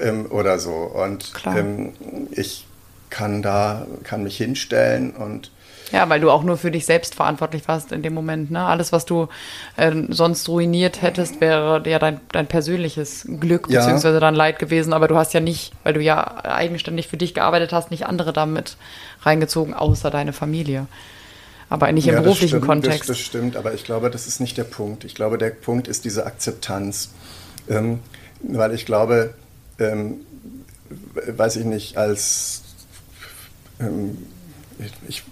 Ähm, 0.00 0.26
oder 0.30 0.58
so. 0.58 0.72
Und 0.72 1.32
ähm, 1.46 1.92
ich 2.30 2.66
kann 3.10 3.42
da, 3.42 3.86
kann 4.02 4.22
mich 4.22 4.36
hinstellen 4.36 5.12
und 5.12 5.50
ja, 5.92 6.08
weil 6.08 6.20
du 6.20 6.30
auch 6.30 6.42
nur 6.42 6.56
für 6.56 6.70
dich 6.70 6.84
selbst 6.84 7.14
verantwortlich 7.14 7.68
warst 7.68 7.92
in 7.92 8.02
dem 8.02 8.14
Moment. 8.14 8.50
Ne? 8.50 8.64
Alles, 8.64 8.92
was 8.92 9.04
du 9.04 9.28
äh, 9.76 9.92
sonst 10.08 10.48
ruiniert 10.48 11.02
hättest, 11.02 11.40
wäre 11.40 11.82
ja 11.88 11.98
dein, 11.98 12.20
dein 12.32 12.46
persönliches 12.46 13.26
Glück 13.40 13.68
ja. 13.68 13.86
bzw. 13.86 14.18
dein 14.18 14.34
Leid 14.34 14.58
gewesen. 14.58 14.92
Aber 14.92 15.06
du 15.08 15.16
hast 15.16 15.32
ja 15.32 15.40
nicht, 15.40 15.72
weil 15.84 15.94
du 15.94 16.00
ja 16.00 16.44
eigenständig 16.44 17.08
für 17.08 17.16
dich 17.16 17.34
gearbeitet 17.34 17.72
hast, 17.72 17.90
nicht 17.90 18.06
andere 18.06 18.32
damit 18.32 18.76
reingezogen, 19.22 19.74
außer 19.74 20.10
deine 20.10 20.32
Familie. 20.32 20.86
Aber 21.68 21.90
nicht 21.92 22.06
im 22.06 22.14
ja, 22.14 22.20
beruflichen 22.20 22.48
stimmt, 22.48 22.66
Kontext. 22.66 23.00
Das, 23.00 23.06
das, 23.08 23.18
stimmt, 23.18 23.56
aber 23.56 23.74
ich 23.74 23.84
glaube, 23.84 24.10
das 24.10 24.26
ist 24.26 24.40
nicht 24.40 24.56
der 24.56 24.64
Punkt. 24.64 25.04
Ich 25.04 25.14
glaube, 25.14 25.38
der 25.38 25.50
Punkt 25.50 25.88
ist 25.88 26.04
diese 26.04 26.26
Akzeptanz. 26.26 27.10
Ähm, 27.68 28.00
weil 28.42 28.72
ich 28.72 28.86
glaube, 28.86 29.34
ähm, 29.78 30.20
weiß 31.26 31.56
ich 31.56 31.64
nicht, 31.64 31.96
als 31.96 32.62
ähm, 33.80 34.18
ich, 35.08 35.22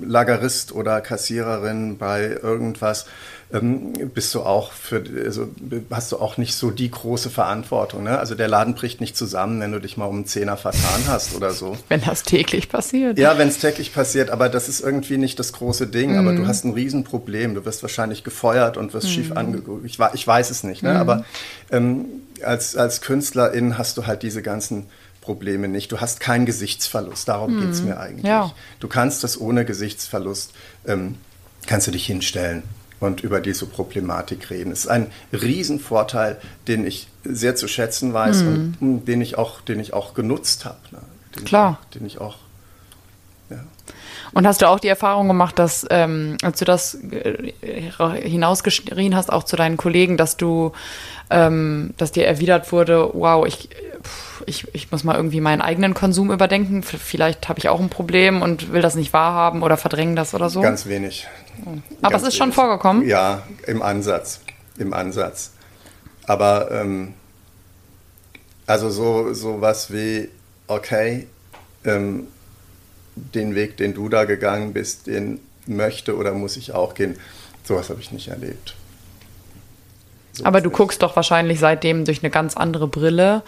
Lagerist 0.00 0.72
oder 0.72 1.00
Kassiererin 1.00 1.98
bei 1.98 2.38
irgendwas, 2.42 3.06
ähm, 3.52 3.92
bist 4.12 4.34
du 4.34 4.40
auch 4.40 4.72
für, 4.72 5.04
also 5.24 5.48
hast 5.90 6.10
du 6.10 6.16
auch 6.18 6.36
nicht 6.36 6.54
so 6.54 6.70
die 6.70 6.90
große 6.90 7.30
Verantwortung. 7.30 8.02
Ne? 8.02 8.18
Also 8.18 8.34
der 8.34 8.48
Laden 8.48 8.74
bricht 8.74 9.00
nicht 9.00 9.16
zusammen, 9.16 9.60
wenn 9.60 9.70
du 9.70 9.80
dich 9.80 9.96
mal 9.96 10.06
um 10.06 10.16
einen 10.16 10.26
Zehner 10.26 10.56
vertan 10.56 11.04
hast 11.06 11.34
oder 11.36 11.52
so. 11.52 11.76
Wenn 11.88 12.02
das 12.02 12.24
täglich 12.24 12.68
passiert. 12.68 13.18
Ja, 13.18 13.38
wenn 13.38 13.48
es 13.48 13.58
täglich 13.58 13.94
passiert, 13.94 14.30
aber 14.30 14.48
das 14.48 14.68
ist 14.68 14.80
irgendwie 14.80 15.16
nicht 15.16 15.38
das 15.38 15.52
große 15.52 15.86
Ding. 15.86 16.12
Mhm. 16.12 16.18
Aber 16.18 16.32
du 16.34 16.46
hast 16.46 16.64
ein 16.64 16.72
Riesenproblem. 16.72 17.54
Du 17.54 17.64
wirst 17.64 17.82
wahrscheinlich 17.82 18.24
gefeuert 18.24 18.76
und 18.76 18.92
wirst 18.94 19.06
mhm. 19.06 19.12
schief 19.12 19.32
angeguckt. 19.32 19.84
Ich, 19.84 19.98
ich 20.14 20.26
weiß 20.26 20.50
es 20.50 20.64
nicht, 20.64 20.82
ne? 20.82 20.90
Mhm. 20.90 20.96
aber 20.96 21.24
ähm, 21.70 22.06
als, 22.42 22.76
als 22.76 23.00
Künstlerin 23.00 23.78
hast 23.78 23.96
du 23.96 24.06
halt 24.06 24.22
diese 24.22 24.42
ganzen 24.42 24.86
Probleme 25.26 25.66
nicht. 25.66 25.90
Du 25.90 26.00
hast 26.00 26.20
keinen 26.20 26.46
Gesichtsverlust. 26.46 27.28
Darum 27.28 27.56
mhm. 27.56 27.60
geht 27.60 27.70
es 27.70 27.82
mir 27.82 27.98
eigentlich. 27.98 28.24
Ja. 28.24 28.52
Du 28.78 28.86
kannst 28.86 29.24
das 29.24 29.38
ohne 29.40 29.64
Gesichtsverlust, 29.64 30.52
ähm, 30.86 31.16
kannst 31.66 31.88
du 31.88 31.90
dich 31.90 32.06
hinstellen 32.06 32.62
und 33.00 33.22
über 33.22 33.40
diese 33.40 33.66
Problematik 33.66 34.50
reden. 34.50 34.70
Es 34.70 34.80
ist 34.80 34.86
ein 34.86 35.08
Riesenvorteil, 35.32 36.38
den 36.68 36.86
ich 36.86 37.08
sehr 37.24 37.56
zu 37.56 37.66
schätzen 37.66 38.14
weiß 38.14 38.42
mhm. 38.42 38.74
und 38.80 39.04
den 39.06 39.20
ich 39.20 39.36
auch, 39.36 39.60
den 39.60 39.80
ich 39.80 39.92
auch 39.92 40.14
genutzt 40.14 40.64
habe. 40.64 40.78
Ne? 40.92 40.98
Klar. 41.44 41.80
Ich, 41.90 41.98
den 41.98 42.06
ich 42.06 42.20
auch 42.20 42.36
ja. 43.50 43.58
Und 44.32 44.46
hast 44.46 44.62
du 44.62 44.68
auch 44.68 44.80
die 44.80 44.88
Erfahrung 44.88 45.28
gemacht, 45.28 45.58
dass, 45.58 45.86
ähm, 45.90 46.36
als 46.42 46.58
du 46.58 46.64
das 46.64 46.94
äh, 46.94 47.52
hinausgeschrien 47.62 49.14
hast, 49.14 49.32
auch 49.32 49.44
zu 49.44 49.56
deinen 49.56 49.76
Kollegen, 49.76 50.16
dass 50.16 50.36
du, 50.36 50.72
ähm, 51.30 51.94
dass 51.96 52.12
dir 52.12 52.26
erwidert 52.26 52.72
wurde, 52.72 53.10
wow, 53.12 53.46
ich, 53.46 53.68
ich, 54.46 54.66
ich 54.74 54.90
muss 54.90 55.04
mal 55.04 55.16
irgendwie 55.16 55.40
meinen 55.40 55.62
eigenen 55.62 55.94
Konsum 55.94 56.30
überdenken. 56.30 56.82
Vielleicht 56.82 57.48
habe 57.48 57.58
ich 57.58 57.68
auch 57.68 57.80
ein 57.80 57.88
Problem 57.88 58.42
und 58.42 58.72
will 58.72 58.82
das 58.82 58.94
nicht 58.94 59.12
wahrhaben 59.12 59.62
oder 59.62 59.76
verdrängen 59.76 60.16
das 60.16 60.34
oder 60.34 60.50
so. 60.50 60.60
Ganz 60.60 60.86
wenig. 60.86 61.26
Aber 61.64 62.10
Ganz 62.10 62.14
es 62.14 62.20
ist 62.20 62.22
wenig. 62.22 62.36
schon 62.36 62.52
vorgekommen? 62.52 63.06
Ja, 63.06 63.42
im 63.66 63.82
Ansatz. 63.82 64.40
Im 64.78 64.92
Ansatz. 64.92 65.52
Aber 66.26 66.70
ähm, 66.70 67.14
also 68.66 68.90
so, 68.90 69.32
so 69.32 69.60
was 69.60 69.92
wie, 69.92 70.28
okay, 70.66 71.28
ähm, 71.84 72.26
den 73.14 73.54
Weg, 73.54 73.76
den 73.76 73.94
du 73.94 74.08
da 74.08 74.24
gegangen 74.24 74.72
bist, 74.72 75.06
den 75.06 75.40
möchte 75.66 76.16
oder 76.16 76.32
muss 76.32 76.56
ich 76.56 76.72
auch 76.72 76.94
gehen. 76.94 77.16
Sowas 77.64 77.88
habe 77.90 78.00
ich 78.00 78.12
nicht 78.12 78.28
erlebt. 78.28 78.74
So 80.36 80.44
Aber 80.44 80.60
du 80.60 80.68
guckst 80.68 81.02
doch 81.02 81.16
wahrscheinlich 81.16 81.58
seitdem 81.60 82.04
durch 82.04 82.22
eine 82.22 82.28
ganz 82.28 82.58
andere 82.58 82.86
Brille 82.88 83.42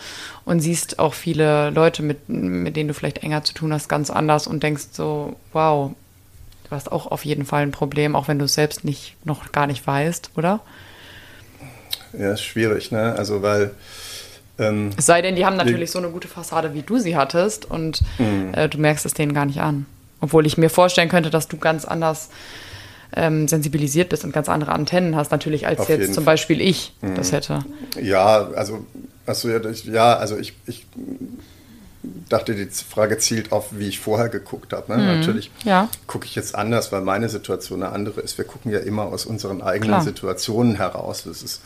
und 0.47 0.61
siehst 0.61 0.99
auch 0.99 1.12
viele 1.12 1.68
Leute, 1.68 2.03
mit, 2.03 2.30
mit 2.30 2.76
denen 2.76 2.89
du 2.89 2.95
vielleicht 2.95 3.18
enger 3.18 3.45
zu 3.45 3.53
tun 3.53 3.74
hast, 3.74 3.91
ganz 3.91 4.09
anders 4.09 4.47
und 4.47 4.62
denkst 4.62 4.84
so, 4.93 5.36
wow, 5.53 5.93
du 6.64 6.70
hast 6.70 6.91
auch 6.91 7.07
auf 7.07 7.26
jeden 7.26 7.45
Fall 7.45 7.62
ein 7.62 7.72
Problem, 7.72 8.16
auch 8.16 8.26
wenn 8.26 8.39
du 8.39 8.47
es 8.47 8.55
selbst 8.55 8.84
nicht, 8.84 9.16
noch 9.26 9.53
gar 9.53 9.66
nicht 9.66 9.86
weißt, 9.86 10.30
oder? 10.36 10.61
Ja, 12.18 12.32
ist 12.32 12.43
schwierig, 12.43 12.91
ne? 12.91 13.14
Also 13.18 13.43
weil. 13.43 13.72
Ähm, 14.59 14.91
es 14.97 15.05
sei 15.05 15.20
denn, 15.20 15.36
die 15.36 15.45
haben 15.45 15.57
natürlich 15.57 15.91
so 15.91 15.99
eine 15.99 16.09
gute 16.09 16.26
Fassade, 16.26 16.72
wie 16.72 16.80
du 16.80 16.99
sie 16.99 17.18
hattest 17.18 17.70
und 17.70 18.01
mhm. 18.18 18.55
äh, 18.55 18.66
du 18.66 18.78
merkst 18.78 19.05
es 19.05 19.12
denen 19.12 19.34
gar 19.34 19.45
nicht 19.45 19.61
an. 19.61 19.84
Obwohl 20.22 20.47
ich 20.47 20.57
mir 20.57 20.70
vorstellen 20.70 21.11
könnte, 21.11 21.28
dass 21.28 21.49
du 21.49 21.59
ganz 21.59 21.84
anders 21.84 22.30
ähm, 23.14 23.48
sensibilisiert 23.48 24.09
bist 24.09 24.24
und 24.24 24.32
ganz 24.32 24.48
andere 24.48 24.72
Antennen 24.72 25.16
hast, 25.16 25.30
natürlich 25.30 25.66
als 25.66 25.80
Auf 25.80 25.88
jetzt 25.88 26.14
zum 26.14 26.24
Beispiel 26.24 26.61
ich 26.61 26.94
mhm. 27.00 27.14
das 27.14 27.32
hätte. 27.32 27.61
Ja, 28.00 28.48
also, 28.54 28.84
also 29.26 29.48
ja, 29.48 30.16
also 30.16 30.36
ich, 30.36 30.54
ich 30.66 30.86
dachte, 32.28 32.54
die 32.54 32.66
Frage 32.66 33.18
zielt 33.18 33.52
auf, 33.52 33.68
wie 33.72 33.88
ich 33.88 33.98
vorher 33.98 34.28
geguckt 34.28 34.72
habe. 34.72 34.92
Ne? 34.92 34.98
Mhm. 34.98 35.18
Natürlich 35.18 35.50
ja. 35.64 35.88
gucke 36.06 36.26
ich 36.26 36.34
jetzt 36.34 36.54
anders, 36.54 36.92
weil 36.92 37.00
meine 37.00 37.28
Situation 37.28 37.82
eine 37.82 37.92
andere 37.92 38.20
ist. 38.20 38.38
Wir 38.38 38.44
gucken 38.44 38.70
ja 38.70 38.78
immer 38.78 39.04
aus 39.04 39.26
unseren 39.26 39.62
eigenen 39.62 39.90
Klar. 39.90 40.02
Situationen 40.02 40.76
heraus. 40.76 41.24
Das 41.24 41.42
ist, 41.42 41.61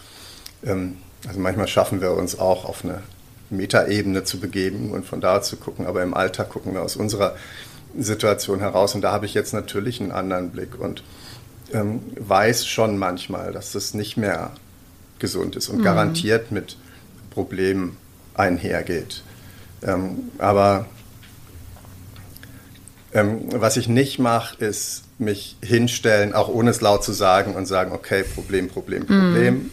ähm, 0.64 0.98
also 1.26 1.40
manchmal 1.40 1.68
schaffen 1.68 2.00
wir 2.00 2.12
uns 2.12 2.38
auch 2.38 2.64
auf 2.64 2.84
eine 2.84 3.02
Metaebene 3.50 4.24
zu 4.24 4.40
begeben 4.40 4.90
und 4.90 5.04
von 5.04 5.20
da 5.20 5.42
zu 5.42 5.56
gucken, 5.56 5.86
aber 5.86 6.02
im 6.02 6.14
Alltag 6.14 6.48
gucken 6.48 6.72
wir 6.72 6.82
aus 6.82 6.96
unserer 6.96 7.34
Situation 7.98 8.60
heraus 8.60 8.94
und 8.94 9.02
da 9.02 9.12
habe 9.12 9.26
ich 9.26 9.34
jetzt 9.34 9.52
natürlich 9.52 10.00
einen 10.00 10.12
anderen 10.12 10.50
Blick 10.50 10.80
und 10.80 11.02
ähm, 11.72 12.00
weiß 12.18 12.66
schon 12.66 12.98
manchmal, 12.98 13.52
dass 13.52 13.72
das 13.72 13.94
nicht 13.94 14.16
mehr 14.16 14.52
gesund 15.18 15.56
ist 15.56 15.68
und 15.68 15.78
mhm. 15.78 15.84
garantiert 15.84 16.52
mit 16.52 16.76
Problemen 17.30 17.96
einhergeht. 18.34 19.22
Ähm, 19.82 20.30
aber 20.38 20.86
ähm, 23.14 23.48
was 23.52 23.76
ich 23.76 23.88
nicht 23.88 24.18
mache, 24.18 24.64
ist 24.64 25.04
mich 25.18 25.56
hinstellen, 25.62 26.32
auch 26.32 26.48
ohne 26.48 26.70
es 26.70 26.80
laut 26.80 27.04
zu 27.04 27.12
sagen 27.12 27.54
und 27.54 27.66
sagen, 27.66 27.92
okay, 27.92 28.24
Problem, 28.24 28.68
Problem, 28.68 29.06
Problem. 29.06 29.54
Mhm. 29.54 29.70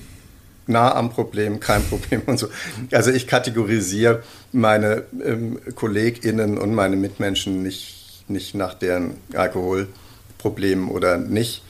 Nah 0.68 0.94
am 0.94 1.10
Problem, 1.10 1.60
kein 1.60 1.84
Problem 1.90 2.22
und 2.26 2.38
so. 2.38 2.48
Also 2.92 3.12
ich 3.12 3.28
kategorisiere 3.28 4.24
meine 4.52 5.04
ähm, 5.24 5.60
KollegInnen 5.76 6.58
und 6.58 6.74
meine 6.76 6.96
Mitmenschen 6.96 7.64
nicht, 7.64 8.24
nicht 8.28 8.56
nach 8.56 8.74
deren 8.74 9.16
Alkoholproblemen 9.34 10.90
oder 10.90 11.18
nicht, 11.18 11.64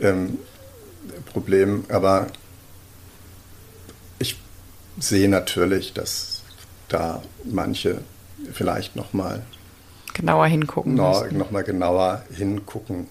ähm, 0.00 0.38
Problem. 1.32 1.84
Aber 1.88 2.26
ich 4.18 4.38
sehe 4.98 5.28
natürlich, 5.28 5.92
dass 5.92 6.42
da 6.88 7.22
manche 7.44 8.00
vielleicht 8.52 8.96
noch 8.96 9.12
mal 9.12 9.42
genauer 10.14 10.46
hingucken 10.46 10.94
noch, 10.94 11.30
noch 11.30 11.50
mal 11.50 11.64
genauer 11.64 12.24
hingucken 12.30 13.08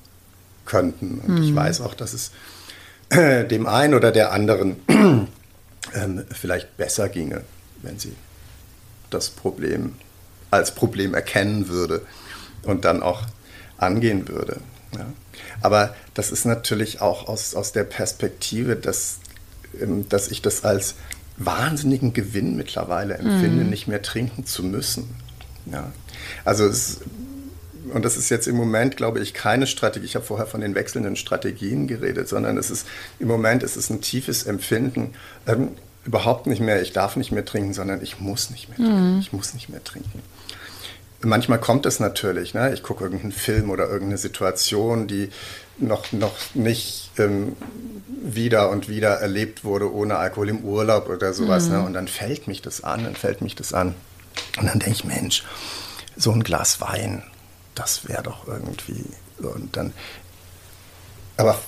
könnten. 0.66 1.20
Und 1.20 1.36
mhm. 1.36 1.44
ich 1.44 1.56
weiß 1.56 1.82
auch, 1.82 1.94
dass 1.94 2.14
es 2.14 2.32
dem 3.12 3.68
einen 3.68 3.94
oder 3.94 4.12
der 4.12 4.32
anderen 4.32 4.78
ähm, 5.94 6.24
vielleicht 6.32 6.76
besser 6.78 7.10
ginge, 7.10 7.44
wenn 7.82 8.00
sie 8.00 8.14
das 9.10 9.30
Problem 9.30 9.96
als 10.52 10.74
Problem 10.74 11.14
erkennen 11.14 11.68
würde 11.68 12.02
und 12.64 12.86
dann 12.86 13.04
auch 13.04 13.24
angehen 13.78 14.28
würde. 14.28 14.60
Ja. 14.94 15.06
Aber 15.62 15.96
das 16.14 16.32
ist 16.32 16.46
natürlich 16.46 17.02
auch 17.02 17.28
aus, 17.28 17.56
aus 17.56 17.72
der 17.72 17.84
Perspektive, 17.84 18.76
dass, 18.76 19.18
ähm, 19.80 20.08
dass 20.10 20.30
ich 20.30 20.42
das 20.42 20.64
als 20.64 20.96
wahnsinnigen 21.38 22.14
Gewinn 22.14 22.56
mittlerweile 22.56 23.16
empfinde, 23.16 23.66
mm. 23.66 23.70
nicht 23.70 23.88
mehr 23.88 24.02
trinken 24.02 24.46
zu 24.46 24.64
müssen. 24.64 25.16
Ja. 25.72 25.92
Also 26.46 26.66
es, 26.66 27.02
und 27.94 28.06
das 28.06 28.18
ist 28.18 28.30
jetzt 28.30 28.48
im 28.48 28.56
Moment, 28.56 28.98
glaube 28.98 29.20
ich, 29.20 29.34
keine 29.34 29.68
Strategie. 29.68 30.06
Ich 30.06 30.16
habe 30.16 30.26
vorher 30.26 30.48
von 30.48 30.62
den 30.62 30.76
wechselnden 30.76 31.16
Strategien 31.16 31.88
geredet, 31.88 32.30
sondern 32.30 32.58
es 32.58 32.72
ist 32.72 32.88
im 33.20 33.28
Moment 33.28 33.64
ist 33.64 33.76
es 33.76 33.90
ein 33.90 34.02
tiefes 34.02 34.44
Empfinden. 34.44 35.14
Ähm, 35.46 35.72
überhaupt 36.06 36.48
nicht 36.48 36.62
mehr, 36.62 36.82
ich 36.82 36.94
darf 36.94 37.16
nicht 37.16 37.32
mehr 37.32 37.46
trinken, 37.46 37.74
sondern 37.74 38.02
ich 38.02 38.20
muss 38.20 38.50
nicht 38.50 38.70
mehr 38.70 38.78
trinken. 38.78 39.18
Mm. 39.18 39.20
Ich 39.20 39.34
muss 39.34 39.54
nicht 39.54 39.70
mehr 39.70 39.84
trinken 39.84 40.22
manchmal 41.26 41.60
kommt 41.60 41.86
es 41.86 42.00
natürlich. 42.00 42.54
Ne? 42.54 42.74
Ich 42.74 42.84
gucke 42.84 43.04
irgendeinen 43.04 43.32
Film 43.32 43.70
oder 43.70 43.86
irgendeine 43.86 44.18
Situation, 44.18 45.08
die 45.08 45.30
noch, 45.78 46.12
noch 46.12 46.36
nicht 46.54 47.12
ähm, 47.18 47.56
wieder 48.08 48.70
und 48.70 48.88
wieder 48.88 49.20
erlebt 49.20 49.64
wurde 49.64 49.94
ohne 49.94 50.18
Alkohol 50.18 50.50
im 50.50 50.64
Urlaub 50.64 51.10
oder 51.10 51.34
sowas. 51.34 51.68
Ne? 51.68 51.76
Mhm. 51.76 51.82
Ne? 51.82 51.88
Und 51.88 51.94
dann 51.94 52.08
fällt 52.08 52.48
mich 52.48 52.62
das 52.62 52.84
an, 52.84 53.04
dann 53.04 53.16
fällt 53.16 53.42
mich 53.42 53.56
das 53.56 53.74
an. 53.74 53.96
Und 54.58 54.68
dann 54.68 54.80
denke 54.80 54.92
ich, 54.92 55.04
Mensch, 55.04 55.44
so 56.16 56.32
ein 56.32 56.44
Glas 56.44 56.82
Wein, 56.82 57.24
das 57.74 58.08
wäre 58.08 58.24
doch 58.24 58.48
irgendwie. 58.48 59.06
Und 59.40 59.76
dann, 59.76 59.94
aber 61.38 61.60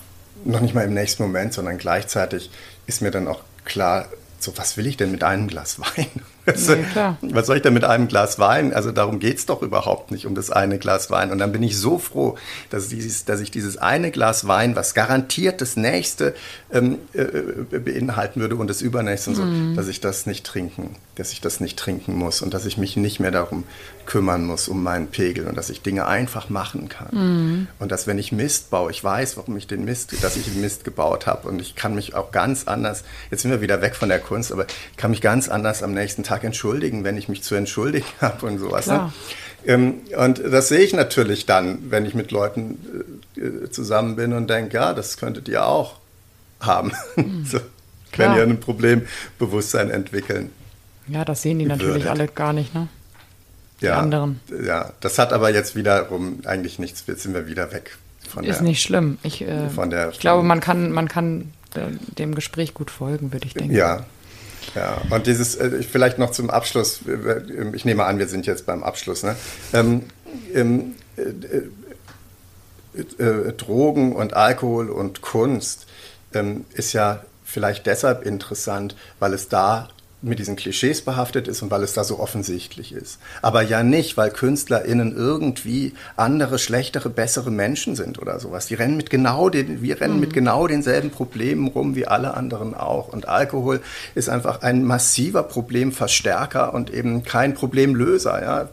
noch 0.46 0.62
nicht 0.62 0.74
mal 0.74 0.86
im 0.86 0.94
nächsten 0.94 1.24
Moment, 1.24 1.54
sondern 1.54 1.78
gleichzeitig 1.78 2.50
ist 2.86 3.02
mir 3.02 3.12
dann 3.12 3.28
auch 3.28 3.42
klar, 3.66 4.08
so 4.40 4.58
was 4.58 4.78
will 4.78 4.88
ich 4.88 4.98
denn 4.98 5.12
mit 5.12 5.24
einem 5.24 5.48
Glas 5.48 5.80
Wein? 5.80 6.22
Ja, 6.96 7.18
was 7.22 7.48
soll 7.48 7.58
ich 7.58 7.62
denn 7.62 7.74
mit 7.74 7.84
einem 7.84 8.08
Glas 8.08 8.40
Wein? 8.40 8.74
Also 8.74 8.92
darum 8.92 9.20
geht 9.20 9.38
es 9.38 9.46
doch 9.46 9.62
überhaupt 9.62 10.12
nicht, 10.12 10.26
um 10.26 10.36
das 10.36 10.50
eine 10.50 10.80
Glas 10.80 11.12
Wein. 11.12 11.32
Und 11.32 11.40
dann 11.40 11.52
bin 11.52 11.62
ich 11.62 11.78
so 11.78 12.00
froh, 12.00 12.38
dass, 12.70 12.88
dieses, 12.88 13.26
dass 13.26 13.40
ich 13.42 13.52
dieses 13.52 13.78
eine 13.78 14.12
Glas 14.12 14.48
Wein, 14.48 14.76
was 14.76 14.94
garantiert 14.94 15.62
das 15.62 15.76
nächste 15.76 16.34
ähm, 16.72 17.00
äh, 17.14 17.22
äh 17.22 17.80
beinhalten 17.80 18.40
würde 18.40 18.56
und 18.56 18.70
das 18.70 18.82
übernächste, 18.82 19.32
mhm. 19.32 19.36
so, 19.36 19.76
dass 19.76 19.88
ich 19.88 20.00
das 20.00 20.26
nicht 20.26 20.46
trinken, 20.46 20.96
dass 21.16 21.32
ich 21.32 21.42
das 21.42 21.60
nicht 21.60 21.78
trinken 21.78 22.16
muss 22.16 22.42
und 22.42 22.54
dass 22.54 22.66
ich 22.66 22.78
mich 22.78 22.96
nicht 22.96 23.20
mehr 23.20 23.32
darum 23.32 23.64
kümmern 24.06 24.46
muss, 24.46 24.68
um 24.68 24.82
meinen 24.82 25.08
Pegel 25.08 25.48
und 25.48 25.58
dass 25.58 25.70
ich 25.70 25.82
Dinge 25.82 26.08
einfach 26.08 26.50
machen 26.50 26.90
kann. 26.90 27.10
Mhm. 27.12 27.68
Und 27.80 27.92
dass 27.92 28.08
wenn 28.08 28.18
ich 28.18 28.32
Mist 28.32 28.70
baue, 28.70 28.90
ich 28.90 29.04
weiß, 29.04 29.38
warum 29.38 29.58
ich 29.58 29.68
den 29.68 29.86
Mist, 29.86 30.14
dass 30.24 30.38
ich 30.38 30.46
den 30.46 30.62
Mist 30.62 30.84
gebaut 30.84 31.28
habe 31.28 31.48
und 31.48 31.62
ich 31.62 31.76
kann 31.76 31.94
mich 31.94 32.16
auch 32.16 32.32
ganz 32.32 32.68
anders, 32.68 33.04
jetzt 33.30 33.42
sind 33.42 33.52
wir 33.52 33.62
wieder 33.62 33.82
weg 33.82 33.96
von 33.96 34.10
der 34.10 34.20
Kunst, 34.20 34.52
aber 34.52 34.66
ich 34.92 34.98
kann 34.98 35.12
mich 35.12 35.22
ganz 35.22 35.50
anders 35.50 35.84
am 35.84 35.94
nächsten 35.94 36.24
Tag 36.24 36.37
Tag 36.38 36.44
entschuldigen, 36.44 37.04
wenn 37.04 37.18
ich 37.18 37.28
mich 37.30 37.44
zu 37.44 37.56
entschuldigen 37.56 38.06
habe 38.22 38.46
und 38.46 38.60
sowas. 38.60 38.88
Ne? 38.88 39.12
Ähm, 39.66 40.02
und 40.18 40.40
das 40.40 40.70
sehe 40.70 40.80
ich 40.80 40.94
natürlich 40.94 41.46
dann, 41.46 41.92
wenn 41.92 42.06
ich 42.06 42.14
mit 42.14 42.32
Leuten 42.32 42.78
äh, 43.36 43.70
zusammen 43.70 44.16
bin 44.16 44.34
und 44.34 44.50
denke, 44.50 44.76
ja, 44.76 44.94
das 44.94 45.18
könntet 45.18 45.48
ihr 45.48 45.66
auch 45.66 45.96
haben, 46.60 46.92
mhm. 47.16 47.46
so, 47.52 47.60
wenn 48.16 48.36
ihr 48.36 48.44
ein 48.44 48.60
Problembewusstsein 48.60 49.90
entwickeln. 49.90 50.52
Ja, 51.08 51.26
das 51.26 51.42
sehen 51.42 51.60
die 51.60 51.66
natürlich 51.66 52.04
würdet. 52.04 52.10
alle 52.10 52.28
gar 52.28 52.54
nicht, 52.54 52.74
ne? 52.74 52.88
Die 53.82 53.86
ja, 53.86 54.00
anderen. 54.00 54.40
Ja, 54.66 54.92
das 55.02 55.20
hat 55.20 55.34
aber 55.34 55.54
jetzt 55.54 55.76
wiederum 55.76 56.40
eigentlich 56.46 56.80
nichts, 56.80 57.04
jetzt 57.08 57.24
sind 57.24 57.34
wir 57.34 57.48
wieder 57.48 57.72
weg 57.72 57.98
von 58.28 58.44
Ist 58.44 58.58
der, 58.58 58.64
nicht 58.64 58.82
schlimm. 58.82 59.18
Ich, 59.24 59.42
äh, 59.42 59.70
von 59.70 59.90
der, 59.90 60.10
ich 60.10 60.20
glaube, 60.20 60.44
man 60.44 60.60
kann, 60.60 60.92
man 60.92 61.08
kann 61.08 61.54
äh, 61.76 61.92
dem 62.18 62.36
Gespräch 62.36 62.74
gut 62.74 62.92
folgen, 62.92 63.32
würde 63.34 63.46
ich 63.46 63.54
denken. 63.54 63.74
Ja, 63.74 64.06
ja, 64.76 65.02
und 65.10 65.28
dieses, 65.28 65.56
äh, 65.56 65.84
vielleicht 65.84 66.18
noch 66.18 66.32
zum 66.32 66.50
Abschluss, 66.50 67.02
ich 67.74 67.86
nehme 67.86 68.06
an, 68.06 68.20
wir 68.20 68.28
sind 68.28 68.46
jetzt 68.46 68.66
beim 68.66 68.84
Abschluss, 68.84 69.24
ne? 69.24 69.36
Ähm, 69.74 70.04
ähm, 70.54 70.96
äh, 71.18 71.24
äh, 73.24 73.54
Drogen 73.54 74.16
und 74.16 74.34
Alkohol 74.34 74.90
und 74.90 75.22
Kunst 75.22 75.86
ähm, 76.34 76.66
ist 76.74 76.94
ja 76.94 77.24
vielleicht 77.44 77.86
deshalb 77.86 78.26
interessant, 78.26 78.96
weil 79.20 79.34
es 79.34 79.50
da 79.50 79.90
mit 80.22 80.40
diesen 80.40 80.56
Klischees 80.56 81.04
behaftet 81.04 81.48
ist 81.48 81.62
und 81.62 81.70
weil 81.70 81.84
es 81.84 81.94
da 81.94 82.04
so 82.04 82.20
offensichtlich 82.20 82.92
ist. 82.92 83.20
Aber 83.44 83.62
ja 83.62 83.84
nicht, 83.84 84.18
weil 84.18 84.32
KünstlerInnen 84.32 85.16
irgendwie 85.16 85.94
andere, 86.16 86.58
schlechtere, 86.58 87.10
bessere 87.10 87.52
Menschen 87.52 87.96
sind 87.96 88.20
oder 88.20 88.40
sowas. 88.40 88.66
Die 88.66 88.74
rennen 88.74 88.98
mit 88.98 89.12
genau 89.12 89.50
den, 89.50 89.84
wir 89.84 90.02
rennen 90.02 90.16
mhm. 90.16 90.22
mit 90.22 90.34
genau 90.34 90.66
denselben 90.66 91.12
Problemen 91.12 91.68
rum 91.68 91.96
wie 91.96 92.08
alle 92.08 92.34
anderen 92.34 92.74
auch. 92.74 93.10
Und 93.10 93.28
Alkohol 93.28 93.80
ist 94.16 94.28
einfach 94.28 94.64
ein 94.64 94.84
massiver 94.84 95.44
Problemverstärker 95.44 96.74
und 96.74 96.92
eben 96.92 97.24
kein 97.24 97.54
Problemlöser, 97.54 98.42
ja. 98.42 98.70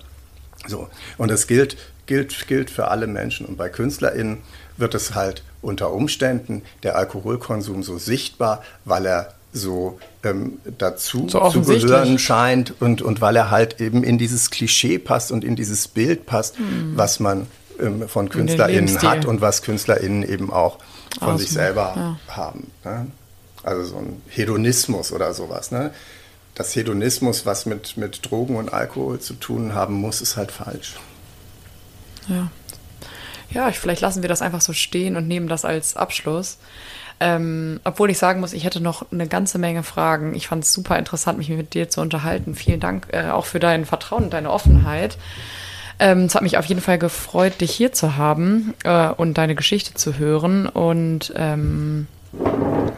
So. 0.66 0.88
Und 1.18 1.30
das 1.30 1.46
gilt, 1.46 1.76
gilt, 2.06 2.48
gilt 2.48 2.70
für 2.70 2.88
alle 2.88 3.06
Menschen. 3.06 3.44
Und 3.44 3.58
bei 3.58 3.68
KünstlerInnen 3.68 4.38
wird 4.78 4.94
es 4.94 5.14
halt 5.14 5.42
unter 5.60 5.92
Umständen 5.92 6.62
der 6.82 6.96
Alkoholkonsum 6.96 7.82
so 7.82 7.98
sichtbar, 7.98 8.62
weil 8.86 9.04
er 9.04 9.34
so 9.54 9.98
ähm, 10.24 10.58
dazu 10.78 11.28
so 11.28 11.48
zu 11.48 11.62
gehören 11.62 12.18
scheint 12.18 12.74
und, 12.80 13.00
und 13.00 13.20
weil 13.20 13.36
er 13.36 13.50
halt 13.50 13.80
eben 13.80 14.02
in 14.02 14.18
dieses 14.18 14.50
Klischee 14.50 14.98
passt 14.98 15.30
und 15.30 15.44
in 15.44 15.56
dieses 15.56 15.88
Bild 15.88 16.26
passt, 16.26 16.58
mhm. 16.58 16.92
was 16.96 17.20
man 17.20 17.46
ähm, 17.80 18.08
von 18.08 18.28
KünstlerInnen 18.28 19.00
hat 19.02 19.24
und 19.24 19.40
was 19.40 19.62
KünstlerInnen 19.62 20.22
eben 20.22 20.52
auch 20.52 20.78
von 21.18 21.28
Außen, 21.28 21.38
sich 21.38 21.50
selber 21.50 21.94
ja. 21.96 22.34
haben. 22.34 22.70
Ne? 22.84 23.06
Also 23.62 23.84
so 23.84 23.96
ein 23.96 24.20
Hedonismus 24.28 25.12
oder 25.12 25.32
sowas. 25.32 25.70
Ne? 25.70 25.92
Das 26.56 26.74
Hedonismus, 26.74 27.46
was 27.46 27.64
mit, 27.64 27.96
mit 27.96 28.28
Drogen 28.28 28.56
und 28.56 28.72
Alkohol 28.72 29.20
zu 29.20 29.34
tun 29.34 29.74
haben 29.74 29.94
muss, 29.94 30.20
ist 30.20 30.36
halt 30.36 30.50
falsch. 30.50 30.94
Ja. 32.28 32.50
Ja, 33.50 33.70
vielleicht 33.70 34.00
lassen 34.00 34.22
wir 34.22 34.28
das 34.28 34.42
einfach 34.42 34.60
so 34.60 34.72
stehen 34.72 35.16
und 35.16 35.28
nehmen 35.28 35.46
das 35.46 35.64
als 35.64 35.96
Abschluss. 35.96 36.58
Ähm, 37.20 37.80
obwohl 37.84 38.10
ich 38.10 38.18
sagen 38.18 38.40
muss, 38.40 38.52
ich 38.52 38.64
hätte 38.64 38.80
noch 38.80 39.10
eine 39.12 39.26
ganze 39.26 39.58
Menge 39.58 39.82
Fragen. 39.82 40.34
Ich 40.34 40.48
fand 40.48 40.64
es 40.64 40.72
super 40.72 40.98
interessant, 40.98 41.38
mich 41.38 41.48
mit 41.48 41.74
dir 41.74 41.88
zu 41.88 42.00
unterhalten. 42.00 42.54
Vielen 42.54 42.80
Dank 42.80 43.06
äh, 43.12 43.30
auch 43.30 43.46
für 43.46 43.60
dein 43.60 43.84
Vertrauen 43.84 44.24
und 44.24 44.32
deine 44.32 44.50
Offenheit. 44.50 45.16
Ähm, 45.98 46.24
es 46.24 46.34
hat 46.34 46.42
mich 46.42 46.58
auf 46.58 46.64
jeden 46.66 46.80
Fall 46.80 46.98
gefreut, 46.98 47.60
dich 47.60 47.70
hier 47.70 47.92
zu 47.92 48.16
haben 48.16 48.74
äh, 48.84 49.08
und 49.08 49.38
deine 49.38 49.54
Geschichte 49.54 49.94
zu 49.94 50.18
hören. 50.18 50.66
Und 50.66 51.32
ähm, 51.36 52.08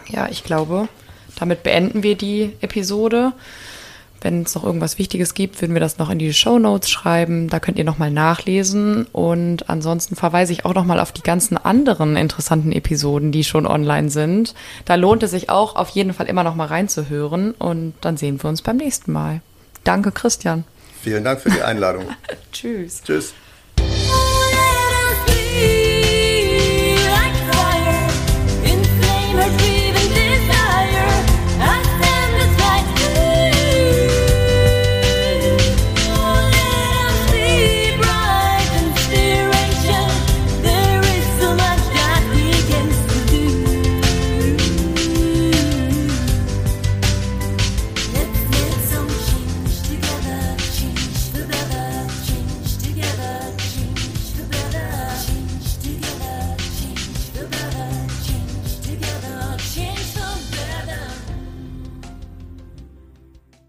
ja, 0.09 0.29
ich 0.31 0.45
glaube, 0.45 0.89
damit 1.39 1.62
beenden 1.62 2.03
wir 2.03 2.17
die 2.17 2.55
Episode. 2.61 3.33
Wenn 4.21 4.43
es 4.43 4.55
noch 4.55 4.64
irgendwas 4.64 4.99
Wichtiges 4.99 5.35
gibt, 5.35 5.61
würden 5.61 5.75
wir 5.75 5.81
das 5.81 5.99
noch 5.99 6.11
in 6.11 6.19
die 6.19 6.33
Show 6.33 6.59
Notes 6.59 6.91
schreiben. 6.91 7.49
Da 7.49 7.61
könnt 7.61 7.79
ihr 7.79 7.85
nochmal 7.85 8.11
nachlesen. 8.11 9.07
Und 9.12 9.69
ansonsten 9.69 10.17
verweise 10.17 10.53
ich 10.53 10.64
auch 10.64 10.75
nochmal 10.75 11.01
auf 11.01 11.12
die 11.12 11.23
ganzen 11.23 11.57
anderen 11.57 12.17
interessanten 12.17 12.73
Episoden, 12.73 13.33
die 13.33 13.45
schon 13.45 13.67
online 13.67 14.11
sind. 14.11 14.55
Da 14.85 14.95
lohnt 14.95 15.23
es 15.23 15.31
sich 15.31 15.51
auch 15.51 15.77
auf 15.77 15.91
jeden 15.91 16.12
Fall 16.12 16.27
immer 16.27 16.45
nochmal 16.45 16.69
reinzuhören. 16.69 17.53
Und 17.53 17.95
dann 18.01 18.17
sehen 18.17 18.43
wir 18.43 18.49
uns 18.49 18.62
beim 18.62 18.77
nächsten 18.77 19.12
Mal. 19.12 19.41
Danke, 19.85 20.11
Christian. 20.12 20.64
Vielen 21.03 21.23
Dank 21.23 21.41
für 21.41 21.51
die 21.51 21.62
Einladung. 21.62 22.05
Tschüss. 22.53 23.03
Tschüss. 23.03 23.35